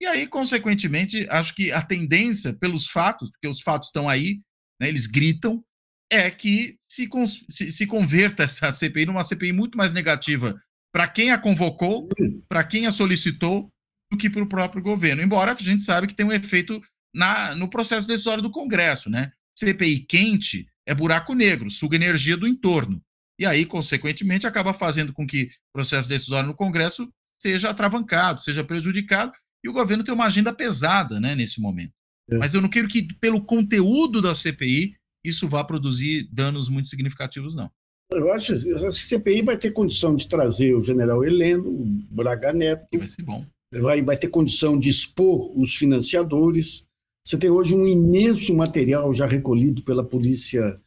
E 0.00 0.06
aí, 0.06 0.26
consequentemente, 0.26 1.26
acho 1.30 1.54
que 1.54 1.72
a 1.72 1.80
tendência, 1.80 2.52
pelos 2.52 2.90
fatos, 2.90 3.30
porque 3.30 3.48
os 3.48 3.62
fatos 3.62 3.88
estão 3.88 4.08
aí, 4.08 4.40
né, 4.80 4.88
eles 4.88 5.06
gritam, 5.06 5.64
é 6.12 6.30
que 6.30 6.76
se, 6.90 7.08
se, 7.48 7.72
se 7.72 7.86
converta 7.86 8.44
essa 8.44 8.70
CPI 8.70 9.06
numa 9.06 9.24
CPI 9.24 9.52
muito 9.52 9.78
mais 9.78 9.92
negativa 9.92 10.54
para 10.96 11.06
quem 11.06 11.30
a 11.30 11.36
convocou, 11.36 12.08
para 12.48 12.64
quem 12.64 12.86
a 12.86 12.90
solicitou, 12.90 13.70
do 14.10 14.16
que 14.16 14.30
para 14.30 14.42
o 14.42 14.48
próprio 14.48 14.82
governo. 14.82 15.22
Embora 15.22 15.52
a 15.52 15.62
gente 15.62 15.82
sabe 15.82 16.06
que 16.06 16.14
tem 16.14 16.24
um 16.24 16.32
efeito 16.32 16.80
na, 17.14 17.54
no 17.54 17.68
processo 17.68 18.08
decisório 18.08 18.42
do 18.42 18.50
Congresso, 18.50 19.10
né? 19.10 19.30
CPI 19.58 20.06
quente 20.06 20.66
é 20.86 20.94
buraco 20.94 21.34
negro, 21.34 21.70
suga 21.70 21.96
energia 21.96 22.34
do 22.34 22.48
entorno. 22.48 23.02
E 23.38 23.44
aí, 23.44 23.66
consequentemente, 23.66 24.46
acaba 24.46 24.72
fazendo 24.72 25.12
com 25.12 25.26
que 25.26 25.50
o 25.68 25.74
processo 25.74 26.08
decisório 26.08 26.46
no 26.48 26.56
Congresso 26.56 27.12
seja 27.38 27.68
atravancado, 27.68 28.40
seja 28.40 28.64
prejudicado, 28.64 29.32
e 29.62 29.68
o 29.68 29.74
governo 29.74 30.02
tem 30.02 30.14
uma 30.14 30.24
agenda 30.24 30.50
pesada 30.50 31.20
né, 31.20 31.34
nesse 31.34 31.60
momento. 31.60 31.92
É. 32.30 32.38
Mas 32.38 32.54
eu 32.54 32.62
não 32.62 32.70
quero 32.70 32.88
que, 32.88 33.06
pelo 33.20 33.44
conteúdo 33.44 34.22
da 34.22 34.34
CPI, 34.34 34.96
isso 35.22 35.46
vá 35.46 35.62
produzir 35.62 36.26
danos 36.32 36.70
muito 36.70 36.88
significativos, 36.88 37.54
não. 37.54 37.70
Eu 38.10 38.32
acho 38.32 38.62
que 38.62 38.72
a 38.72 38.90
CPI 38.90 39.42
vai 39.42 39.56
ter 39.56 39.72
condição 39.72 40.14
de 40.14 40.28
trazer 40.28 40.74
o 40.74 40.82
general 40.82 41.24
Heleno, 41.24 41.68
o 41.68 41.84
Braga 42.10 42.52
Neto. 42.52 42.98
Vai 42.98 43.08
ser 43.08 43.22
bom. 43.22 43.44
Vai, 43.72 44.02
vai 44.02 44.16
ter 44.16 44.28
condição 44.28 44.78
de 44.78 44.88
expor 44.88 45.52
os 45.58 45.74
financiadores. 45.74 46.86
Você 47.24 47.36
tem 47.36 47.50
hoje 47.50 47.74
um 47.74 47.86
imenso 47.86 48.54
material 48.54 49.12
já 49.12 49.26
recolhido 49.26 49.82
pela 49.82 50.04
Polícia 50.04 50.80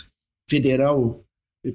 Federal, 0.50 1.24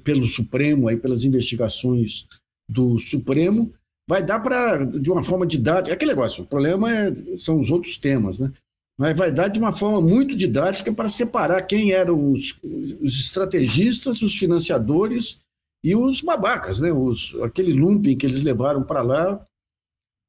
pelo 0.03 0.25
Supremo, 0.25 0.87
aí 0.87 0.97
pelas 0.97 1.23
investigações 1.23 2.25
do 2.67 2.97
Supremo. 2.97 3.71
Vai 4.09 4.25
dar 4.25 4.39
para, 4.39 4.85
de 4.85 5.09
uma 5.09 5.23
forma 5.23 5.45
didática, 5.45 5.93
aquele 5.93 6.11
negócio, 6.11 6.43
o 6.43 6.47
problema 6.47 6.91
é, 6.91 7.37
são 7.37 7.59
os 7.59 7.71
outros 7.71 7.97
temas, 7.97 8.39
né? 8.39 8.51
Mas 8.97 9.17
vai 9.17 9.31
dar 9.31 9.49
de 9.49 9.59
uma 9.59 9.73
forma 9.73 9.99
muito 9.99 10.35
didática 10.35 10.93
para 10.93 11.09
separar 11.09 11.61
quem 11.63 11.91
eram 11.91 12.31
os, 12.31 12.57
os 12.63 13.19
estrategistas, 13.19 14.21
os 14.21 14.37
financiadores 14.37 15.41
e 15.83 15.95
os 15.95 16.21
babacas, 16.21 16.79
né? 16.79 16.91
Os, 16.91 17.35
aquele 17.43 17.73
lumping 17.73 18.17
que 18.17 18.25
eles 18.25 18.43
levaram 18.43 18.83
para 18.83 19.01
lá. 19.01 19.45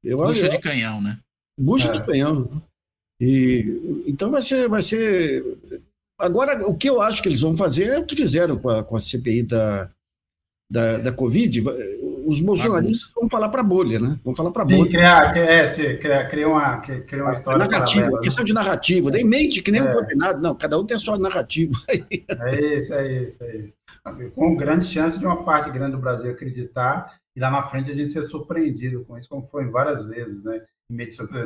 Eu, 0.03 0.19
Bucha 0.19 0.47
eu, 0.47 0.51
de 0.51 0.59
canhão, 0.59 1.01
né? 1.01 1.19
Bucha 1.59 1.89
é. 1.89 1.93
de 1.93 2.05
canhão. 2.05 2.63
E, 3.21 4.05
então 4.07 4.31
vai 4.31 4.43
ser, 4.43 4.69
vai 4.69 4.83
ser. 4.83 5.45
Agora, 6.19 6.67
o 6.69 6.77
que 6.77 6.89
eu 6.89 7.01
acho 7.01 7.23
que 7.23 7.29
eles 7.29 7.41
vão 7.41 7.57
fazer 7.57 7.85
é 7.85 7.99
o 7.99 8.05
que 8.05 8.17
fizeram 8.17 8.59
com 8.59 8.69
a, 8.69 8.83
com 8.83 8.97
a 8.97 9.01
CPI 9.01 9.45
da, 9.45 9.91
da, 10.71 10.99
da 10.99 11.13
Covid 11.13 11.63
os 12.27 12.41
bolsonaristas 12.41 13.13
vão 13.15 13.29
falar 13.29 13.49
para 13.49 13.61
a 13.61 13.65
bolha, 13.65 14.01
né? 14.01 14.19
Vão 14.25 14.35
falar 14.35 14.51
para 14.51 14.63
a 14.63 14.67
bolha. 14.67 14.91
criar, 14.91 15.37
é, 15.37 15.67
sim, 15.69 15.97
criar, 15.97 16.29
criar, 16.29 16.49
uma, 16.49 16.81
criar 16.81 17.23
uma 17.23 17.33
história. 17.33 17.59
Narrativa, 17.59 18.11
né? 18.11 18.19
questão 18.21 18.45
de 18.45 18.53
narrativa. 18.53 19.11
Nem 19.11 19.25
mente 19.25 19.63
que 19.63 19.71
nem 19.71 19.81
é. 19.81 19.85
um 19.85 19.93
condenado. 19.93 20.43
Não, 20.43 20.55
cada 20.55 20.79
um 20.79 20.85
tem 20.85 20.97
a 20.97 21.01
sua 21.01 21.19
narrativa. 21.19 21.73
é 21.89 22.79
isso, 22.79 22.95
é 22.95 23.23
isso, 23.23 23.45
é 23.45 23.57
isso. 23.57 23.77
Com 24.35 24.57
grande 24.57 24.85
chance 24.85 25.19
de 25.19 25.25
uma 25.25 25.45
parte 25.45 25.71
grande 25.71 25.93
do 25.93 26.03
Brasil 26.03 26.31
acreditar 26.31 27.17
e 27.37 27.41
lá 27.41 27.51
na 27.51 27.63
frente 27.63 27.91
a 27.91 27.95
gente 27.95 28.11
ser 28.11 28.25
surpreendido 28.25 29.05
com 29.05 29.17
isso, 29.17 29.29
como 29.29 29.43
foi 29.43 29.67
várias 29.67 30.05
vezes, 30.07 30.45
né? 30.45 30.63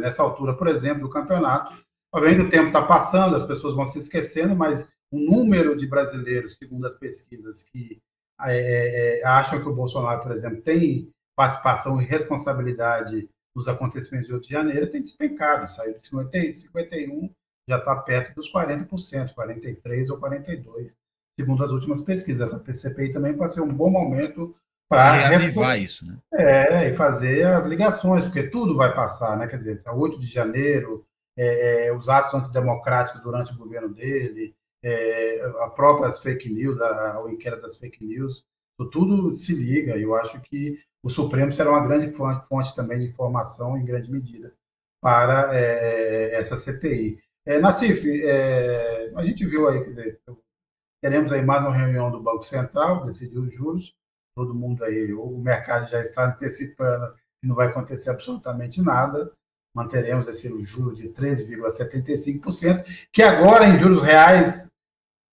Nessa 0.00 0.22
altura, 0.22 0.54
por 0.54 0.68
exemplo, 0.68 1.02
do 1.02 1.10
campeonato. 1.10 1.76
Obviamente 2.12 2.46
o 2.46 2.50
tempo 2.50 2.68
está 2.68 2.82
passando, 2.82 3.36
as 3.36 3.46
pessoas 3.46 3.74
vão 3.74 3.86
se 3.86 3.98
esquecendo, 3.98 4.54
mas 4.56 4.92
o 5.12 5.18
número 5.18 5.76
de 5.76 5.86
brasileiros, 5.86 6.56
segundo 6.56 6.86
as 6.86 6.94
pesquisas, 6.98 7.62
que 7.62 8.00
é, 8.44 8.56
é, 8.56 9.20
é, 9.20 9.26
acham 9.26 9.60
que 9.60 9.68
o 9.68 9.74
Bolsonaro, 9.74 10.22
por 10.22 10.32
exemplo, 10.32 10.60
tem 10.62 11.10
participação 11.36 12.00
e 12.00 12.04
responsabilidade 12.04 13.28
nos 13.54 13.66
acontecimentos 13.66 14.28
de 14.28 14.34
8 14.34 14.42
de 14.44 14.50
janeiro, 14.50 14.90
tem 14.90 15.02
despencado, 15.02 15.70
saiu 15.70 15.94
de 15.94 16.02
50, 16.02 16.54
51, 16.54 17.30
já 17.68 17.78
está 17.78 17.96
perto 17.96 18.34
dos 18.34 18.52
40%, 18.52 19.34
43% 19.34 20.10
ou 20.10 20.20
42%, 20.20 20.96
segundo 21.38 21.64
as 21.64 21.70
últimas 21.70 22.02
pesquisas. 22.02 22.52
Essa 22.52 22.58
PCPI 22.58 23.10
também 23.10 23.36
pode 23.36 23.52
ser 23.52 23.60
um 23.60 23.72
bom 23.72 23.90
momento 23.90 24.54
para 24.88 25.12
reavivar 25.12 25.80
isso, 25.80 26.04
né? 26.04 26.18
É, 26.32 26.88
e 26.88 26.96
fazer 26.96 27.46
as 27.46 27.64
ligações, 27.66 28.24
porque 28.24 28.44
tudo 28.44 28.76
vai 28.76 28.92
passar, 28.92 29.36
né? 29.36 29.46
Quer 29.46 29.56
dizer, 29.56 29.78
8 29.88 30.18
de 30.18 30.26
janeiro, 30.26 31.06
é, 31.36 31.86
é, 31.86 31.92
os 31.92 32.08
atos 32.08 32.34
antidemocráticos 32.34 33.22
durante 33.22 33.52
o 33.52 33.56
governo 33.56 33.94
dele, 33.94 34.54
é, 34.82 35.42
a 35.60 35.68
própria 35.68 36.10
fake 36.12 36.48
news, 36.48 36.80
a, 36.80 37.22
o 37.22 37.28
inquérito 37.28 37.62
das 37.62 37.76
fake 37.76 38.04
news, 38.04 38.44
tudo 38.90 39.34
se 39.36 39.52
liga. 39.54 39.96
Eu 39.96 40.14
acho 40.14 40.40
que 40.40 40.78
o 41.02 41.10
Supremo 41.10 41.52
será 41.52 41.70
uma 41.70 41.86
grande 41.86 42.12
fonte, 42.12 42.46
fonte 42.46 42.74
também 42.74 42.98
de 42.98 43.06
informação, 43.06 43.76
em 43.76 43.84
grande 43.84 44.10
medida, 44.10 44.54
para 45.00 45.50
é, 45.56 46.34
essa 46.34 46.56
CPI. 46.56 47.18
É, 47.46 47.58
Nassif, 47.58 48.06
é, 48.06 49.12
a 49.14 49.24
gente 49.24 49.44
viu 49.46 49.68
aí, 49.68 49.80
quer 49.80 49.88
dizer, 49.88 50.20
teremos 51.02 51.32
aí 51.32 51.42
mais 51.42 51.62
uma 51.62 51.74
reunião 51.74 52.10
do 52.10 52.22
Banco 52.22 52.42
Central, 52.42 53.04
decidir 53.06 53.38
os 53.38 53.52
juros, 53.52 53.94
todo 54.36 54.54
mundo 54.54 54.84
aí, 54.84 55.12
o 55.12 55.38
mercado 55.38 55.88
já 55.88 56.00
está 56.00 56.26
antecipando 56.26 57.14
que 57.40 57.46
não 57.46 57.54
vai 57.54 57.68
acontecer 57.68 58.10
absolutamente 58.10 58.82
nada, 58.82 59.32
manteremos 59.74 60.28
esse 60.28 60.48
juro 60.62 60.94
de 60.94 61.08
13,75%, 61.08 62.84
que 63.10 63.22
agora 63.22 63.66
em 63.66 63.78
juros 63.78 64.02
reais 64.02 64.69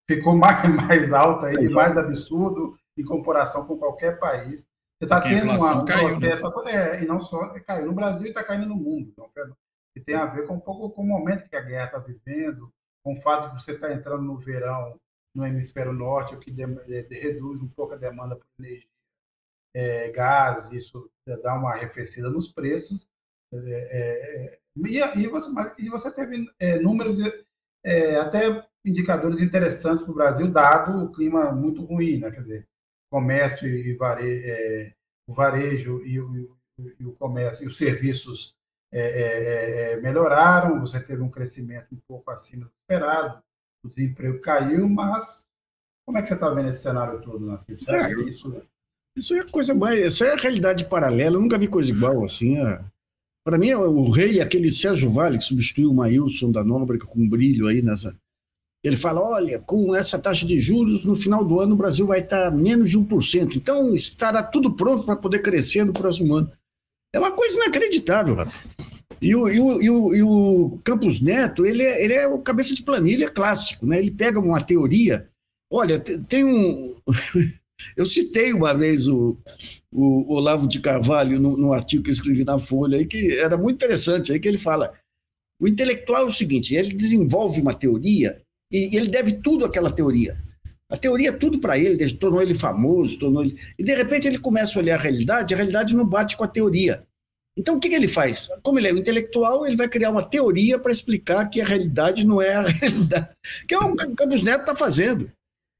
ficou 0.08 0.34
mais, 0.36 0.74
mais 0.74 1.12
alto, 1.12 1.46
aí, 1.46 1.68
mais 1.70 1.96
absurdo 1.96 2.76
em 2.96 3.04
comparação 3.04 3.66
com 3.66 3.76
qualquer 3.76 4.18
país. 4.18 4.66
Você 4.98 5.04
está 5.04 5.20
tendo 5.20 5.44
uma, 5.44 5.82
um 5.82 5.84
caiu, 5.84 6.08
né? 6.08 6.08
processo, 6.08 6.64
né? 6.64 6.72
é, 6.72 7.02
e 7.04 7.06
não 7.06 7.20
só 7.20 7.48
caiu 7.60 7.86
no 7.86 7.92
Brasil 7.92 8.26
e 8.26 8.30
está 8.30 8.42
caindo 8.42 8.66
no 8.66 8.74
mundo. 8.74 9.12
Então, 9.12 9.28
que 9.94 10.00
tem 10.00 10.16
a 10.16 10.26
ver 10.26 10.46
com 10.46 10.54
um 10.54 10.60
pouco 10.60 10.90
com 10.90 11.02
o 11.02 11.06
momento 11.06 11.48
que 11.48 11.54
a 11.54 11.60
guerra 11.60 11.86
está 11.86 11.98
vivendo, 11.98 12.72
com 13.04 13.12
o 13.12 13.20
fato 13.20 13.50
de 13.50 13.62
você 13.62 13.72
estar 13.72 13.88
tá 13.88 13.94
entrando 13.94 14.22
no 14.22 14.36
verão 14.36 14.98
no 15.34 15.46
hemisfério 15.46 15.92
norte, 15.92 16.34
o 16.34 16.40
que 16.40 16.50
de, 16.50 16.66
de, 16.66 17.02
de, 17.04 17.20
reduz 17.20 17.60
um 17.62 17.68
pouco 17.68 17.94
a 17.94 17.96
demanda 17.96 18.34
por 18.34 18.46
energia, 18.58 18.88
é, 19.74 20.10
gás, 20.10 20.72
isso 20.72 21.08
dá 21.42 21.54
uma 21.54 21.70
arrefecida 21.70 22.28
nos 22.28 22.48
preços. 22.48 23.08
É, 23.52 23.58
é 23.58 24.58
e, 24.76 24.98
e, 24.98 25.28
você, 25.28 25.50
e 25.78 25.88
você 25.88 26.10
teve 26.10 26.50
é, 26.58 26.78
números 26.78 27.18
é, 27.84 28.16
até 28.16 28.67
indicadores 28.84 29.40
interessantes 29.40 30.02
para 30.02 30.12
o 30.12 30.14
Brasil, 30.14 30.50
dado 30.50 31.04
o 31.04 31.12
clima 31.12 31.52
muito 31.52 31.84
ruim, 31.84 32.18
né? 32.18 32.30
quer 32.30 32.40
dizer, 32.40 32.66
comércio 33.10 33.68
e 33.68 33.94
varejo, 33.94 34.44
é, 34.46 34.92
o 35.28 35.34
varejo 35.34 36.04
e 36.04 36.20
o, 36.20 36.56
e 36.98 37.04
o, 37.04 37.12
comércio 37.12 37.64
e 37.64 37.68
os 37.68 37.76
serviços 37.76 38.54
é, 38.92 39.00
é, 39.00 39.92
é, 39.92 40.00
melhoraram, 40.00 40.80
você 40.80 41.00
teve 41.00 41.22
um 41.22 41.30
crescimento 41.30 41.94
um 41.94 41.98
pouco 42.08 42.30
acima 42.30 42.64
do 42.66 42.72
esperado, 42.82 43.42
o 43.84 43.88
desemprego 43.88 44.40
caiu, 44.40 44.88
mas 44.88 45.48
como 46.06 46.18
é 46.18 46.22
que 46.22 46.28
você 46.28 46.34
está 46.34 46.50
vendo 46.50 46.70
esse 46.70 46.82
cenário 46.82 47.20
todo, 47.20 47.44
Nassim? 47.44 47.76
Você 47.76 47.90
acha 47.90 48.14
que 48.14 48.22
isso... 48.22 48.62
Isso 49.16 49.34
é 49.34 49.44
coisa 49.50 49.74
mais. 49.74 50.00
Isso 50.00 50.22
é 50.22 50.36
realidade 50.36 50.88
paralela. 50.88 51.36
Eu 51.36 51.40
nunca 51.40 51.58
vi 51.58 51.66
coisa 51.66 51.90
igual 51.90 52.24
assim. 52.24 52.56
É... 52.56 52.84
Para 53.44 53.58
mim, 53.58 53.72
o 53.72 54.10
rei, 54.10 54.40
aquele 54.40 54.70
Sérgio 54.70 55.10
Vale, 55.10 55.38
que 55.38 55.44
substituiu 55.44 55.90
o 55.90 55.94
Maílson 55.94 56.52
da 56.52 56.62
Nóbrega 56.62 57.04
com 57.04 57.28
brilho 57.28 57.66
aí 57.66 57.82
nessa, 57.82 58.16
ele 58.82 58.96
fala: 58.96 59.20
olha, 59.20 59.58
com 59.58 59.94
essa 59.94 60.18
taxa 60.18 60.46
de 60.46 60.58
juros, 60.58 61.04
no 61.04 61.16
final 61.16 61.44
do 61.44 61.60
ano 61.60 61.74
o 61.74 61.78
Brasil 61.78 62.06
vai 62.06 62.20
estar 62.20 62.50
menos 62.50 62.90
de 62.90 62.98
1%. 62.98 63.56
Então 63.56 63.94
estará 63.94 64.42
tudo 64.42 64.74
pronto 64.74 65.04
para 65.04 65.16
poder 65.16 65.40
crescer 65.40 65.84
no 65.84 65.92
próximo 65.92 66.34
ano. 66.34 66.50
É 67.12 67.18
uma 67.18 67.32
coisa 67.32 67.56
inacreditável, 67.56 68.34
rapaz. 68.34 68.66
E 69.20 69.34
o, 69.34 69.48
e 69.48 69.60
o, 69.60 69.82
e 69.82 69.90
o, 69.90 70.14
e 70.14 70.22
o 70.22 70.78
Campos 70.84 71.20
Neto, 71.20 71.66
ele 71.66 71.82
é, 71.82 72.04
ele 72.04 72.14
é 72.14 72.28
o 72.28 72.38
cabeça 72.38 72.74
de 72.74 72.82
planilha 72.82 73.28
clássico, 73.28 73.84
né? 73.84 73.98
Ele 73.98 74.12
pega 74.12 74.38
uma 74.38 74.60
teoria. 74.60 75.28
Olha, 75.70 75.98
tem 75.98 76.44
um. 76.44 76.94
Eu 77.96 78.06
citei 78.06 78.52
uma 78.52 78.74
vez 78.74 79.06
o, 79.06 79.36
o 79.92 80.34
Olavo 80.34 80.66
de 80.66 80.80
Carvalho 80.80 81.38
no, 81.38 81.56
no, 81.56 81.72
artigo 81.72 82.02
que 82.02 82.10
eu 82.10 82.14
escrevi 82.14 82.42
na 82.42 82.58
Folha, 82.58 82.98
aí, 82.98 83.06
que 83.06 83.38
era 83.38 83.56
muito 83.56 83.76
interessante, 83.76 84.32
aí 84.32 84.40
que 84.40 84.48
ele 84.48 84.58
fala. 84.58 84.92
O 85.60 85.68
intelectual 85.68 86.22
é 86.22 86.24
o 86.24 86.32
seguinte: 86.32 86.74
ele 86.74 86.92
desenvolve 86.92 87.60
uma 87.60 87.72
teoria 87.72 88.42
e 88.70 88.96
ele 88.96 89.08
deve 89.08 89.34
tudo 89.34 89.64
àquela 89.64 89.90
teoria. 89.90 90.36
A 90.90 90.96
teoria 90.96 91.28
é 91.28 91.32
tudo 91.32 91.58
para 91.58 91.78
ele, 91.78 92.10
tornou 92.14 92.40
ele 92.40 92.54
famoso, 92.54 93.18
tornou 93.18 93.44
ele. 93.44 93.58
E 93.78 93.84
de 93.84 93.94
repente 93.94 94.26
ele 94.26 94.38
começa 94.38 94.78
a 94.78 94.82
olhar 94.82 94.98
a 94.98 95.02
realidade, 95.02 95.52
a 95.52 95.56
realidade 95.56 95.94
não 95.94 96.06
bate 96.06 96.36
com 96.36 96.44
a 96.44 96.48
teoria. 96.48 97.06
Então, 97.58 97.76
o 97.76 97.80
que, 97.80 97.88
que 97.88 97.94
ele 97.94 98.06
faz? 98.06 98.48
Como 98.62 98.78
ele 98.78 98.88
é 98.88 98.94
um 98.94 98.98
intelectual, 98.98 99.66
ele 99.66 99.76
vai 99.76 99.88
criar 99.88 100.10
uma 100.10 100.22
teoria 100.22 100.78
para 100.78 100.92
explicar 100.92 101.50
que 101.50 101.60
a 101.60 101.66
realidade 101.66 102.24
não 102.24 102.40
é 102.40 102.54
a 102.54 102.62
realidade. 102.68 103.30
Que 103.66 103.74
é 103.74 103.78
o 103.78 103.96
que 103.96 104.06
o 104.06 104.14
Campos 104.14 104.42
Neto 104.42 104.60
está 104.60 104.76
fazendo. 104.76 105.30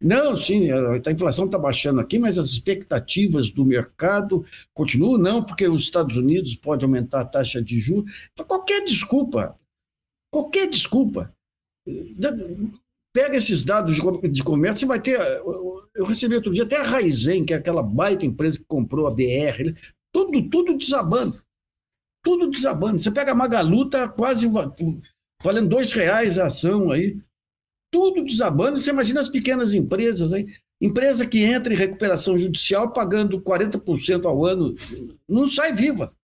Não, 0.00 0.36
sim, 0.36 0.70
a 0.70 1.10
inflação 1.10 1.46
está 1.46 1.58
baixando 1.58 2.00
aqui, 2.00 2.18
mas 2.18 2.38
as 2.38 2.48
expectativas 2.48 3.50
do 3.50 3.64
mercado 3.64 4.44
continuam, 4.72 5.18
não, 5.18 5.42
porque 5.42 5.66
os 5.66 5.82
Estados 5.82 6.16
Unidos 6.16 6.54
podem 6.54 6.84
aumentar 6.84 7.20
a 7.20 7.24
taxa 7.24 7.62
de 7.62 7.80
juros. 7.80 8.10
Qualquer 8.46 8.84
desculpa, 8.84 9.58
qualquer 10.32 10.68
desculpa. 10.68 11.32
Pega 13.12 13.36
esses 13.36 13.64
dados 13.64 13.96
de 14.30 14.44
comércio 14.44 14.84
e 14.84 14.88
vai 14.88 15.00
ter. 15.00 15.18
Eu 15.94 16.04
recebi 16.04 16.34
outro 16.34 16.52
dia 16.52 16.64
até 16.64 16.76
a 16.76 16.82
Raizen, 16.82 17.44
que 17.44 17.54
é 17.54 17.56
aquela 17.56 17.82
baita 17.82 18.26
empresa 18.26 18.58
que 18.58 18.64
comprou 18.66 19.06
a 19.06 19.10
BR, 19.10 19.74
tudo, 20.12 20.48
tudo 20.48 20.76
desabando 20.76 21.42
tudo 22.28 22.50
desabando. 22.50 22.98
Você 22.98 23.10
pega 23.10 23.32
a 23.32 23.34
Magalu, 23.34 23.84
está 23.84 24.06
quase 24.06 24.46
valendo 25.42 25.68
dois 25.68 25.92
reais 25.92 26.38
a 26.38 26.46
ação 26.46 26.90
aí. 26.90 27.18
Tudo 27.90 28.22
desabando. 28.22 28.78
Você 28.78 28.90
imagina 28.90 29.20
as 29.20 29.30
pequenas 29.30 29.72
empresas 29.72 30.34
aí. 30.34 30.46
Empresa 30.78 31.26
que 31.26 31.42
entra 31.42 31.72
em 31.72 31.76
recuperação 31.76 32.38
judicial 32.38 32.92
pagando 32.92 33.40
40% 33.40 34.26
ao 34.26 34.44
ano, 34.44 34.74
não 35.26 35.48
sai 35.48 35.72
viva. 35.72 36.14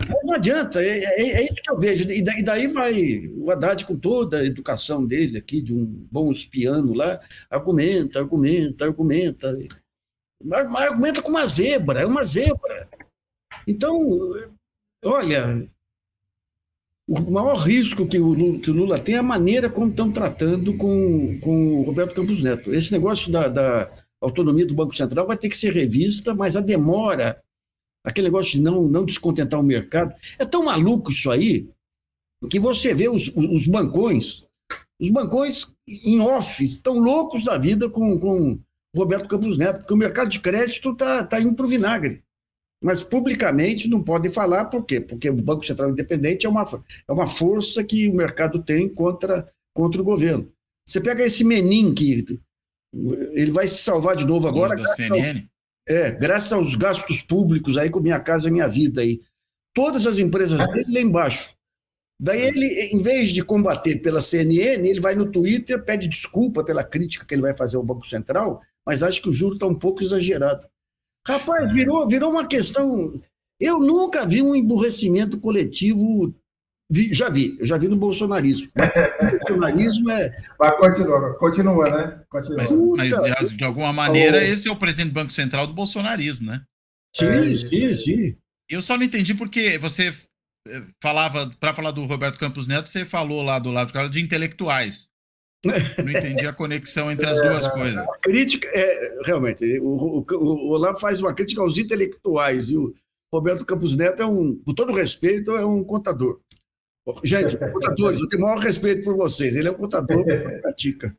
Mas 0.00 0.24
não 0.24 0.34
adianta, 0.34 0.82
é, 0.82 1.04
é, 1.04 1.30
é, 1.38 1.44
isso 1.44 1.56
que 1.56 1.70
eu 1.70 1.78
vejo. 1.78 2.10
E 2.10 2.22
daí 2.42 2.66
vai 2.66 3.26
o 3.36 3.50
Haddad, 3.50 3.84
com 3.84 3.96
toda 3.96 4.38
a 4.38 4.44
educação 4.44 5.04
dele 5.06 5.38
aqui, 5.38 5.60
de 5.60 5.74
um 5.74 5.84
bom 6.10 6.30
espiano 6.30 6.94
lá, 6.94 7.20
argumenta, 7.50 8.18
argumenta, 8.18 8.84
argumenta. 8.84 9.58
Mas, 10.42 10.70
mas 10.70 10.82
argumenta 10.84 11.22
com 11.22 11.30
uma 11.30 11.46
zebra, 11.46 12.00
é 12.00 12.06
uma 12.06 12.22
zebra. 12.22 12.88
Então, 13.66 14.34
Olha, 15.04 15.68
o 17.06 17.30
maior 17.30 17.54
risco 17.54 18.06
que 18.06 18.18
o, 18.18 18.32
Lula, 18.32 18.58
que 18.58 18.70
o 18.70 18.74
Lula 18.74 18.98
tem 18.98 19.14
é 19.14 19.18
a 19.18 19.22
maneira 19.22 19.70
como 19.70 19.90
estão 19.90 20.10
tratando 20.10 20.76
com, 20.76 21.38
com 21.40 21.80
o 21.80 21.82
Roberto 21.82 22.14
Campos 22.14 22.42
Neto. 22.42 22.74
Esse 22.74 22.92
negócio 22.92 23.30
da, 23.30 23.48
da 23.48 23.90
autonomia 24.20 24.66
do 24.66 24.74
Banco 24.74 24.96
Central 24.96 25.26
vai 25.26 25.36
ter 25.36 25.48
que 25.48 25.56
ser 25.56 25.72
revista, 25.72 26.34
mas 26.34 26.56
a 26.56 26.60
demora, 26.60 27.40
aquele 28.08 28.28
negócio 28.28 28.52
de 28.52 28.62
não, 28.62 28.88
não 28.88 29.04
descontentar 29.04 29.58
o 29.58 29.62
mercado, 29.62 30.14
é 30.38 30.44
tão 30.44 30.64
maluco 30.64 31.10
isso 31.10 31.30
aí, 31.30 31.68
que 32.50 32.58
você 32.58 32.94
vê 32.94 33.08
os, 33.08 33.32
os 33.34 33.66
bancões, 33.66 34.46
os 35.00 35.10
bancões 35.10 35.74
em 35.86 36.20
off, 36.20 36.64
estão 36.64 36.98
loucos 36.98 37.44
da 37.44 37.58
vida 37.58 37.88
com, 37.88 38.18
com 38.18 38.58
Roberto 38.96 39.28
Campos 39.28 39.56
Neto, 39.56 39.78
porque 39.80 39.94
o 39.94 39.96
mercado 39.96 40.28
de 40.28 40.40
crédito 40.40 40.92
está 40.92 41.24
tá 41.24 41.40
indo 41.40 41.54
para 41.54 41.66
o 41.66 41.68
vinagre 41.68 42.22
mas 42.82 43.02
publicamente 43.02 43.88
não 43.88 44.02
podem 44.02 44.30
falar, 44.30 44.66
por 44.66 44.84
quê? 44.84 45.00
Porque 45.00 45.28
o 45.28 45.34
Banco 45.34 45.66
Central 45.66 45.90
Independente 45.90 46.46
é 46.46 46.48
uma, 46.48 46.64
é 47.08 47.12
uma 47.12 47.26
força 47.26 47.82
que 47.82 48.08
o 48.08 48.14
mercado 48.14 48.62
tem 48.62 48.88
contra, 48.88 49.48
contra 49.74 50.00
o 50.00 50.04
governo. 50.04 50.50
Você 50.86 51.00
pega 51.00 51.24
esse 51.24 51.44
Menin, 51.44 51.92
que 51.92 52.24
ele 53.32 53.50
vai 53.50 53.66
se 53.66 53.82
salvar 53.82 54.16
de 54.16 54.24
novo 54.24 54.48
agora. 54.48 54.76
Da 54.76 54.86
CNN? 54.94 55.44
É, 55.88 56.10
graças 56.10 56.52
aos 56.52 56.74
gastos 56.74 57.22
públicos 57.22 57.78
aí 57.78 57.88
com 57.88 58.00
Minha 58.00 58.20
Casa 58.20 58.50
Minha 58.50 58.68
Vida 58.68 59.00
aí. 59.00 59.22
Todas 59.74 60.06
as 60.06 60.18
empresas 60.18 60.68
dele 60.68 60.92
lá 60.92 61.00
embaixo. 61.00 61.50
Daí 62.20 62.42
ele, 62.42 62.66
em 62.92 63.00
vez 63.00 63.30
de 63.30 63.44
combater 63.44 63.96
pela 64.02 64.20
CNN, 64.20 64.86
ele 64.86 65.00
vai 65.00 65.14
no 65.14 65.30
Twitter, 65.30 65.82
pede 65.84 66.08
desculpa 66.08 66.64
pela 66.64 66.82
crítica 66.82 67.24
que 67.24 67.32
ele 67.32 67.42
vai 67.42 67.56
fazer 67.56 67.76
ao 67.76 67.82
Banco 67.82 68.06
Central, 68.06 68.60
mas 68.84 69.02
acha 69.02 69.22
que 69.22 69.28
o 69.28 69.32
juro 69.32 69.54
está 69.54 69.66
um 69.66 69.74
pouco 69.74 70.02
exagerado. 70.02 70.66
Rapaz, 71.26 71.72
virou, 71.72 72.08
virou 72.08 72.30
uma 72.30 72.46
questão. 72.46 73.20
Eu 73.60 73.78
nunca 73.80 74.26
vi 74.26 74.42
um 74.42 74.54
emburrecimento 74.54 75.38
coletivo. 75.38 76.34
Vi, 76.90 77.12
já 77.12 77.28
vi, 77.28 77.56
eu 77.60 77.66
já 77.66 77.76
vi 77.76 77.86
no 77.86 77.96
bolsonarismo. 77.96 78.68
o 78.74 79.38
bolsonarismo 79.38 80.10
é. 80.10 80.30
Mas 80.58 80.76
continua, 80.78 81.34
continua, 81.34 81.90
né? 81.90 82.22
Continua. 82.30 82.56
Mas, 82.96 83.10
mas, 83.10 83.50
de 83.50 83.64
alguma 83.64 83.92
maneira, 83.92 84.42
esse 84.42 84.68
é 84.68 84.72
o 84.72 84.76
presidente 84.76 85.08
do 85.08 85.14
Banco 85.14 85.32
Central 85.32 85.66
do 85.66 85.74
bolsonarismo, 85.74 86.46
né? 86.46 86.62
Sim, 87.14 87.26
é, 87.26 87.56
sim, 87.56 87.94
sim. 87.94 88.36
Eu 88.70 88.80
só 88.80 88.96
não 88.96 89.04
entendi 89.04 89.34
porque 89.34 89.78
você 89.78 90.14
eh, 90.66 90.82
falava, 91.02 91.50
para 91.60 91.74
falar 91.74 91.90
do 91.90 92.04
Roberto 92.04 92.38
Campos 92.38 92.66
Neto, 92.66 92.88
você 92.88 93.04
falou 93.04 93.42
lá 93.42 93.58
do 93.58 93.70
lado 93.70 94.08
de 94.08 94.20
intelectuais. 94.20 95.08
Não 95.64 96.08
entendi 96.08 96.46
a 96.46 96.52
conexão 96.52 97.10
entre 97.10 97.26
as 97.26 97.40
duas 97.40 97.64
é, 97.64 97.70
coisas. 97.70 97.98
A 97.98 98.18
crítica, 98.22 98.68
é, 98.72 99.18
realmente, 99.24 99.80
o, 99.80 100.20
o, 100.20 100.26
o 100.30 100.70
Olavo 100.70 101.00
faz 101.00 101.20
uma 101.20 101.34
crítica 101.34 101.60
aos 101.60 101.78
intelectuais 101.78 102.70
e 102.70 102.76
o 102.76 102.94
Roberto 103.32 103.66
Campos 103.66 103.96
Neto 103.96 104.22
é 104.22 104.26
um, 104.26 104.56
com 104.56 104.72
todo 104.72 104.94
respeito, 104.94 105.50
é 105.56 105.66
um 105.66 105.82
contador. 105.82 106.40
Gente, 107.24 107.56
contadores, 107.56 108.20
eu 108.20 108.28
tenho 108.28 108.42
o 108.42 108.46
maior 108.46 108.60
respeito 108.60 109.02
por 109.04 109.16
vocês. 109.16 109.54
Ele 109.54 109.68
é 109.68 109.70
um 109.70 109.74
contador 109.74 110.24
que 110.24 110.38
pratica. 110.60 111.16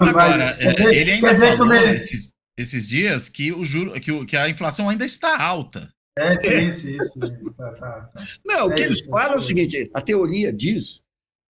Agora, 0.00 0.56
é, 0.60 0.94
ele 0.94 1.12
ainda 1.12 1.34
falou 1.34 1.72
esses, 1.74 2.28
esses 2.58 2.88
dias 2.88 3.28
que, 3.28 3.52
o 3.52 3.64
juro, 3.64 3.92
que, 4.00 4.12
o, 4.12 4.24
que 4.24 4.36
a 4.36 4.48
inflação 4.48 4.88
ainda 4.88 5.04
está 5.04 5.42
alta. 5.42 5.90
É, 6.18 6.38
sim, 6.38 6.72
sim, 6.72 6.98
sim. 7.02 7.20
Tá, 7.56 7.72
tá, 7.72 8.10
tá. 8.12 8.24
Não, 8.44 8.68
o 8.68 8.74
que 8.74 8.82
é 8.82 8.86
eles 8.86 9.04
falam 9.04 9.34
é 9.34 9.36
o 9.36 9.40
seguinte: 9.40 9.90
a 9.92 10.00
teoria 10.00 10.52
diz 10.52 11.02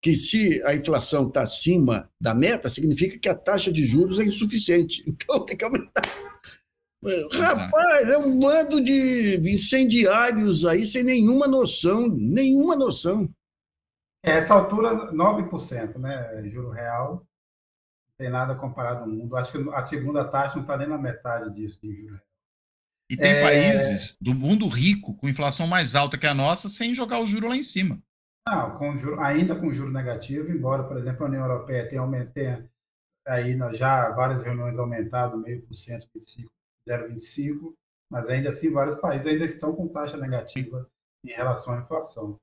que 0.03 0.17
se 0.17 0.63
a 0.65 0.75
inflação 0.75 1.29
está 1.29 1.43
acima 1.43 2.09
da 2.21 2.35
meta, 2.35 2.69
significa 2.69 3.19
que 3.19 3.29
a 3.29 3.35
taxa 3.35 3.73
de 3.73 3.87
juros 3.87 4.19
é 4.21 4.25
insuficiente. 4.25 5.05
Então 5.09 5.45
tem 5.45 5.57
que 5.57 5.65
aumentar. 5.65 6.03
Rapaz, 7.05 8.09
é 8.09 8.19
um 8.19 8.41
bando 8.41 8.83
de 8.83 9.39
incendiários 9.49 10.65
aí 10.65 10.85
sem 10.85 11.03
nenhuma 11.05 11.47
noção, 11.47 12.09
nenhuma 12.09 12.75
noção. 12.75 13.29
É, 14.25 14.33
essa 14.33 14.55
altura, 14.55 15.13
9%, 15.13 15.99
né? 15.99 16.43
Juro 16.49 16.71
real. 16.71 17.27
Não 18.09 18.15
tem 18.19 18.31
nada 18.31 18.55
comparado 18.55 19.07
no 19.07 19.15
mundo. 19.15 19.37
Acho 19.37 19.53
que 19.53 19.71
a 19.71 19.83
segunda 19.83 20.25
taxa 20.25 20.57
não 20.57 20.63
está 20.63 20.77
nem 20.77 20.89
na 20.89 20.99
metade 20.99 21.55
disso 21.55 21.81
de 21.81 21.95
juro 21.95 22.15
real. 22.15 22.27
E 23.09 23.17
tem 23.17 23.33
é... 23.33 23.43
países 23.43 24.17
do 24.21 24.35
mundo 24.35 24.67
rico 24.67 25.15
com 25.15 25.29
inflação 25.29 25.67
mais 25.67 25.95
alta 25.95 26.19
que 26.19 26.27
a 26.27 26.35
nossa 26.35 26.69
sem 26.69 26.93
jogar 26.93 27.21
o 27.21 27.27
juro 27.27 27.49
lá 27.49 27.57
em 27.57 27.63
cima. 27.63 28.01
Não, 28.49 28.77
com 28.77 28.97
juro, 28.97 29.21
ainda 29.21 29.57
com 29.57 29.73
juro 29.73 29.93
negativo, 29.93 30.51
embora, 30.51 30.85
por 30.85 30.97
exemplo, 30.97 31.25
a 31.25 31.29
União 31.29 31.45
Europeia 31.45 31.89
tenha, 31.89 32.27
tenha 32.27 32.71
aí 33.27 33.59
já 33.75 34.11
várias 34.11 34.43
reuniões 34.43 34.79
aumentado 34.79 35.37
meio 35.37 35.63
por 35.63 35.75
cento, 35.75 36.09
0,25, 36.89 37.75
mas 38.11 38.29
ainda 38.29 38.51
assim 38.51 38.71
vários 38.71 38.97
países 38.97 39.27
ainda 39.27 39.45
estão 39.45 39.75
com 39.75 39.89
taxa 39.89 40.17
negativa 40.17 40.89
em 41.25 41.31
relação 41.31 41.75
à 41.75 41.79
inflação. 41.79 42.39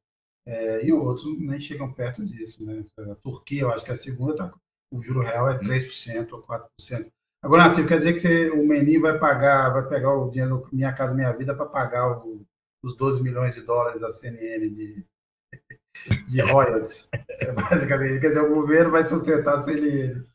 É, 0.45 0.85
e 0.85 0.91
outros 0.91 1.25
nem 1.39 1.59
chegam 1.59 1.93
perto 1.93 2.25
disso. 2.25 2.65
Né? 2.65 2.83
A 3.11 3.15
Turquia, 3.15 3.61
eu 3.61 3.71
acho 3.71 3.85
que 3.85 3.91
a 3.91 3.97
segunda, 3.97 4.35
tá, 4.35 4.53
o 4.91 5.01
juro 5.01 5.21
real 5.21 5.49
é 5.49 5.57
3% 5.57 6.31
ou 6.33 6.43
4%. 6.43 7.09
Agora, 7.41 7.65
assim, 7.65 7.85
quer 7.85 7.97
dizer 7.97 8.13
que 8.13 8.19
você, 8.19 8.49
o 8.51 8.65
Menin 8.65 8.99
vai 8.99 9.17
pagar, 9.17 9.69
vai 9.69 9.87
pegar 9.87 10.13
o 10.13 10.29
dinheiro 10.29 10.67
Minha 10.71 10.93
Casa 10.93 11.15
Minha 11.15 11.31
Vida 11.33 11.55
para 11.55 11.65
pagar 11.65 12.25
o, 12.25 12.45
os 12.83 12.95
12 12.95 13.21
milhões 13.21 13.53
de 13.53 13.61
dólares 13.61 14.01
da 14.01 14.11
CNN 14.11 14.69
de, 14.69 15.05
de 16.29 16.41
royalties. 16.41 17.09
É 17.11 17.51
basicamente, 17.55 18.21
quer 18.21 18.27
dizer, 18.27 18.41
o 18.41 18.53
governo 18.53 18.91
vai 18.91 19.03
sustentar 19.03 19.61
se 19.61 19.71
ele 19.71 20.25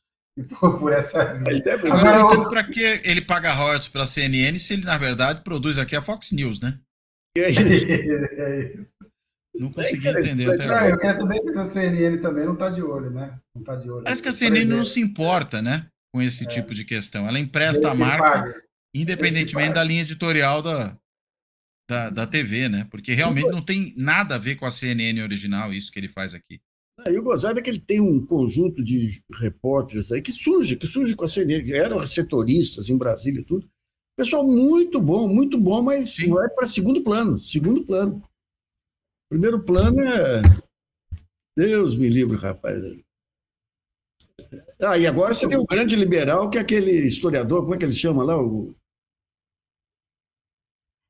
por 0.60 0.92
essa 0.92 1.24
via. 1.34 1.62
Agora, 1.92 2.18
eu 2.18 2.26
entendo 2.26 2.48
para 2.48 2.64
que 2.64 2.80
ele 3.04 3.20
paga 3.20 3.52
royalties 3.52 3.88
para 3.88 4.04
a 4.04 4.06
CNN 4.06 4.58
se 4.58 4.74
ele, 4.74 4.84
na 4.84 4.96
verdade, 4.96 5.42
produz 5.42 5.78
aqui 5.78 5.96
a 5.96 6.02
Fox 6.02 6.32
News, 6.32 6.60
né? 6.60 6.78
É 7.36 7.50
isso. 7.50 7.60
é 7.66 8.74
isso. 8.78 8.94
Não 9.54 9.72
consegui 9.72 10.06
é 10.06 10.10
entender 10.12 10.54
até 10.54 10.64
agora. 10.64 10.88
Eu 10.88 10.98
quero 10.98 11.16
saber 11.16 11.40
que 11.40 11.58
a 11.58 11.64
CNN 11.64 12.18
também 12.18 12.44
não 12.44 12.52
está 12.52 12.70
de 12.70 12.80
olho, 12.80 13.10
né? 13.10 13.38
Não 13.54 13.62
tá 13.62 13.74
de 13.74 13.90
olho. 13.90 14.04
Parece 14.04 14.22
que 14.22 14.28
a 14.28 14.32
CNN 14.32 14.64
não 14.64 14.84
se 14.84 15.00
importa, 15.00 15.60
né? 15.60 15.88
Com 16.12 16.22
esse 16.22 16.44
é. 16.44 16.46
tipo 16.46 16.74
de 16.74 16.84
questão. 16.84 17.26
Ela 17.26 17.40
empresta 17.40 17.90
a 17.90 17.94
marca, 17.94 18.54
independentemente 18.94 19.74
da 19.74 19.82
linha 19.82 20.02
editorial 20.02 20.62
da, 20.62 20.96
da, 21.90 22.10
da 22.10 22.26
TV, 22.26 22.68
né? 22.68 22.86
Porque 22.90 23.12
realmente 23.12 23.50
não 23.50 23.60
tem 23.60 23.92
nada 23.96 24.36
a 24.36 24.38
ver 24.38 24.54
com 24.56 24.64
a 24.64 24.70
CNN 24.70 25.20
original, 25.22 25.74
isso 25.74 25.90
que 25.90 25.98
ele 25.98 26.08
faz 26.08 26.34
aqui. 26.34 26.60
Ah, 26.98 27.10
e 27.10 27.18
o 27.18 27.22
gozado 27.22 27.58
é 27.58 27.62
que 27.62 27.70
ele 27.70 27.80
tem 27.80 28.00
um 28.00 28.24
conjunto 28.24 28.82
de 28.82 29.22
repórteres 29.32 30.10
aí 30.10 30.20
que 30.20 30.32
surge, 30.32 30.76
que 30.76 30.86
surge 30.86 31.14
com 31.14 31.24
a 31.24 31.28
CNN, 31.28 31.72
eram 31.72 32.04
setoristas 32.04 32.90
em 32.90 32.98
Brasília 32.98 33.40
e 33.40 33.44
tudo. 33.44 33.68
Pessoal 34.16 34.44
muito 34.44 35.00
bom, 35.00 35.28
muito 35.28 35.58
bom, 35.60 35.80
mas 35.80 36.16
Sim. 36.16 36.30
vai 36.30 36.48
para 36.48 36.66
segundo 36.66 37.02
plano, 37.04 37.38
segundo 37.38 37.84
plano. 37.84 38.20
Primeiro 39.30 39.62
plano 39.62 40.00
é 40.00 40.42
Deus 41.56 41.94
me 41.94 42.08
livre, 42.08 42.36
rapaz. 42.36 42.82
Ah, 44.80 44.98
e 44.98 45.06
agora 45.06 45.34
você 45.34 45.48
tem 45.48 45.58
o 45.58 45.66
grande 45.66 45.94
liberal, 45.94 46.50
que 46.50 46.58
é 46.58 46.60
aquele 46.60 46.90
historiador, 46.90 47.62
como 47.62 47.74
é 47.74 47.78
que 47.78 47.84
ele 47.84 47.92
chama 47.92 48.24
lá? 48.24 48.36
O 48.40 48.74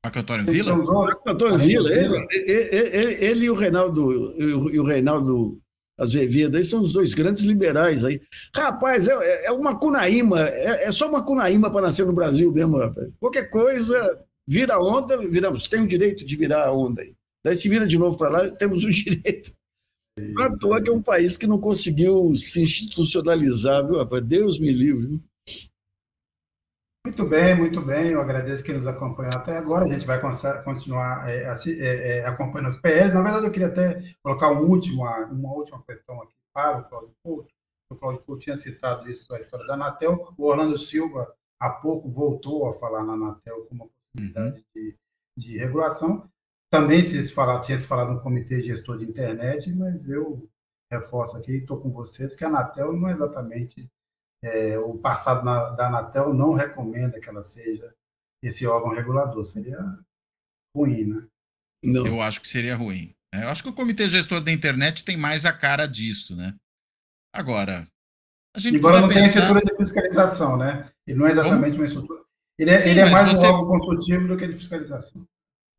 Marco 0.03 0.19
Antônio 0.19 0.45
Vila? 0.45 0.75
Marco 0.75 1.29
Antônio 1.29 1.57
Vila, 1.57 1.91
ele, 1.91 2.27
ele, 2.31 3.25
ele, 3.25 3.45
e 3.45 3.49
o 3.49 3.55
Reinaldo, 3.55 4.33
e 4.39 4.79
o 4.79 4.83
Reinaldo 4.83 5.61
Azevedo, 5.99 6.55
aí 6.55 6.63
são 6.63 6.81
os 6.81 6.93
dois 6.93 7.13
grandes 7.13 7.43
liberais 7.43 8.05
aí. 8.05 8.21
Rapaz, 8.55 9.07
é, 9.07 9.45
é 9.47 9.51
uma 9.51 9.77
cunaíma, 9.77 10.47
é, 10.47 10.85
é 10.85 10.91
só 10.91 11.09
uma 11.09 11.21
cunaíma 11.21 11.69
para 11.69 11.81
nascer 11.81 12.05
no 12.05 12.13
Brasil 12.13 12.51
mesmo, 12.53 12.77
rapaz. 12.77 13.09
Qualquer 13.19 13.49
coisa, 13.49 14.19
vira 14.47 14.79
onda, 14.79 15.17
viramos, 15.17 15.67
tem 15.67 15.81
o 15.81 15.87
direito 15.87 16.25
de 16.25 16.35
virar 16.35 16.67
a 16.67 16.73
onda 16.73 17.01
aí. 17.01 17.13
Daí 17.43 17.57
se 17.57 17.67
vira 17.67 17.85
de 17.85 17.97
novo 17.97 18.17
para 18.17 18.29
lá, 18.29 18.49
temos 18.51 18.83
o 18.83 18.89
direito. 18.91 19.51
À 20.37 20.57
toa 20.57 20.81
que 20.81 20.89
é 20.89 20.93
um 20.93 21.01
país 21.01 21.37
que 21.37 21.47
não 21.47 21.59
conseguiu 21.59 22.33
se 22.35 22.61
institucionalizar, 22.61 23.85
viu, 23.85 23.97
rapaz? 23.97 24.23
Deus 24.23 24.59
me 24.59 24.71
livre. 24.71 25.19
Muito 27.05 27.25
bem, 27.25 27.55
muito 27.55 27.81
bem. 27.81 28.11
Eu 28.11 28.21
agradeço 28.21 28.63
quem 28.63 28.75
nos 28.75 28.85
acompanhou 28.85 29.33
até 29.33 29.57
agora. 29.57 29.85
A 29.85 29.87
gente 29.87 30.05
vai 30.05 30.19
continuar 30.63 31.29
é, 31.29 31.43
é, 31.43 32.17
é, 32.17 32.25
acompanhando 32.25 32.71
os 32.71 32.77
PLs. 32.77 33.13
Na 33.13 33.21
verdade, 33.21 33.45
eu 33.45 33.51
queria 33.51 33.67
até 33.67 34.13
colocar 34.21 34.51
um 34.51 34.67
último, 34.67 35.03
uma 35.03 35.53
última 35.53 35.81
questão 35.83 36.21
aqui 36.21 36.33
para 36.53 36.79
o 36.79 36.89
Cláudio 36.89 37.15
Couto. 37.23 37.53
O 37.89 37.95
Cláudio 37.95 38.21
Couto 38.21 38.41
tinha 38.41 38.57
citado 38.57 39.09
isso, 39.09 39.33
a 39.33 39.39
história 39.39 39.65
da 39.65 39.75
Anatel. 39.75 40.33
O 40.37 40.45
Orlando 40.45 40.77
Silva, 40.77 41.33
há 41.59 41.69
pouco, 41.69 42.09
voltou 42.09 42.67
a 42.67 42.73
falar 42.73 43.03
na 43.05 43.13
Anatel 43.13 43.65
como 43.65 43.85
uma 43.85 43.89
possibilidade 43.89 44.63
de, 44.75 44.95
de 45.37 45.57
regulação. 45.57 46.29
Também 46.69 47.03
se 47.03 47.31
falar, 47.31 47.61
tinha 47.61 47.79
se 47.79 47.87
falado 47.87 48.11
no 48.11 48.21
comitê 48.21 48.61
gestor 48.61 48.97
de 48.97 49.05
internet, 49.05 49.73
mas 49.73 50.07
eu 50.09 50.47
reforço 50.91 51.37
aqui, 51.37 51.53
estou 51.53 51.79
com 51.79 51.91
vocês, 51.91 52.35
que 52.35 52.43
a 52.43 52.47
Anatel 52.47 52.91
não 52.91 53.07
é 53.07 53.13
exatamente 53.13 53.89
é, 54.43 54.77
o 54.79 54.97
passado 54.97 55.43
na, 55.43 55.71
da 55.71 55.87
Anatel 55.87 56.33
não 56.33 56.53
recomenda 56.53 57.19
que 57.19 57.29
ela 57.29 57.43
seja 57.43 57.93
esse 58.43 58.65
órgão 58.65 58.93
regulador. 58.93 59.43
Seria 59.45 59.79
ruim, 60.75 61.05
né? 61.05 61.27
Não. 61.83 62.05
Eu 62.05 62.21
acho 62.21 62.41
que 62.41 62.49
seria 62.49 62.75
ruim. 62.75 63.13
É, 63.33 63.43
eu 63.43 63.49
acho 63.49 63.61
que 63.61 63.69
o 63.69 63.73
comitê 63.73 64.07
gestor 64.07 64.41
da 64.41 64.51
internet 64.51 65.03
tem 65.03 65.15
mais 65.15 65.45
a 65.45 65.53
cara 65.53 65.85
disso, 65.85 66.35
né? 66.35 66.55
Agora, 67.33 67.87
a 68.55 68.59
gente 68.59 68.77
Embora 68.77 69.01
não 69.01 69.07
pensar... 69.07 69.19
tenha 69.19 69.27
estrutura 69.27 69.61
de 69.61 69.75
fiscalização, 69.77 70.57
né? 70.57 70.91
Ele 71.07 71.19
não 71.19 71.27
é 71.27 71.31
exatamente 71.31 71.71
Como? 71.71 71.83
uma 71.83 71.85
estrutura. 71.85 72.23
Ele 72.57 72.71
é, 72.71 72.79
Sim, 72.79 72.89
ele 72.89 72.99
é 73.01 73.09
mais 73.09 73.27
você... 73.31 73.45
um 73.45 73.49
órgão 73.51 73.79
consultivo 73.79 74.27
do 74.27 74.37
que 74.37 74.47
de 74.47 74.53
fiscalização. 74.53 75.25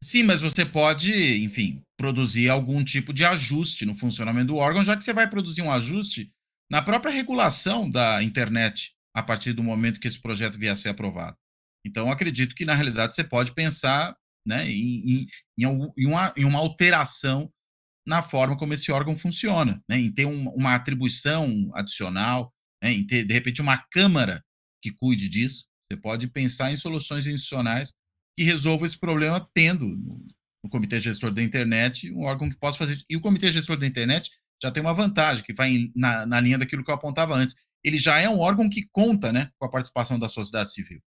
Sim, 0.02 0.22
mas 0.22 0.40
você 0.40 0.64
pode, 0.64 1.44
enfim, 1.44 1.82
produzir 1.98 2.48
algum 2.48 2.82
tipo 2.82 3.12
de 3.12 3.24
ajuste 3.24 3.84
no 3.84 3.94
funcionamento 3.94 4.46
do 4.46 4.56
órgão, 4.56 4.82
já 4.82 4.96
que 4.96 5.04
você 5.04 5.12
vai 5.12 5.28
produzir 5.28 5.60
um 5.60 5.70
ajuste 5.70 6.32
na 6.70 6.80
própria 6.80 7.12
regulação 7.12 7.90
da 7.90 8.22
internet 8.22 8.92
a 9.14 9.22
partir 9.22 9.52
do 9.52 9.62
momento 9.62 9.98
que 9.98 10.06
esse 10.06 10.20
projeto 10.20 10.58
vier 10.58 10.72
a 10.72 10.76
ser 10.76 10.90
aprovado. 10.90 11.36
Então, 11.84 12.10
acredito 12.10 12.54
que, 12.54 12.64
na 12.64 12.74
realidade, 12.74 13.14
você 13.14 13.24
pode 13.24 13.52
pensar 13.52 14.16
né, 14.46 14.70
em, 14.70 15.12
em, 15.12 15.26
em, 15.58 16.06
uma, 16.06 16.32
em 16.36 16.44
uma 16.44 16.58
alteração 16.58 17.50
na 18.06 18.22
forma 18.22 18.56
como 18.56 18.74
esse 18.74 18.90
órgão 18.90 19.16
funciona, 19.16 19.82
né, 19.88 19.98
em 19.98 20.12
ter 20.12 20.26
um, 20.26 20.48
uma 20.50 20.74
atribuição 20.74 21.70
adicional, 21.74 22.52
né, 22.82 22.92
em 22.92 23.06
ter, 23.06 23.24
de 23.24 23.34
repente, 23.34 23.60
uma 23.60 23.78
Câmara 23.90 24.44
que 24.82 24.92
cuide 24.92 25.28
disso. 25.28 25.66
Você 25.90 26.00
pode 26.00 26.28
pensar 26.28 26.72
em 26.72 26.76
soluções 26.76 27.26
institucionais 27.26 27.92
que 28.38 28.44
resolva 28.44 28.86
esse 28.86 28.98
problema 28.98 29.46
tendo 29.52 29.88
no, 29.88 30.24
no 30.64 30.70
Comitê 30.70 31.00
Gestor 31.00 31.32
da 31.32 31.42
Internet 31.42 32.10
um 32.12 32.22
órgão 32.22 32.48
que 32.48 32.58
possa 32.58 32.78
fazer. 32.78 33.02
E 33.08 33.16
o 33.16 33.20
Comitê 33.20 33.50
Gestor 33.50 33.76
da 33.76 33.86
Internet 33.86 34.30
já 34.62 34.70
tem 34.70 34.82
uma 34.82 34.94
vantagem, 34.94 35.42
que 35.42 35.52
vai 35.52 35.90
na, 35.94 36.26
na 36.26 36.40
linha 36.40 36.58
daquilo 36.58 36.84
que 36.84 36.90
eu 36.90 36.94
apontava 36.94 37.34
antes. 37.34 37.54
Ele 37.82 37.96
já 37.96 38.18
é 38.18 38.28
um 38.28 38.38
órgão 38.38 38.68
que 38.68 38.86
conta 38.92 39.32
né, 39.32 39.50
com 39.58 39.66
a 39.66 39.70
participação 39.70 40.18
da 40.18 40.28
sociedade 40.28 40.72
civil. 40.72 41.00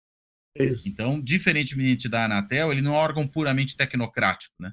Isso. 0.59 0.89
Então, 0.89 1.21
diferentemente 1.21 2.09
da 2.09 2.25
Anatel, 2.25 2.73
ele 2.73 2.83
não 2.83 2.95
é 2.95 2.95
um 2.95 2.99
órgão 2.99 3.27
puramente 3.27 3.77
tecnocrático. 3.77 4.55
Né? 4.61 4.73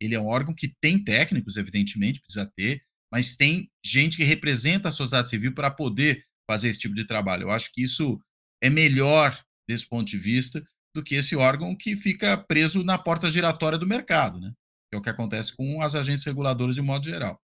Ele 0.00 0.14
é 0.14 0.20
um 0.20 0.26
órgão 0.26 0.54
que 0.54 0.72
tem 0.80 1.02
técnicos, 1.02 1.56
evidentemente, 1.56 2.20
precisa 2.20 2.50
ter, 2.56 2.80
mas 3.12 3.36
tem 3.36 3.68
gente 3.84 4.16
que 4.16 4.24
representa 4.24 4.88
a 4.88 4.92
sociedade 4.92 5.28
civil 5.28 5.52
para 5.52 5.70
poder 5.70 6.24
fazer 6.48 6.68
esse 6.68 6.78
tipo 6.78 6.94
de 6.94 7.04
trabalho. 7.04 7.44
Eu 7.44 7.50
acho 7.50 7.70
que 7.72 7.82
isso 7.82 8.20
é 8.62 8.70
melhor 8.70 9.38
desse 9.68 9.88
ponto 9.88 10.08
de 10.08 10.18
vista 10.18 10.62
do 10.94 11.02
que 11.02 11.14
esse 11.14 11.36
órgão 11.36 11.76
que 11.76 11.96
fica 11.96 12.36
preso 12.36 12.82
na 12.82 12.98
porta 12.98 13.30
giratória 13.30 13.78
do 13.78 13.86
mercado, 13.86 14.40
né? 14.40 14.52
Que 14.90 14.96
é 14.96 14.98
o 14.98 15.02
que 15.02 15.10
acontece 15.10 15.54
com 15.54 15.80
as 15.80 15.94
agências 15.94 16.24
reguladoras 16.24 16.74
de 16.74 16.82
modo 16.82 17.04
geral. 17.04 17.40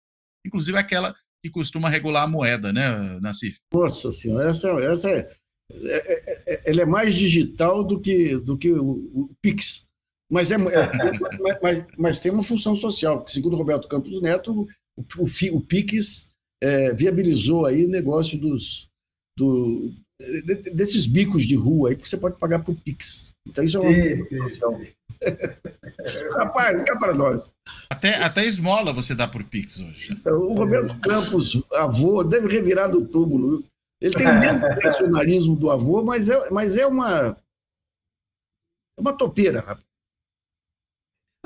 Inclusive 0.47 0.79
aquela 0.79 1.15
que 1.43 1.51
costuma 1.51 1.89
regular 1.89 2.25
a 2.25 2.29
moeda, 2.29 2.73
né, 2.73 3.19
Nassif? 3.21 3.59
Nossa 3.73 4.11
senhora, 4.13 4.51
essa, 4.51 4.69
essa 4.81 5.11
é, 5.11 5.29
é, 5.73 5.97
é, 5.97 6.55
é 6.55 6.63
ela 6.65 6.83
é 6.83 6.87
mais 6.87 7.15
digital 7.15 7.85
do 7.85 8.01
que, 8.01 8.37
do 8.39 8.57
que 8.57 8.73
o, 8.73 8.91
o 9.15 9.31
Pix. 9.41 9.87
Mas, 10.31 10.51
é, 10.51 10.57
é 10.57 11.59
mas, 11.63 11.87
mas, 11.97 12.21
tem 12.21 12.33
uma 12.33 12.43
função 12.43 12.75
social, 12.75 13.25
que 13.25 13.31
segundo 13.31 13.57
Roberto 13.57 13.87
Campos 13.87 14.21
Neto, 14.21 14.67
o, 14.97 15.03
o, 15.19 15.57
o 15.57 15.61
Pix 15.61 16.29
é, 16.61 16.93
viabilizou 16.93 17.65
aí 17.65 17.85
o 17.85 17.91
negócio 17.91 18.37
dos, 18.37 18.89
do, 19.39 19.93
desses 20.73 21.07
bicos 21.07 21.45
de 21.45 21.55
rua 21.55 21.91
aí 21.91 21.97
que 21.97 22.09
você 22.09 22.17
pode 22.17 22.39
pagar 22.39 22.65
por 22.65 22.75
Pix. 22.75 23.33
Então 23.47 23.63
isso 23.63 23.77
é 23.77 23.81
uma 23.81 24.23
sim, 24.23 24.51
sim. 24.51 24.93
Rapaz, 26.37 26.83
cá 26.83 26.97
para 26.97 27.15
nós. 27.15 27.51
Até, 27.91 28.23
até 28.23 28.45
esmola 28.45 28.93
você 28.93 29.15
dá 29.15 29.27
por 29.27 29.45
Pix 29.45 29.81
hoje. 29.81 30.21
O 30.27 30.55
Roberto 30.55 30.99
Campos, 31.01 31.63
avô, 31.73 32.23
deve 32.23 32.49
revirar 32.49 32.91
do 32.91 33.07
túmulo. 33.07 33.65
Ele 34.01 34.15
tem 34.15 34.27
o 34.27 34.35
mesmo 34.41 34.69
personalismo 34.77 35.57
do 35.57 35.71
avô, 35.71 36.03
mas 36.03 36.29
é, 36.29 36.51
mas 36.51 36.77
é 36.77 36.87
uma. 36.87 37.37
É 38.99 39.01
uma 39.01 39.13
topeira, 39.13 39.61
rapaz. 39.61 39.87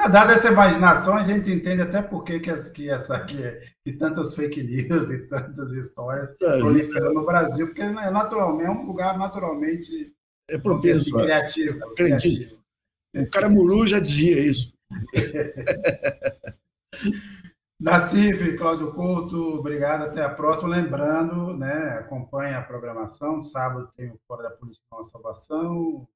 Dada 0.09 0.33
essa 0.33 0.49
imaginação, 0.49 1.15
a 1.15 1.25
gente 1.25 1.51
entende 1.51 1.83
até 1.83 2.01
por 2.01 2.25
que, 2.25 2.41
que, 2.41 2.49
as, 2.49 2.71
que, 2.71 2.89
essa, 2.89 3.23
que, 3.23 3.61
que 3.85 3.93
tantas 3.93 4.35
fake 4.35 4.63
news 4.63 5.11
e 5.11 5.27
tantas 5.27 5.73
histórias 5.73 6.31
é, 6.41 6.59
proliferam 6.59 7.13
no 7.13 7.27
Brasil, 7.27 7.67
porque 7.67 7.83
é 7.83 7.91
naturalmente 8.11 8.67
é 8.67 8.71
um 8.71 8.87
lugar 8.87 9.19
naturalmente 9.19 10.11
é 10.49 10.59
propenso, 10.59 11.03
assim, 11.03 11.13
criativo. 11.13 11.95
criativo. 11.95 12.61
O 13.15 13.29
cara 13.29 13.49
Muru 13.49 13.87
já 13.87 13.99
dizia 13.99 14.39
isso. 14.39 14.73
Nacife, 17.81 18.59
Cláudio 18.59 18.93
Couto, 18.93 19.59
obrigado, 19.59 20.03
até 20.03 20.23
a 20.23 20.29
próxima. 20.29 20.69
Lembrando, 20.69 21.57
né, 21.57 21.99
acompanhe 21.99 22.55
a 22.55 22.61
programação, 22.61 23.41
sábado 23.41 23.91
tem 23.97 24.11
o 24.11 24.21
Fora 24.29 24.43
da 24.43 24.51
Política 24.51 24.85
com 24.91 25.01
a 25.01 25.05
Salvação. 25.05 26.07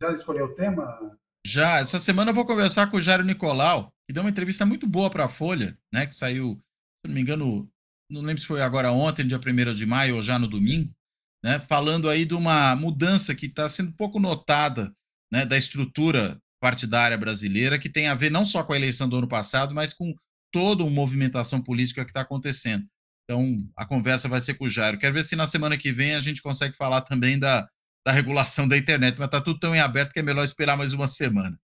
Já 0.00 0.12
escolheu 0.12 0.46
o 0.46 0.54
tema? 0.54 1.16
Já, 1.46 1.78
essa 1.78 1.98
semana 1.98 2.30
eu 2.30 2.34
vou 2.34 2.44
conversar 2.44 2.90
com 2.90 2.96
o 2.96 3.00
Jairo 3.00 3.24
Nicolau, 3.24 3.92
que 4.06 4.12
deu 4.12 4.22
uma 4.22 4.30
entrevista 4.30 4.66
muito 4.66 4.86
boa 4.86 5.10
para 5.10 5.26
a 5.26 5.28
Folha, 5.28 5.78
né? 5.92 6.06
Que 6.06 6.14
saiu, 6.14 6.54
se 6.54 7.08
não 7.08 7.14
me 7.14 7.20
engano, 7.20 7.70
não 8.10 8.22
lembro 8.22 8.40
se 8.40 8.46
foi 8.46 8.60
agora 8.60 8.90
ontem, 8.90 9.26
dia 9.26 9.38
1 9.38 9.74
de 9.74 9.86
maio, 9.86 10.16
ou 10.16 10.22
já 10.22 10.40
no 10.40 10.48
domingo, 10.48 10.92
né? 11.42 11.60
Falando 11.60 12.08
aí 12.08 12.24
de 12.24 12.34
uma 12.34 12.74
mudança 12.74 13.32
que 13.32 13.46
está 13.46 13.68
sendo 13.68 13.92
pouco 13.92 14.18
notada 14.18 14.92
né, 15.32 15.46
da 15.46 15.56
estrutura 15.56 16.38
partidária 16.60 17.16
brasileira, 17.16 17.78
que 17.78 17.88
tem 17.88 18.06
a 18.06 18.14
ver 18.14 18.30
não 18.30 18.44
só 18.44 18.62
com 18.62 18.72
a 18.72 18.76
eleição 18.76 19.08
do 19.08 19.16
ano 19.16 19.26
passado, 19.26 19.74
mas 19.74 19.94
com 19.94 20.14
toda 20.52 20.84
uma 20.84 20.92
movimentação 20.92 21.62
política 21.62 22.04
que 22.04 22.10
está 22.10 22.20
acontecendo. 22.20 22.84
Então, 23.24 23.56
a 23.76 23.86
conversa 23.86 24.28
vai 24.28 24.40
ser 24.40 24.54
com 24.54 24.66
o 24.66 24.70
Jairo. 24.70 24.98
Quero 24.98 25.14
ver 25.14 25.24
se 25.24 25.34
na 25.34 25.46
semana 25.46 25.78
que 25.78 25.90
vem 25.90 26.14
a 26.14 26.20
gente 26.20 26.42
consegue 26.42 26.76
falar 26.76 27.00
também 27.00 27.38
da, 27.38 27.66
da 28.06 28.12
regulação 28.12 28.68
da 28.68 28.76
internet, 28.76 29.16
mas 29.18 29.26
está 29.26 29.40
tudo 29.40 29.58
tão 29.58 29.74
em 29.74 29.80
aberto 29.80 30.12
que 30.12 30.20
é 30.20 30.22
melhor 30.22 30.44
esperar 30.44 30.76
mais 30.76 30.92
uma 30.92 31.08
semana. 31.08 31.58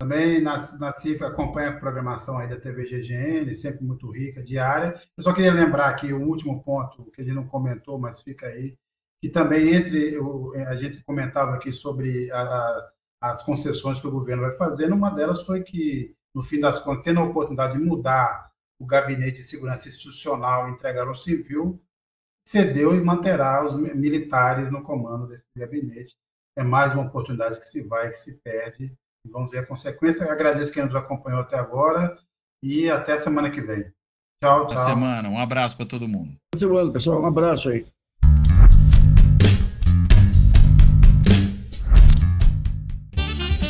Também 0.00 0.40
na, 0.40 0.56
na 0.78 0.92
CIF 0.92 1.22
acompanha 1.22 1.70
a 1.70 1.78
programação 1.78 2.38
aí 2.38 2.48
da 2.48 2.58
TV 2.58 2.84
GGN, 2.84 3.54
sempre 3.54 3.84
muito 3.84 4.10
rica, 4.10 4.42
diária. 4.42 4.98
Eu 5.14 5.22
só 5.22 5.34
queria 5.34 5.52
lembrar 5.52 5.90
aqui 5.90 6.10
o 6.10 6.22
último 6.26 6.62
ponto 6.62 7.10
que 7.10 7.20
ele 7.20 7.34
não 7.34 7.46
comentou, 7.46 7.98
mas 7.98 8.22
fica 8.22 8.46
aí, 8.46 8.78
que 9.22 9.28
também 9.28 9.74
entre 9.74 10.18
a 10.66 10.74
gente 10.74 11.04
comentava 11.04 11.54
aqui 11.54 11.70
sobre 11.70 12.30
a, 12.32 12.40
a, 12.40 12.90
as 13.22 13.42
concessões 13.42 14.00
que 14.00 14.06
o 14.06 14.10
governo 14.10 14.42
vai 14.42 14.52
fazer, 14.52 14.92
uma 14.92 15.10
delas 15.10 15.42
foi 15.42 15.62
que, 15.62 16.14
no 16.34 16.42
fim 16.42 16.58
das 16.58 16.80
contas, 16.80 17.04
tendo 17.04 17.20
a 17.20 17.24
oportunidade 17.24 17.76
de 17.76 17.84
mudar 17.84 18.50
o 18.80 18.86
gabinete 18.86 19.38
de 19.38 19.44
segurança 19.44 19.88
institucional 19.88 20.68
e 20.68 20.72
entregar 20.72 21.06
ao 21.06 21.14
civil, 21.14 21.78
cedeu 22.46 22.94
e 22.94 23.00
manterá 23.00 23.62
os 23.64 23.76
militares 23.76 24.70
no 24.70 24.82
comando 24.82 25.26
desse 25.26 25.46
gabinete. 25.54 26.16
É 26.56 26.62
mais 26.62 26.94
uma 26.94 27.04
oportunidade 27.04 27.60
que 27.60 27.66
se 27.66 27.82
vai, 27.82 28.10
que 28.10 28.18
se 28.18 28.40
perde. 28.42 28.92
Vamos 29.30 29.50
ver 29.50 29.58
a 29.58 29.66
consequência. 29.66 30.30
agradeço 30.30 30.72
quem 30.72 30.84
nos 30.84 30.94
acompanhou 30.94 31.40
até 31.40 31.58
agora 31.58 32.18
e 32.64 32.90
até 32.90 33.16
semana 33.18 33.50
que 33.50 33.60
vem. 33.60 33.92
Tchau, 34.42 34.66
tchau. 34.66 34.78
Até 34.78 34.94
semana. 34.94 35.28
Um 35.28 35.38
abraço 35.38 35.76
para 35.76 35.86
todo 35.86 36.08
mundo. 36.08 36.34
Até 36.52 36.60
semana, 36.60 36.90
pessoal. 36.90 37.20
Um 37.20 37.26
abraço 37.26 37.68
aí. 37.68 37.86